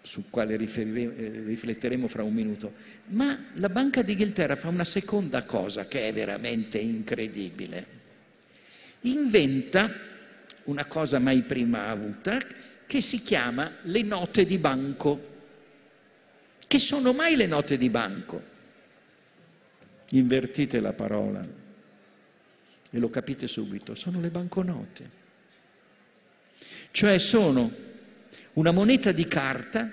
sul 0.01 0.25
quale 0.29 0.53
eh, 0.53 1.43
rifletteremo 1.45 2.07
fra 2.07 2.23
un 2.23 2.33
minuto, 2.33 2.73
ma 3.07 3.45
la 3.55 3.69
Banca 3.69 4.03
d'Inghilterra 4.03 4.55
fa 4.55 4.67
una 4.67 4.85
seconda 4.85 5.43
cosa 5.43 5.87
che 5.87 6.07
è 6.07 6.13
veramente 6.13 6.77
incredibile. 6.77 8.01
Inventa 9.01 9.91
una 10.65 10.85
cosa 10.85 11.19
mai 11.19 11.41
prima 11.41 11.87
avuta 11.87 12.37
che 12.85 13.01
si 13.01 13.21
chiama 13.21 13.71
le 13.83 14.01
note 14.03 14.45
di 14.45 14.57
banco. 14.59 15.31
Che 16.67 16.79
sono 16.79 17.11
mai 17.13 17.35
le 17.35 17.47
note 17.47 17.77
di 17.77 17.89
banco? 17.89 18.51
Invertite 20.09 20.79
la 20.79 20.93
parola 20.93 21.41
e 22.95 22.99
lo 22.99 23.09
capite 23.09 23.47
subito, 23.47 23.95
sono 23.95 24.19
le 24.21 24.29
banconote. 24.29 25.21
Cioè 26.91 27.17
sono 27.17 27.71
una 28.53 28.71
moneta 28.71 29.11
di 29.11 29.27
carta 29.27 29.89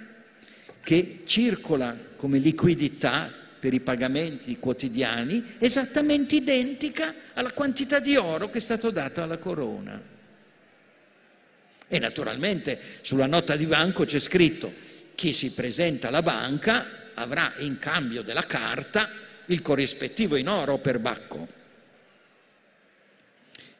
che 0.82 1.22
circola 1.24 1.96
come 2.16 2.38
liquidità 2.38 3.32
per 3.58 3.72
i 3.72 3.80
pagamenti 3.80 4.58
quotidiani, 4.58 5.54
esattamente 5.58 6.36
identica 6.36 7.14
alla 7.32 7.52
quantità 7.52 8.00
di 8.00 8.16
oro 8.16 8.50
che 8.50 8.58
è 8.58 8.60
stato 8.60 8.90
dato 8.90 9.22
alla 9.22 9.38
corona. 9.38 10.00
E 11.88 11.98
naturalmente 11.98 12.78
sulla 13.00 13.26
nota 13.26 13.56
di 13.56 13.66
banco 13.66 14.04
c'è 14.04 14.18
scritto 14.18 14.72
chi 15.14 15.32
si 15.32 15.52
presenta 15.52 16.08
alla 16.08 16.22
banca 16.22 17.12
avrà 17.14 17.54
in 17.58 17.78
cambio 17.78 18.22
della 18.22 18.44
carta 18.44 19.08
il 19.50 19.62
corrispettivo 19.62 20.36
in 20.36 20.48
oro 20.48 20.78
per 20.78 20.98
Bacco. 20.98 21.58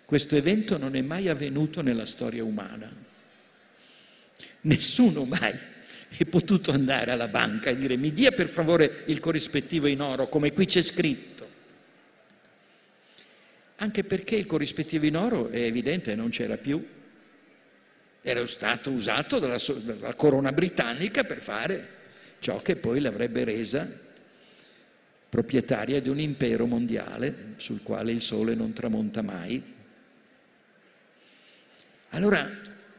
Questo 0.05 0.37
evento 0.37 0.77
non 0.77 0.97
è 0.97 1.01
mai 1.01 1.29
avvenuto 1.29 1.81
nella 1.81 2.05
storia 2.05 2.43
umana. 2.43 2.93
Nessuno 4.63 5.25
mai 5.25 5.57
è 6.09 6.25
potuto 6.25 6.73
andare 6.73 7.13
alla 7.13 7.29
banca 7.29 7.71
e 7.71 7.77
dire 7.77 7.97
mi 7.97 8.13
dia 8.13 8.33
per 8.33 8.49
favore 8.49 9.05
il 9.07 9.21
corrispettivo 9.21 9.87
in 9.87 10.01
oro, 10.01 10.29
come 10.29 10.53
qui 10.53 10.67
c'è 10.67 10.83
scritto. 10.83 11.49
Anche 13.77 14.03
perché 14.03 14.35
il 14.35 14.47
corrispettivo 14.47 15.07
in 15.07 15.17
oro 15.17 15.49
è 15.51 15.61
evidente, 15.63 16.17
non 16.17 16.31
c'era 16.31 16.57
più. 16.57 16.85
Era 18.23 18.45
stato 18.45 18.91
usato 18.91 19.39
dalla, 19.39 19.57
dalla 19.85 20.15
corona 20.15 20.51
britannica 20.51 21.23
per 21.23 21.41
fare 21.41 21.89
ciò 22.41 22.61
che 22.61 22.75
poi 22.75 23.01
l'avrebbe 23.01 23.45
resa 23.45 24.09
proprietaria 25.31 26.03
di 26.03 26.09
un 26.09 26.19
impero 26.19 26.67
mondiale 26.67 27.55
sul 27.57 27.83
quale 27.85 28.11
il 28.11 28.21
sole 28.21 28.57
non 28.57 28.73
tramonta 28.73 29.23
mai. 29.23 29.63
Allora 32.11 32.51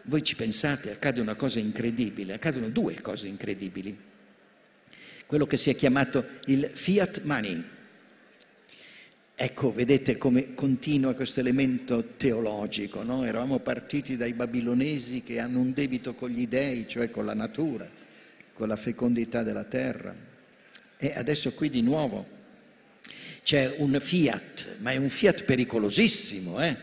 voi 0.04 0.24
ci 0.24 0.36
pensate, 0.36 0.92
accade 0.92 1.20
una 1.20 1.36
cosa 1.36 1.60
incredibile, 1.60 2.34
accadono 2.34 2.70
due 2.70 3.00
cose 3.02 3.28
incredibili. 3.28 3.96
Quello 5.26 5.46
che 5.46 5.58
si 5.58 5.70
è 5.70 5.76
chiamato 5.76 6.26
il 6.46 6.70
fiat 6.74 7.22
money. 7.24 7.64
Ecco, 9.36 9.74
vedete 9.74 10.18
come 10.18 10.54
continua 10.54 11.14
questo 11.14 11.42
elemento 11.42 12.14
teologico, 12.16 13.04
no? 13.04 13.26
Eravamo 13.26 13.60
partiti 13.60 14.16
dai 14.16 14.34
babilonesi 14.34 15.22
che 15.24 15.40
hanno 15.40 15.60
un 15.60 15.74
debito 15.74 16.14
con 16.14 16.30
gli 16.30 16.48
dei, 16.48 16.88
cioè 16.88 17.10
con 17.12 17.26
la 17.26 17.34
natura, 17.34 17.90
con 18.54 18.68
la 18.68 18.76
fecondità 18.76 19.44
della 19.44 19.64
terra. 19.64 20.30
E 21.04 21.14
adesso 21.16 21.52
qui 21.54 21.72
di 21.72 21.82
nuovo 21.82 22.28
c'è 23.42 23.74
un 23.78 23.98
fiat, 24.00 24.78
ma 24.82 24.92
è 24.92 24.98
un 24.98 25.10
fiat 25.10 25.46
pericolosissimo, 25.46 26.62
eh? 26.62 26.78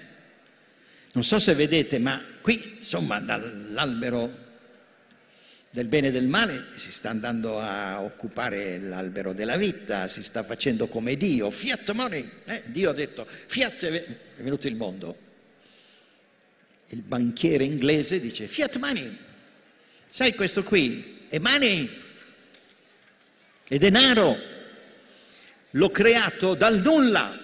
Non 1.13 1.23
so 1.23 1.39
se 1.39 1.55
vedete, 1.55 2.01
ma 2.01 2.21
qui, 2.41 2.79
insomma, 2.79 3.21
dall'albero 3.21 4.47
del 5.71 5.87
bene 5.87 6.09
e 6.09 6.11
del 6.11 6.27
male 6.27 6.65
si 6.75 6.91
sta 6.91 7.11
andando 7.11 7.61
a 7.61 8.01
occupare 8.01 8.81
l'albero 8.81 9.33
della 9.33 9.57
vita, 9.57 10.09
si 10.09 10.25
sta 10.25 10.43
facendo 10.43 10.89
come 10.89 11.17
Dio, 11.17 11.49
fiat 11.53 11.93
money, 11.93 12.29
eh? 12.47 12.65
Dio 12.67 12.91
ha 12.91 12.95
detto, 12.95 13.25
fiat 13.25 13.85
è 13.85 14.17
venuto 14.39 14.67
il 14.67 14.75
mondo. 14.75 15.17
Il 16.89 17.03
banchiere 17.03 17.63
inglese 17.63 18.19
dice, 18.19 18.49
fiat 18.49 18.79
money, 18.79 19.17
sai 20.09 20.35
questo 20.35 20.65
qui 20.65 21.27
è 21.29 21.39
money, 21.39 22.07
è 23.69 23.77
denaro, 23.77 24.37
l'ho 25.71 25.91
creato 25.91 26.55
dal 26.55 26.81
nulla, 26.81 27.39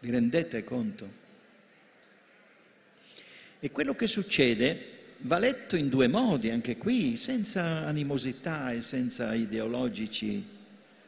vi 0.00 0.10
rendete 0.10 0.64
conto? 0.64 1.26
E 3.60 3.70
quello 3.70 3.94
che 3.94 4.06
succede 4.06 4.96
va 5.18 5.38
letto 5.38 5.76
in 5.76 5.88
due 5.88 6.08
modi, 6.08 6.50
anche 6.50 6.76
qui, 6.76 7.16
senza 7.16 7.86
animosità 7.86 8.70
e 8.70 8.82
senza 8.82 9.32
ideologici 9.34 10.44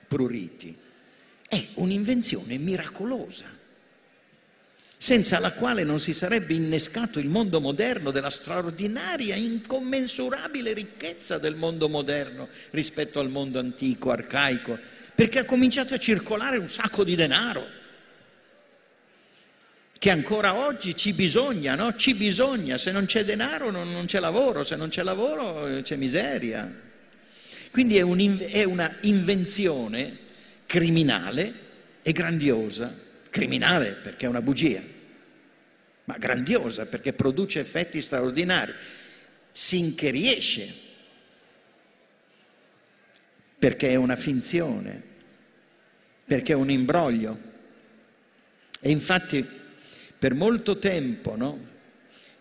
pruriti. 0.07 0.77
È 1.47 1.66
un'invenzione 1.75 2.57
miracolosa, 2.59 3.47
senza 5.03 5.38
la 5.38 5.55
quale 5.55 5.82
non 5.82 5.98
si 5.98 6.12
sarebbe 6.12 6.53
innescato 6.53 7.18
il 7.20 7.26
mondo 7.26 7.59
moderno 7.59 8.11
della 8.11 8.28
straordinaria, 8.28 9.34
incommensurabile 9.34 10.74
ricchezza 10.74 11.38
del 11.38 11.55
mondo 11.55 11.88
moderno 11.88 12.48
rispetto 12.68 13.18
al 13.18 13.30
mondo 13.30 13.59
antico, 13.59 14.11
arcaico, 14.11 14.78
perché 15.14 15.38
ha 15.38 15.44
cominciato 15.46 15.94
a 15.94 15.98
circolare 15.98 16.59
un 16.59 16.68
sacco 16.68 17.03
di 17.03 17.14
denaro 17.14 17.66
che 19.96 20.11
ancora 20.11 20.55
oggi 20.55 20.94
ci 20.94 21.14
bisogna, 21.14 21.74
no? 21.76 21.96
Ci 21.96 22.12
bisogna, 22.12 22.76
se 22.76 22.90
non 22.90 23.07
c'è 23.07 23.24
denaro 23.24 23.70
non, 23.70 23.90
non 23.90 24.05
c'è 24.05 24.20
lavoro, 24.20 24.64
se 24.64 24.76
non 24.76 24.90
c'è 24.90 25.03
lavoro 25.03 25.66
eh, 25.66 25.80
c'è 25.80 25.96
miseria. 25.96 26.70
Quindi 27.70 27.96
è, 27.96 28.03
un, 28.03 28.38
è 28.38 28.64
una 28.64 28.94
invenzione 29.03 30.18
criminale 30.66 31.55
e 32.03 32.12
grandiosa, 32.12 33.09
criminale 33.31 33.93
perché 33.93 34.26
è 34.26 34.28
una 34.28 34.43
bugia, 34.43 34.83
ma 36.05 36.16
grandiosa 36.18 36.87
perché 36.87 37.12
produce 37.12 37.61
effetti 37.61 38.03
straordinari, 38.03 38.72
sinché 39.53 40.11
riesce, 40.11 40.72
perché 43.59 43.91
è 43.91 43.95
una 43.95 44.16
finzione, 44.16 45.03
perché 46.24 46.53
è 46.53 46.57
un 46.57 46.70
imbroglio. 46.70 47.49
E 48.81 48.91
infatti 48.91 49.47
per 50.18 50.35
molto 50.35 50.78
tempo 50.78 51.37
no? 51.37 51.66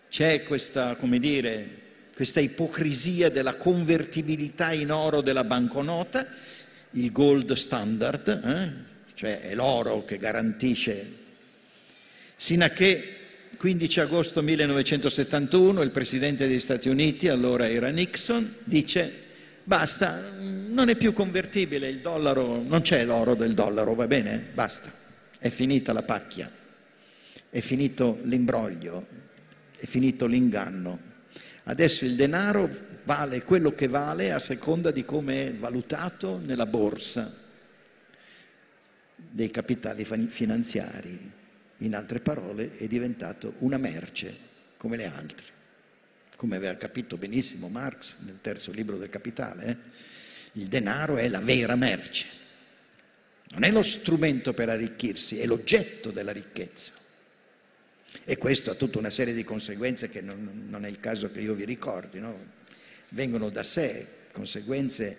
c'è 0.08 0.42
questa, 0.42 0.96
come 0.96 1.18
dire, 1.18 1.78
questa 2.14 2.40
ipocrisia 2.40 3.30
della 3.30 3.54
convertibilità 3.54 4.72
in 4.72 4.90
oro 4.90 5.20
della 5.22 5.44
banconota, 5.44 6.26
il 6.92 7.12
gold 7.12 7.52
standard, 7.52 8.28
eh? 8.28 8.89
Cioè 9.20 9.42
è 9.42 9.54
l'oro 9.54 10.02
che 10.06 10.16
garantisce, 10.16 11.06
sino 12.36 12.64
a 12.64 12.70
che 12.70 13.16
15 13.54 14.00
agosto 14.00 14.40
1971 14.40 15.82
il 15.82 15.90
Presidente 15.90 16.48
degli 16.48 16.58
Stati 16.58 16.88
Uniti, 16.88 17.28
allora 17.28 17.68
era 17.68 17.90
Nixon, 17.90 18.54
dice 18.64 19.12
basta, 19.62 20.38
non 20.38 20.88
è 20.88 20.96
più 20.96 21.12
convertibile 21.12 21.90
il 21.90 21.98
dollaro, 21.98 22.62
non 22.62 22.80
c'è 22.80 23.04
l'oro 23.04 23.34
del 23.34 23.52
dollaro, 23.52 23.94
va 23.94 24.06
bene? 24.06 24.42
Basta, 24.54 24.90
è 25.38 25.50
finita 25.50 25.92
la 25.92 26.02
pacchia. 26.02 26.50
È 27.50 27.60
finito 27.60 28.20
l'imbroglio, 28.22 29.06
è 29.76 29.84
finito 29.84 30.26
l'inganno. 30.26 30.98
Adesso 31.64 32.06
il 32.06 32.14
denaro 32.14 32.70
vale 33.04 33.42
quello 33.42 33.74
che 33.74 33.86
vale 33.86 34.32
a 34.32 34.38
seconda 34.38 34.90
di 34.90 35.04
come 35.04 35.48
è 35.48 35.52
valutato 35.52 36.40
nella 36.42 36.64
borsa 36.64 37.48
dei 39.28 39.50
capitali 39.50 40.04
finanziari. 40.04 41.30
In 41.78 41.94
altre 41.94 42.20
parole 42.20 42.76
è 42.76 42.86
diventato 42.86 43.54
una 43.58 43.78
merce 43.78 44.48
come 44.76 44.96
le 44.96 45.06
altre. 45.06 45.58
Come 46.36 46.56
aveva 46.56 46.74
capito 46.76 47.16
benissimo 47.16 47.68
Marx 47.68 48.18
nel 48.20 48.40
terzo 48.40 48.72
libro 48.72 48.96
del 48.96 49.10
Capitale, 49.10 49.66
eh? 49.66 49.76
il 50.60 50.68
denaro 50.68 51.16
è 51.16 51.28
la 51.28 51.40
vera 51.40 51.76
merce. 51.76 52.26
Non 53.50 53.64
è 53.64 53.70
lo 53.70 53.82
strumento 53.82 54.54
per 54.54 54.68
arricchirsi, 54.68 55.38
è 55.38 55.46
l'oggetto 55.46 56.10
della 56.10 56.32
ricchezza. 56.32 56.92
E 58.24 58.38
questo 58.38 58.70
ha 58.70 58.74
tutta 58.74 58.98
una 58.98 59.10
serie 59.10 59.34
di 59.34 59.44
conseguenze 59.44 60.08
che 60.08 60.20
non, 60.20 60.66
non 60.68 60.84
è 60.84 60.88
il 60.88 60.98
caso 60.98 61.30
che 61.30 61.40
io 61.40 61.54
vi 61.54 61.64
ricordi, 61.64 62.20
no? 62.20 62.58
vengono 63.10 63.50
da 63.50 63.62
sé 63.62 64.06
conseguenze 64.32 65.16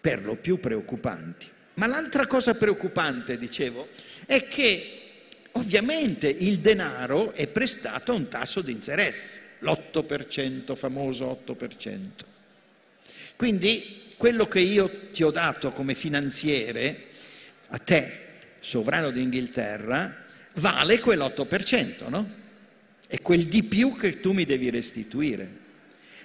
per 0.00 0.24
lo 0.24 0.36
più 0.36 0.58
preoccupanti. 0.58 1.48
Ma 1.74 1.86
l'altra 1.86 2.26
cosa 2.26 2.54
preoccupante, 2.54 3.36
dicevo, 3.36 3.88
è 4.26 4.46
che 4.46 5.00
ovviamente 5.52 6.28
il 6.28 6.58
denaro 6.58 7.32
è 7.32 7.46
prestato 7.46 8.12
a 8.12 8.14
un 8.14 8.28
tasso 8.28 8.60
di 8.60 8.72
interesse, 8.72 9.40
l'8%, 9.60 10.76
famoso 10.76 11.42
8%. 11.46 11.98
Quindi 13.36 14.02
quello 14.16 14.46
che 14.46 14.60
io 14.60 15.08
ti 15.12 15.22
ho 15.22 15.30
dato 15.30 15.70
come 15.70 15.94
finanziere, 15.94 17.06
a 17.68 17.78
te, 17.78 18.18
sovrano 18.60 19.10
d'Inghilterra, 19.10 20.24
vale 20.54 21.00
quell'8%, 21.00 22.08
no? 22.08 22.42
È 23.06 23.20
quel 23.20 23.46
di 23.46 23.64
più 23.64 23.96
che 23.96 24.20
tu 24.20 24.32
mi 24.32 24.44
devi 24.44 24.70
restituire. 24.70 25.62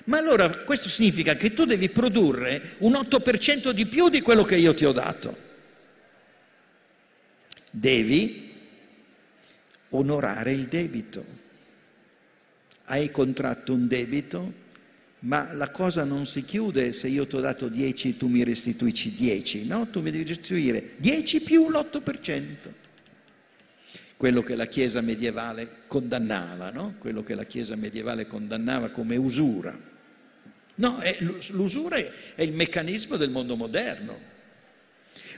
Ma 0.05 0.17
allora 0.17 0.49
questo 0.49 0.89
significa 0.89 1.35
che 1.35 1.53
tu 1.53 1.65
devi 1.65 1.89
produrre 1.89 2.75
un 2.79 2.93
8% 2.93 3.71
di 3.71 3.85
più 3.85 4.09
di 4.09 4.21
quello 4.21 4.43
che 4.43 4.55
io 4.55 4.73
ti 4.73 4.85
ho 4.85 4.91
dato. 4.91 5.47
Devi 7.69 8.53
onorare 9.89 10.51
il 10.51 10.67
debito. 10.67 11.25
Hai 12.85 13.11
contratto 13.11 13.73
un 13.73 13.87
debito, 13.87 14.53
ma 15.19 15.53
la 15.53 15.69
cosa 15.69 16.03
non 16.03 16.25
si 16.25 16.43
chiude 16.43 16.91
se 16.93 17.07
io 17.07 17.27
ti 17.27 17.35
ho 17.35 17.39
dato 17.39 17.67
10 17.67 18.09
e 18.09 18.17
tu 18.17 18.27
mi 18.27 18.43
restituisci 18.43 19.13
10, 19.15 19.67
no? 19.67 19.87
Tu 19.91 20.01
mi 20.01 20.11
devi 20.11 20.23
restituire 20.23 20.91
10 20.97 21.41
più 21.41 21.69
l'8% 21.69 22.87
quello 24.19 24.41
che 24.41 24.55
la 24.57 24.65
Chiesa 24.65 24.99
medievale 24.99 25.85
condannava, 25.87 26.71
no? 26.71 26.95
quello 26.99 27.23
che 27.23 27.35
la 27.35 27.45
Chiesa 27.45 27.77
medievale 27.77 28.27
condannava 28.27 28.89
come 28.89 29.15
usura. 29.15 29.88
No, 30.79 30.99
è, 30.99 31.17
l'usura 31.49 31.97
è 31.97 32.41
il 32.41 32.53
meccanismo 32.53 33.17
del 33.17 33.29
mondo 33.29 33.57
moderno. 33.57 34.37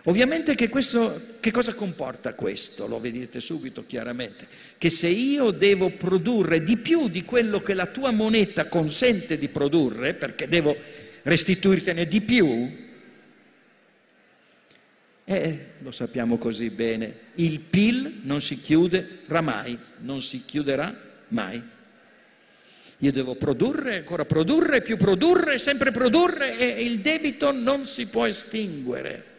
Ovviamente 0.04 0.54
che, 0.56 0.70
questo, 0.70 1.38
che 1.40 1.52
cosa 1.52 1.74
comporta 1.74 2.34
questo? 2.36 2.88
Lo 2.88 3.00
vedete 3.00 3.40
subito 3.40 3.86
chiaramente. 3.86 4.48
Che 4.78 4.90
se 4.92 5.08
io 5.08 5.50
devo 5.50 5.90
produrre 5.92 6.64
di 6.64 6.78
più 6.78 7.10
di 7.10 7.24
quello 7.24 7.60
che 7.60 7.74
la 7.74 7.88
tua 7.88 8.12
moneta 8.12 8.68
consente 8.68 9.38
di 9.38 9.48
produrre, 9.48 10.14
perché 10.14 10.48
devo 10.48 10.76
restituirtene 11.24 12.08
di 12.08 12.22
più, 12.22 12.90
Eh, 15.24 15.66
lo 15.80 15.92
sappiamo 15.92 16.38
così 16.38 16.72
bene, 16.72 17.14
il 17.36 17.62
PIL 17.62 18.22
non 18.24 18.42
si 18.42 18.60
chiuderà 18.60 19.40
mai, 19.40 19.78
non 20.00 20.22
si 20.22 20.44
chiuderà 20.44 20.94
mai. 21.30 21.62
Io 23.04 23.12
devo 23.12 23.36
produrre, 23.36 23.98
ancora 23.98 24.26
produrre, 24.26 24.82
più 24.82 24.96
produrre, 24.96 25.58
sempre 25.58 25.92
produrre 25.92 26.58
e 26.58 26.84
il 26.84 27.00
debito 27.00 27.52
non 27.52 27.88
si 27.88 28.08
può 28.08 28.26
estinguere 28.26 29.30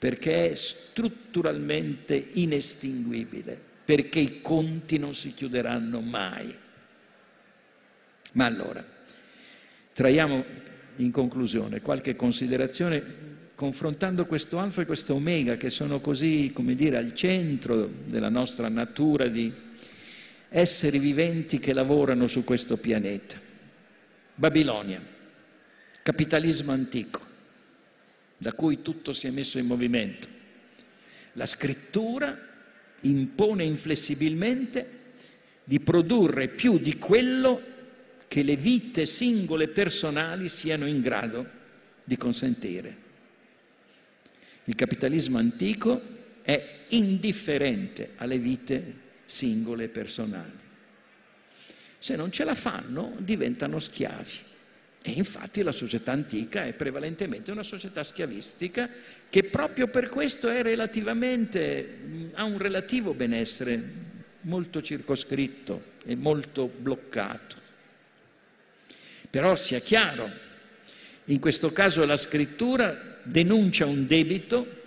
perché 0.00 0.50
è 0.50 0.54
strutturalmente 0.54 2.14
inestinguibile, 2.14 3.60
perché 3.84 4.18
i 4.18 4.40
conti 4.40 4.96
non 4.96 5.14
si 5.14 5.34
chiuderanno 5.34 6.00
mai. 6.00 6.52
Ma 8.32 8.46
allora, 8.46 8.82
traiamo 9.92 10.44
in 10.96 11.10
conclusione 11.10 11.82
qualche 11.82 12.16
considerazione 12.16 13.28
confrontando 13.54 14.24
questo 14.24 14.58
alfa 14.58 14.80
e 14.80 14.86
questo 14.86 15.14
omega 15.14 15.58
che 15.58 15.68
sono 15.68 16.00
così, 16.00 16.50
come 16.54 16.74
dire, 16.74 16.96
al 16.96 17.14
centro 17.14 17.86
della 18.06 18.30
nostra 18.30 18.68
natura 18.68 19.26
di 19.26 19.52
esseri 20.50 20.98
viventi 20.98 21.58
che 21.58 21.72
lavorano 21.72 22.26
su 22.26 22.44
questo 22.44 22.76
pianeta. 22.76 23.38
Babilonia, 24.34 25.00
capitalismo 26.02 26.72
antico, 26.72 27.20
da 28.36 28.52
cui 28.52 28.82
tutto 28.82 29.12
si 29.12 29.26
è 29.26 29.30
messo 29.30 29.58
in 29.58 29.66
movimento. 29.66 30.28
La 31.34 31.46
scrittura 31.46 32.36
impone 33.02 33.64
inflessibilmente 33.64 34.98
di 35.62 35.78
produrre 35.78 36.48
più 36.48 36.78
di 36.78 36.98
quello 36.98 37.62
che 38.26 38.42
le 38.42 38.56
vite 38.56 39.06
singole 39.06 39.68
personali 39.68 40.48
siano 40.48 40.86
in 40.86 41.00
grado 41.00 41.48
di 42.02 42.16
consentire. 42.16 43.08
Il 44.64 44.74
capitalismo 44.74 45.38
antico 45.38 46.00
è 46.42 46.78
indifferente 46.88 48.12
alle 48.16 48.38
vite 48.38 49.08
singole 49.30 49.88
personali. 49.88 50.68
Se 51.98 52.16
non 52.16 52.32
ce 52.32 52.44
la 52.44 52.56
fanno, 52.56 53.14
diventano 53.18 53.78
schiavi. 53.78 54.48
E 55.02 55.12
infatti 55.12 55.62
la 55.62 55.72
società 55.72 56.12
antica 56.12 56.64
è 56.64 56.72
prevalentemente 56.74 57.50
una 57.52 57.62
società 57.62 58.02
schiavistica 58.02 58.88
che 59.30 59.44
proprio 59.44 59.86
per 59.86 60.08
questo 60.08 60.48
è 60.48 60.62
relativamente, 60.62 62.30
ha 62.34 62.44
un 62.44 62.58
relativo 62.58 63.14
benessere 63.14 63.82
molto 64.42 64.82
circoscritto 64.82 65.98
e 66.04 66.16
molto 66.16 66.66
bloccato. 66.66 67.56
Però 69.30 69.54
sia 69.54 69.78
chiaro, 69.78 70.28
in 71.26 71.38
questo 71.38 71.72
caso 71.72 72.04
la 72.04 72.16
scrittura 72.16 73.18
denuncia 73.22 73.86
un 73.86 74.06
debito 74.06 74.79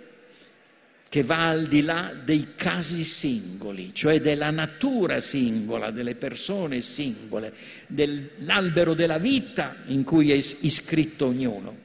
che 1.14 1.22
va 1.22 1.46
al 1.46 1.68
di 1.68 1.82
là 1.82 2.12
dei 2.12 2.54
casi 2.56 3.04
singoli, 3.04 3.94
cioè 3.94 4.20
della 4.20 4.50
natura 4.50 5.20
singola, 5.20 5.92
delle 5.92 6.16
persone 6.16 6.80
singole, 6.80 7.54
dell'albero 7.86 8.94
della 8.94 9.18
vita 9.18 9.76
in 9.86 10.02
cui 10.02 10.32
è 10.32 10.34
iscritto 10.34 11.26
ognuno. 11.26 11.76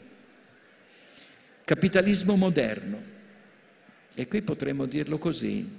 Capitalismo 1.64 2.38
moderno. 2.38 3.00
E 4.16 4.28
qui 4.28 4.42
potremmo 4.42 4.88
dirlo 4.88 5.20
così, 5.20 5.78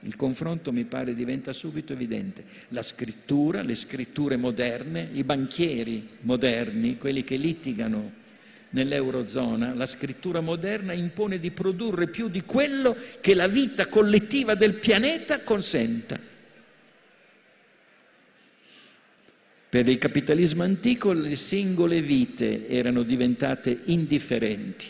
il 0.00 0.16
confronto 0.16 0.70
mi 0.70 0.84
pare 0.84 1.14
diventa 1.14 1.54
subito 1.54 1.94
evidente. 1.94 2.44
La 2.68 2.82
scrittura, 2.82 3.62
le 3.62 3.76
scritture 3.76 4.36
moderne, 4.36 5.08
i 5.10 5.24
banchieri 5.24 6.06
moderni, 6.20 6.98
quelli 6.98 7.24
che 7.24 7.36
litigano 7.36 8.18
nell'Eurozona, 8.70 9.74
la 9.74 9.86
scrittura 9.86 10.40
moderna 10.40 10.92
impone 10.92 11.38
di 11.38 11.50
produrre 11.50 12.08
più 12.08 12.28
di 12.28 12.42
quello 12.42 12.96
che 13.20 13.34
la 13.34 13.48
vita 13.48 13.88
collettiva 13.88 14.54
del 14.54 14.74
pianeta 14.74 15.40
consenta. 15.40 16.28
Per 19.68 19.88
il 19.88 19.98
capitalismo 19.98 20.64
antico 20.64 21.12
le 21.12 21.36
singole 21.36 22.00
vite 22.00 22.68
erano 22.68 23.02
diventate 23.04 23.82
indifferenti, 23.84 24.86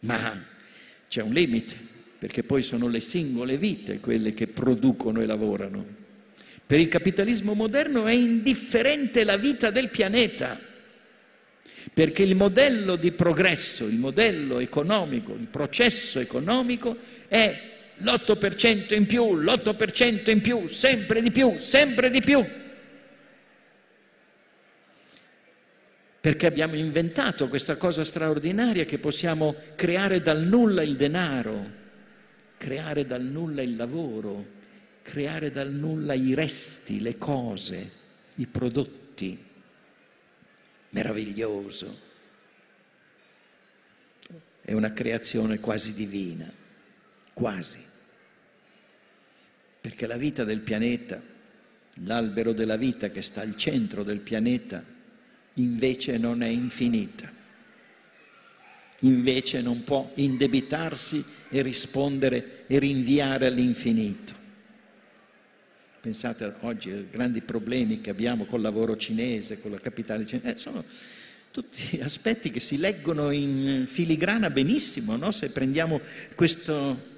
ma 0.00 0.44
c'è 1.06 1.22
un 1.22 1.32
limite, 1.32 1.76
perché 2.18 2.42
poi 2.42 2.62
sono 2.62 2.88
le 2.88 2.98
singole 2.98 3.56
vite 3.56 4.00
quelle 4.00 4.34
che 4.34 4.48
producono 4.48 5.20
e 5.20 5.26
lavorano. 5.26 6.00
Per 6.66 6.80
il 6.80 6.88
capitalismo 6.88 7.54
moderno 7.54 8.06
è 8.06 8.14
indifferente 8.14 9.22
la 9.22 9.36
vita 9.36 9.70
del 9.70 9.90
pianeta 9.90 10.70
perché 11.92 12.22
il 12.22 12.34
modello 12.34 12.96
di 12.96 13.12
progresso, 13.12 13.84
il 13.84 13.98
modello 13.98 14.58
economico, 14.60 15.34
il 15.34 15.46
processo 15.46 16.20
economico 16.20 16.96
è 17.28 17.70
l'8% 17.98 18.94
in 18.94 19.06
più, 19.06 19.36
l'8% 19.36 20.30
in 20.30 20.40
più, 20.40 20.66
sempre 20.68 21.20
di 21.20 21.30
più, 21.30 21.58
sempre 21.58 22.10
di 22.10 22.20
più. 22.20 22.44
Perché 26.20 26.46
abbiamo 26.46 26.76
inventato 26.76 27.48
questa 27.48 27.76
cosa 27.76 28.04
straordinaria 28.04 28.84
che 28.84 28.98
possiamo 28.98 29.56
creare 29.74 30.20
dal 30.22 30.42
nulla 30.42 30.82
il 30.82 30.94
denaro, 30.94 31.80
creare 32.56 33.04
dal 33.04 33.22
nulla 33.22 33.60
il 33.60 33.74
lavoro, 33.74 34.60
creare 35.02 35.50
dal 35.50 35.72
nulla 35.72 36.14
i 36.14 36.32
resti, 36.34 37.00
le 37.00 37.18
cose, 37.18 37.90
i 38.36 38.46
prodotti 38.46 39.50
meraviglioso. 40.92 42.10
È 44.60 44.72
una 44.72 44.92
creazione 44.92 45.58
quasi 45.60 45.92
divina, 45.92 46.50
quasi. 47.32 47.84
Perché 49.80 50.06
la 50.06 50.16
vita 50.16 50.44
del 50.44 50.60
pianeta, 50.60 51.20
l'albero 52.04 52.52
della 52.52 52.76
vita 52.76 53.10
che 53.10 53.22
sta 53.22 53.40
al 53.40 53.56
centro 53.56 54.02
del 54.04 54.20
pianeta, 54.20 54.82
invece 55.54 56.16
non 56.18 56.42
è 56.42 56.48
infinita. 56.48 57.30
Invece 59.00 59.60
non 59.60 59.82
può 59.82 60.12
indebitarsi 60.14 61.24
e 61.48 61.60
rispondere 61.62 62.64
e 62.68 62.78
rinviare 62.78 63.46
all'infinito. 63.46 64.41
Pensate 66.02 66.56
oggi 66.62 66.90
ai 66.90 67.06
grandi 67.08 67.42
problemi 67.42 68.00
che 68.00 68.10
abbiamo 68.10 68.44
col 68.44 68.60
lavoro 68.60 68.96
cinese, 68.96 69.60
con 69.60 69.70
la 69.70 69.78
capitale 69.78 70.26
cinese, 70.26 70.48
eh, 70.48 70.58
sono 70.58 70.84
tutti 71.52 71.96
aspetti 72.02 72.50
che 72.50 72.58
si 72.58 72.76
leggono 72.78 73.30
in 73.30 73.84
filigrana 73.86 74.50
benissimo, 74.50 75.14
no? 75.14 75.30
se 75.30 75.50
prendiamo 75.50 76.00
questo 76.34 77.10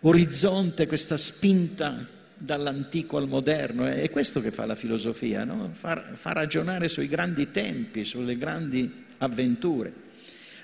orizzonte, 0.00 0.86
questa 0.86 1.16
spinta 1.16 2.06
dall'antico 2.36 3.16
al 3.16 3.28
moderno, 3.28 3.88
eh, 3.88 4.02
è 4.02 4.10
questo 4.10 4.42
che 4.42 4.50
fa 4.50 4.66
la 4.66 4.74
filosofia, 4.74 5.44
no? 5.44 5.70
fa, 5.72 6.10
fa 6.12 6.32
ragionare 6.34 6.88
sui 6.88 7.08
grandi 7.08 7.50
tempi, 7.50 8.04
sulle 8.04 8.36
grandi 8.36 9.06
avventure. 9.16 9.90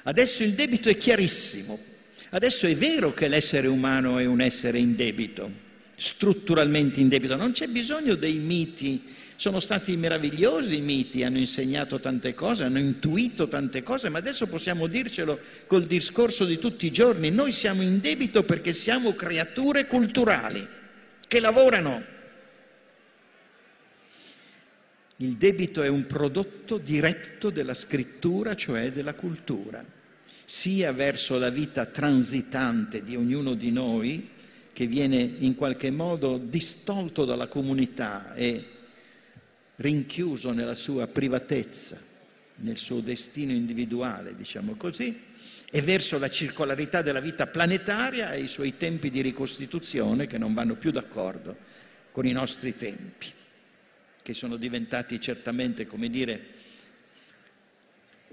Adesso 0.02 0.42
il 0.42 0.52
debito 0.52 0.90
è 0.90 0.98
chiarissimo, 0.98 1.78
adesso 2.28 2.66
è 2.66 2.76
vero 2.76 3.14
che 3.14 3.26
l'essere 3.26 3.68
umano 3.68 4.18
è 4.18 4.26
un 4.26 4.42
essere 4.42 4.76
in 4.76 4.94
debito, 4.94 5.72
strutturalmente 5.97 7.01
in 7.01 7.09
debito. 7.09 7.36
Non 7.36 7.53
c'è 7.53 7.66
bisogno 7.66 8.14
dei 8.14 8.34
miti, 8.34 9.03
sono 9.36 9.61
stati 9.61 9.97
meravigliosi 9.97 10.76
i 10.76 10.80
miti, 10.80 11.22
hanno 11.22 11.38
insegnato 11.38 11.99
tante 12.01 12.34
cose, 12.34 12.64
hanno 12.64 12.78
intuito 12.78 13.49
tante 13.49 13.82
cose, 13.82 14.09
ma 14.09 14.18
adesso 14.18 14.47
possiamo 14.47 14.86
dircelo 14.86 15.38
col 15.66 15.86
discorso 15.86 16.45
di 16.45 16.59
tutti 16.59 16.86
i 16.86 16.92
giorni. 16.92 17.30
Noi 17.30 17.53
siamo 17.53 17.82
in 17.82 18.01
debito 18.01 18.45
perché 18.45 18.72
siamo 18.72 19.14
creature 19.14 19.86
culturali 19.86 20.66
che 21.26 21.40
lavorano. 21.40 22.12
Il 25.18 25.36
debito 25.36 25.82
è 25.82 25.88
un 25.88 26.07
prodotto 26.07 26.76
diretto 26.76 27.51
della 27.51 27.74
scrittura, 27.74 28.57
cioè 28.57 28.90
della 28.90 29.14
cultura, 29.14 29.84
sia 30.45 30.92
verso 30.92 31.38
la 31.38 31.51
vita 31.51 31.86
transitante 31.86 33.03
di 33.03 33.14
ognuno 33.14 33.55
di 33.55 33.70
noi, 33.70 34.28
che 34.75 34.87
viene 34.89 35.18
in 35.39 35.55
qualche 35.55 35.93
modo 35.93 36.37
distolto 36.37 37.25
dalla 37.25 37.47
comunità 37.47 38.35
e 38.35 38.66
rinchiuso 39.77 40.51
nella 40.51 40.75
sua 40.75 41.07
privatezza, 41.07 41.97
nel 42.57 42.77
suo 42.77 42.99
destino 42.99 43.53
individuale, 43.53 44.35
diciamo 44.35 44.75
così, 44.75 45.16
e 45.70 45.81
verso 45.81 46.18
la 46.18 46.29
circolarità 46.29 47.03
della 47.03 47.20
vita 47.20 47.47
planetaria 47.47 48.33
e 48.33 48.43
i 48.43 48.49
suoi 48.49 48.77
tempi 48.77 49.11
di 49.11 49.20
ricostituzione 49.20 50.27
che 50.27 50.39
non 50.39 50.55
vanno 50.55 50.75
più 50.75 50.91
d'accordo 50.91 51.57
con 52.11 52.27
i 52.27 52.33
nostri 52.33 52.75
tempi, 52.75 53.27
che 54.22 54.35
sono 54.35 54.57
diventati 54.57 55.20
certamente, 55.20 55.87
come 55.87 56.11
dire, 56.11 56.47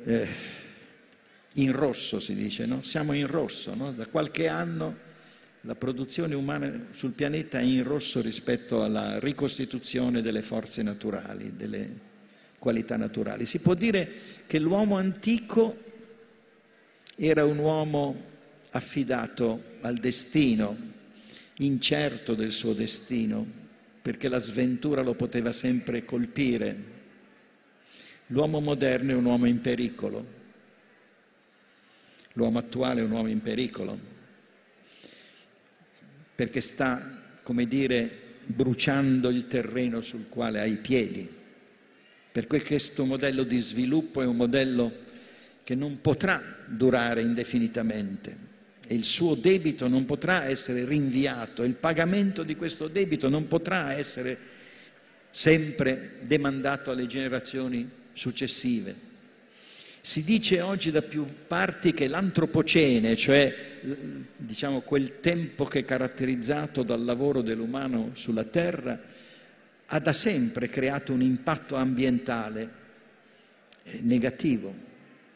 eh, 0.05 0.27
in 1.55 1.71
rosso 1.71 2.19
si 2.19 2.33
dice, 2.33 2.65
no? 2.65 2.81
Siamo 2.81 3.13
in 3.13 3.27
rosso, 3.27 3.75
no? 3.75 3.91
Da 3.91 4.07
qualche 4.07 4.47
anno 4.47 5.09
la 5.61 5.75
produzione 5.75 6.33
umana 6.33 6.87
sul 6.91 7.11
pianeta 7.11 7.59
è 7.59 7.63
in 7.63 7.83
rosso 7.83 8.19
rispetto 8.21 8.83
alla 8.83 9.19
ricostituzione 9.19 10.21
delle 10.21 10.41
forze 10.41 10.81
naturali, 10.81 11.53
delle 11.55 11.89
qualità 12.57 12.97
naturali. 12.97 13.45
Si 13.45 13.59
può 13.59 13.75
dire 13.75 14.09
che 14.47 14.57
l'uomo 14.57 14.97
antico 14.97 15.77
era 17.15 17.45
un 17.45 17.59
uomo 17.59 18.29
affidato 18.71 19.63
al 19.81 19.97
destino, 19.97 20.75
incerto 21.57 22.33
del 22.33 22.51
suo 22.51 22.73
destino, 22.73 23.45
perché 24.01 24.29
la 24.29 24.39
sventura 24.39 25.03
lo 25.03 25.13
poteva 25.13 25.51
sempre 25.51 26.05
colpire. 26.05 26.99
L'uomo 28.27 28.59
moderno 28.61 29.11
è 29.11 29.15
un 29.15 29.25
uomo 29.25 29.45
in 29.45 29.61
pericolo, 29.61 30.25
l'uomo 32.33 32.57
attuale 32.57 33.01
è 33.01 33.03
un 33.03 33.11
uomo 33.11 33.27
in 33.27 33.41
pericolo, 33.41 34.10
perché 36.35 36.61
sta, 36.61 37.39
come 37.43 37.67
dire, 37.67 38.09
bruciando 38.45 39.29
il 39.29 39.47
terreno 39.47 40.01
sul 40.01 40.27
quale 40.29 40.59
ha 40.59 40.65
i 40.65 40.77
piedi. 40.77 41.27
Per 42.31 42.47
cui 42.47 42.61
questo 42.61 43.05
modello 43.05 43.43
di 43.43 43.57
sviluppo 43.57 44.21
è 44.21 44.25
un 44.25 44.37
modello 44.37 44.91
che 45.63 45.75
non 45.75 45.99
potrà 46.01 46.41
durare 46.65 47.21
indefinitamente 47.21 48.49
e 48.91 48.95
il 48.95 49.05
suo 49.05 49.35
debito 49.35 49.87
non 49.87 50.03
potrà 50.05 50.45
essere 50.45 50.83
rinviato, 50.83 51.63
il 51.63 51.75
pagamento 51.75 52.43
di 52.43 52.57
questo 52.57 52.89
debito 52.89 53.29
non 53.29 53.47
potrà 53.47 53.93
essere 53.93 54.37
sempre 55.29 56.17
demandato 56.23 56.91
alle 56.91 57.07
generazioni 57.07 57.89
successive. 58.11 59.10
Si 60.03 60.23
dice 60.23 60.61
oggi 60.61 60.89
da 60.89 61.03
più 61.03 61.25
parti 61.45 61.93
che 61.93 62.07
l'antropocene, 62.07 63.15
cioè 63.15 63.55
diciamo, 64.35 64.81
quel 64.81 65.19
tempo 65.19 65.65
che 65.65 65.79
è 65.79 65.85
caratterizzato 65.85 66.81
dal 66.81 67.03
lavoro 67.03 67.41
dell'umano 67.41 68.11
sulla 68.13 68.43
terra, 68.43 68.99
ha 69.85 69.99
da 69.99 70.13
sempre 70.13 70.69
creato 70.69 71.13
un 71.13 71.21
impatto 71.21 71.75
ambientale 71.75 72.69
eh, 73.83 73.99
negativo, 74.01 74.73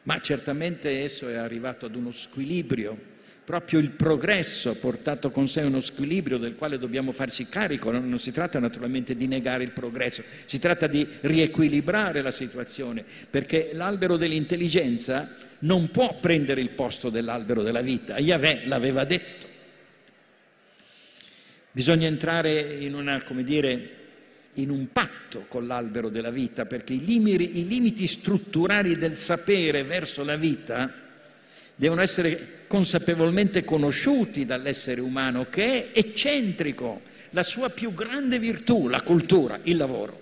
ma 0.04 0.20
certamente 0.22 1.04
esso 1.04 1.30
è 1.30 1.36
arrivato 1.36 1.86
ad 1.86 1.96
uno 1.96 2.12
squilibrio 2.12 3.14
proprio 3.46 3.78
il 3.80 3.92
progresso 3.92 4.72
ha 4.72 4.76
portato 4.76 5.30
con 5.30 5.48
sé 5.48 5.62
uno 5.62 5.80
squilibrio 5.80 6.40
del 6.40 6.56
quale 6.56 6.80
dobbiamo 6.80 7.12
farci 7.12 7.48
carico, 7.48 7.92
non, 7.92 8.18
si 8.18 8.32
tratta 8.32 8.60
naturalmente 8.60 9.16
di 9.16 9.28
negare 9.28 9.64
il 9.64 9.70
progresso, 9.70 10.24
si 10.46 10.58
tratta 10.58 10.88
di 10.88 11.08
riequilibrare 11.22 12.22
la 12.22 12.32
situazione, 12.32 13.06
perché 13.30 13.70
l'albero 13.74 14.18
dell'intelligenza 14.18 15.36
non 15.60 15.92
può 15.92 16.20
prendere 16.20 16.60
il 16.60 16.72
posto 16.72 17.12
dell'albero 17.12 17.62
della 17.62 17.82
vita, 17.82 18.18
Yahweh 18.18 18.66
l'aveva 18.66 19.06
detto. 19.06 19.54
Bisogna 21.72 22.08
entrare 22.08 22.78
in 22.80 22.96
una, 22.96 23.22
dire, 23.44 23.90
in 24.56 24.72
un 24.72 24.92
patto 24.92 25.46
con 25.48 25.68
l'albero 25.68 26.10
della 26.10 26.32
vita, 26.32 26.66
perché 26.66 26.94
i 26.94 27.06
limiti, 27.06 27.60
i 27.60 27.68
limiti 27.68 28.08
strutturali 28.08 28.98
del 28.98 29.18
sapere 29.18 29.84
verso 29.84 30.24
la 30.24 30.36
vita 30.36 31.04
devono 31.76 32.02
essere 32.02 32.64
consapevolmente 32.68 33.64
conosciuti 33.64 34.46
dall'essere 34.46 35.02
umano 35.02 35.48
che 35.50 35.92
è 35.92 36.00
eccentrico, 36.00 37.02
la 37.32 37.44
sua 37.44 37.70
più 37.70 37.94
grande 37.94 38.40
virtù, 38.40 38.88
la 38.88 39.02
cultura, 39.02 39.60
il 39.64 39.76
lavoro, 39.76 40.22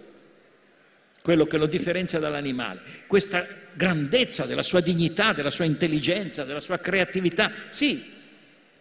quello 1.22 1.45
che 1.45 1.58
lo 1.58 1.68
differenzia 1.68 2.20
dall'animale. 2.20 2.82
Questa 3.06 3.45
grandezza 3.74 4.45
della 4.45 4.64
sua 4.64 4.82
dignità, 4.82 5.32
della 5.34 5.51
sua 5.51 5.66
intelligenza, 5.66 6.43
della 6.43 6.60
sua 6.60 6.80
creatività, 6.80 7.51
sì, 7.70 8.04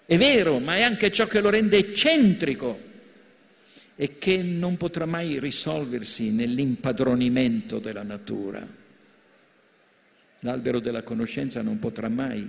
è 0.04 0.16
vero, 0.16 0.58
ma 0.58 0.76
è 0.76 0.82
anche 0.82 1.12
ciò 1.12 1.26
che 1.26 1.40
lo 1.40 1.50
rende 1.50 1.76
eccentrico 1.76 2.90
e 3.94 4.18
che 4.18 4.42
non 4.42 4.78
potrà 4.78 5.04
mai 5.04 5.38
risolversi 5.38 6.32
nell'impadronimento 6.32 7.78
della 7.78 8.02
natura. 8.02 8.66
L'albero 10.40 10.80
della 10.80 11.02
conoscenza 11.02 11.62
non 11.62 11.78
potrà 11.78 12.08
mai 12.08 12.48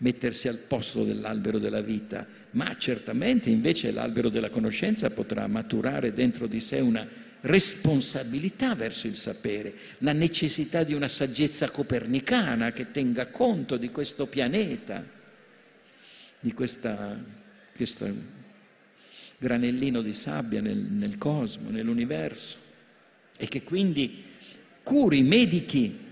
mettersi 0.00 0.48
al 0.48 0.58
posto 0.58 1.04
dell'albero 1.04 1.58
della 1.58 1.80
vita, 1.80 2.26
ma 2.52 2.76
certamente 2.76 3.50
invece 3.50 3.90
l'albero 3.90 4.28
della 4.28 4.50
conoscenza 4.50 5.10
potrà 5.10 5.46
maturare 5.46 6.12
dentro 6.12 6.46
di 6.46 6.60
sé 6.60 6.80
una 6.80 7.06
responsabilità 7.42 8.74
verso 8.74 9.06
il 9.06 9.16
sapere, 9.16 9.74
la 9.98 10.12
necessità 10.12 10.84
di 10.84 10.94
una 10.94 11.08
saggezza 11.08 11.70
copernicana 11.70 12.72
che 12.72 12.90
tenga 12.90 13.28
conto 13.28 13.76
di 13.76 13.90
questo 13.90 14.26
pianeta, 14.26 15.04
di 16.38 16.52
questa, 16.52 17.18
questo 17.74 18.12
granellino 19.38 20.02
di 20.02 20.12
sabbia 20.12 20.60
nel, 20.60 20.78
nel 20.78 21.18
cosmo, 21.18 21.70
nell'universo, 21.70 22.56
e 23.36 23.46
che 23.48 23.62
quindi 23.62 24.24
curi, 24.82 25.22
medichi 25.22 26.08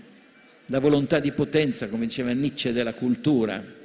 la 0.67 0.79
volontà 0.79 1.19
di 1.19 1.31
potenza, 1.31 1.89
come 1.89 2.05
diceva 2.05 2.31
Nietzsche, 2.31 2.71
della 2.71 2.93
cultura, 2.93 3.77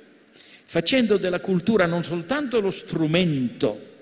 facendo 0.65 1.17
della 1.17 1.41
cultura 1.41 1.87
non 1.87 2.03
soltanto 2.03 2.61
lo 2.61 2.71
strumento 2.71 3.93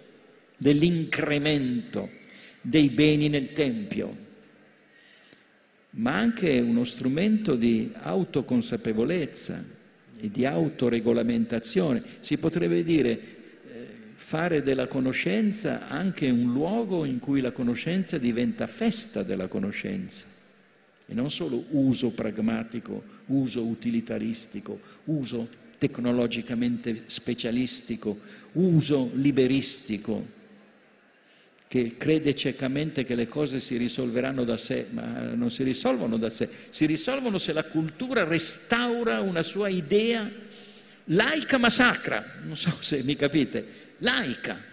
dell'incremento 0.57 2.09
dei 2.61 2.89
beni 2.91 3.29
nel 3.29 3.53
Tempio, 3.53 4.17
ma 5.91 6.17
anche 6.17 6.61
uno 6.61 6.85
strumento 6.85 7.57
di 7.57 7.93
autoconsapevolezza 7.93 9.65
e 10.19 10.31
di 10.31 10.47
autoregolamentazione. 10.47 12.03
Si 12.21 12.39
potrebbe 12.39 12.85
dire 12.85 13.11
eh, 13.11 13.21
fare 14.15 14.63
della 14.63 14.87
conoscenza 14.87 15.89
anche 15.89 16.31
un 16.31 16.53
luogo 16.53 17.05
in 17.05 17.19
cui 17.19 17.41
la 17.41 17.51
conoscenza 17.51 18.19
diventa 18.19 18.67
festa 18.69 19.23
della 19.23 19.49
conoscenza 19.49 20.27
e 21.07 21.15
non 21.15 21.31
solo 21.31 21.65
uso 21.71 22.13
pragmatico, 22.13 23.03
uso 23.27 23.65
utilitaristico, 23.65 24.81
uso 25.05 25.61
tecnologicamente 25.83 27.03
specialistico, 27.07 28.17
uso 28.53 29.11
liberistico, 29.15 30.41
che 31.67 31.97
crede 31.97 32.37
ciecamente 32.37 33.05
che 33.05 33.17
le 33.17 33.27
cose 33.27 33.59
si 33.59 33.77
risolveranno 33.77 34.45
da 34.45 34.57
sé, 34.57 34.87
ma 34.91 35.33
non 35.35 35.51
si 35.51 35.65
risolvono 35.65 36.19
da 36.19 36.29
sé, 36.29 36.49
si 36.71 36.87
risolvono 36.87 37.39
se 37.39 37.53
la 37.53 37.65
cultura 37.65 38.23
restaura 38.23 39.23
una 39.23 39.43
sua 39.43 39.69
idea 39.69 40.31
laica 41.07 41.59
ma 41.59 41.69
sacra, 41.69 42.25
non 42.45 42.55
so 42.55 42.77
se 42.79 43.03
mi 43.03 43.17
capite, 43.17 43.67
laica. 43.99 44.71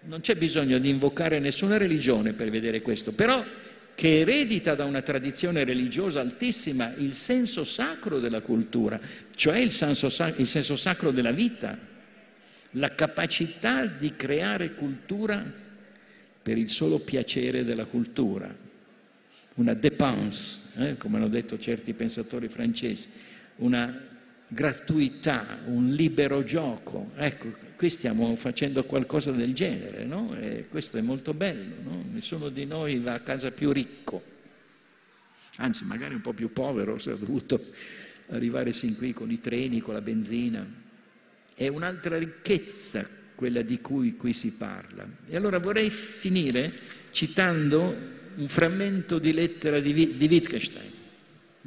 Non 0.00 0.20
c'è 0.20 0.34
bisogno 0.36 0.78
di 0.78 0.88
invocare 0.88 1.40
nessuna 1.40 1.76
religione 1.76 2.32
per 2.32 2.48
vedere 2.48 2.80
questo, 2.80 3.12
però 3.12 3.44
che 3.98 4.20
eredita 4.20 4.76
da 4.76 4.84
una 4.84 5.02
tradizione 5.02 5.64
religiosa 5.64 6.20
altissima 6.20 6.94
il 6.98 7.14
senso 7.14 7.64
sacro 7.64 8.20
della 8.20 8.42
cultura, 8.42 9.00
cioè 9.34 9.58
il 9.58 9.72
senso, 9.72 10.06
il 10.36 10.46
senso 10.46 10.76
sacro 10.76 11.10
della 11.10 11.32
vita, 11.32 11.76
la 12.70 12.94
capacità 12.94 13.86
di 13.86 14.14
creare 14.14 14.74
cultura 14.74 15.44
per 16.40 16.56
il 16.56 16.70
solo 16.70 17.00
piacere 17.00 17.64
della 17.64 17.86
cultura, 17.86 18.54
una 19.54 19.74
dépense, 19.74 20.90
eh, 20.90 20.96
come 20.96 21.16
hanno 21.16 21.28
detto 21.28 21.58
certi 21.58 21.92
pensatori 21.92 22.46
francesi, 22.46 23.08
una 23.56 24.07
gratuità, 24.48 25.60
un 25.66 25.90
libero 25.90 26.42
gioco. 26.42 27.12
Ecco, 27.16 27.52
qui 27.76 27.90
stiamo 27.90 28.34
facendo 28.36 28.84
qualcosa 28.84 29.30
del 29.30 29.54
genere, 29.54 30.04
no? 30.04 30.34
E 30.38 30.66
questo 30.68 30.96
è 30.96 31.02
molto 31.02 31.34
bello, 31.34 31.74
no? 31.82 32.04
Nessuno 32.10 32.48
di 32.48 32.64
noi 32.64 32.98
va 32.98 33.14
a 33.14 33.20
casa 33.20 33.50
più 33.50 33.70
ricco, 33.70 34.22
anzi 35.56 35.84
magari 35.84 36.14
un 36.14 36.22
po' 36.22 36.32
più 36.32 36.52
povero 36.52 36.98
se 36.98 37.10
ha 37.10 37.16
dovuto 37.16 37.62
arrivare 38.30 38.72
sin 38.72 38.96
qui 38.96 39.12
con 39.12 39.30
i 39.30 39.40
treni, 39.40 39.80
con 39.80 39.94
la 39.94 40.00
benzina. 40.00 40.66
È 41.54 41.68
un'altra 41.68 42.18
ricchezza 42.18 43.06
quella 43.34 43.62
di 43.62 43.80
cui 43.80 44.16
qui 44.16 44.32
si 44.32 44.54
parla. 44.54 45.06
E 45.28 45.36
allora 45.36 45.58
vorrei 45.58 45.90
finire 45.90 46.72
citando 47.10 47.96
un 48.36 48.48
frammento 48.48 49.18
di 49.18 49.32
lettera 49.32 49.80
di 49.80 50.16
Wittgenstein 50.18 50.97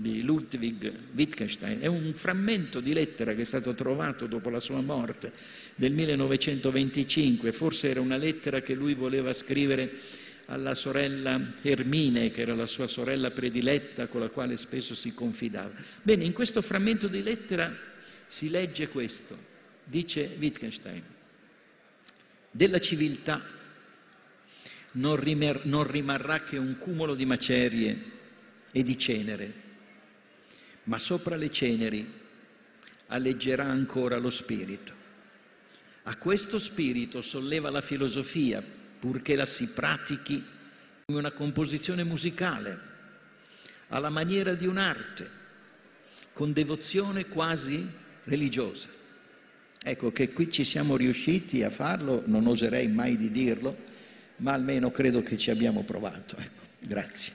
di 0.02 0.24
Ludwig 0.24 0.92
Wittgenstein, 1.14 1.80
è 1.80 1.86
un 1.86 2.14
frammento 2.14 2.80
di 2.80 2.92
lettera 2.92 3.34
che 3.34 3.42
è 3.42 3.46
stato 3.46 3.74
trovato 3.76 4.26
dopo 4.26 4.50
la 4.50 4.60
sua 4.60 4.82
morte 4.82 5.32
nel 5.76 5.94
1925, 5.94 7.52
forse 7.52 7.90
era 7.90 8.02
una 8.02 8.18
lettera 8.18 8.62
che 8.62 8.74
lui 8.74 8.96
voleva 8.96 9.32
scrivere 9.32 9.92
alla 10.48 10.74
sorella 10.74 11.54
Ermine, 11.62 12.32
che 12.32 12.42
era 12.42 12.56
la 12.56 12.66
sua 12.66 12.88
sorella 12.88 13.32
prediletta 13.32 14.08
con 14.08 14.22
la 14.22 14.30
quale 14.30 14.58
spesso 14.58 14.96
si 14.96 15.14
confidava. 15.14 15.72
Bene, 16.02 16.26
in 16.26 16.34
questo 16.34 16.62
frammento 16.62 17.08
di 17.08 17.22
lettera 17.22 17.74
si 18.26 18.50
legge 18.50 18.90
questo, 18.90 19.38
dice 19.84 20.36
Wittgenstein, 20.38 21.04
della 22.50 22.80
civiltà 22.80 23.60
non, 24.94 25.16
rimarrà 25.16 26.44
che 26.44 26.58
un 26.58 26.78
cumulo 26.80 27.16
di 27.16 27.26
macerie 27.26 28.04
e 28.72 28.84
di 28.84 28.98
cenere 28.98 29.70
ma 30.84 30.98
sopra 30.98 31.36
le 31.36 31.52
ceneri 31.52 32.20
alleggerà 33.08 33.66
ancora 33.66 34.18
lo 34.18 34.30
spirito. 34.30 35.00
A 36.04 36.16
questo 36.18 36.58
spirito 36.60 37.22
solleva 37.22 37.70
la 37.70 37.82
filosofia, 37.82 38.64
purché 39.00 39.36
la 39.36 39.46
si 39.46 39.70
pratichi 39.70 40.44
come 41.06 41.20
una 41.20 41.32
composizione 41.32 42.04
musicale, 42.04 42.90
alla 43.90 44.10
maniera 44.10 44.54
di 44.54 44.66
un'arte, 44.66 45.30
con 46.34 46.54
devozione 46.54 47.28
quasi 47.28 47.88
religiosa. 48.24 48.88
Ecco 49.84 50.12
che 50.12 50.32
qui 50.32 50.52
ci 50.52 50.64
siamo 50.64 50.96
riusciti 50.96 51.64
a 51.64 51.70
farlo, 51.70 52.24
non 52.26 52.48
oserei 52.48 52.88
mai 52.88 53.18
di 53.18 53.30
dirlo, 53.30 53.76
ma 54.38 54.54
almeno 54.54 54.92
credo 54.92 55.22
che 55.22 55.38
ci 55.38 55.52
abbiamo 55.52 55.84
provato. 55.84 56.36
Ecco, 56.38 56.64
grazie. 56.80 57.34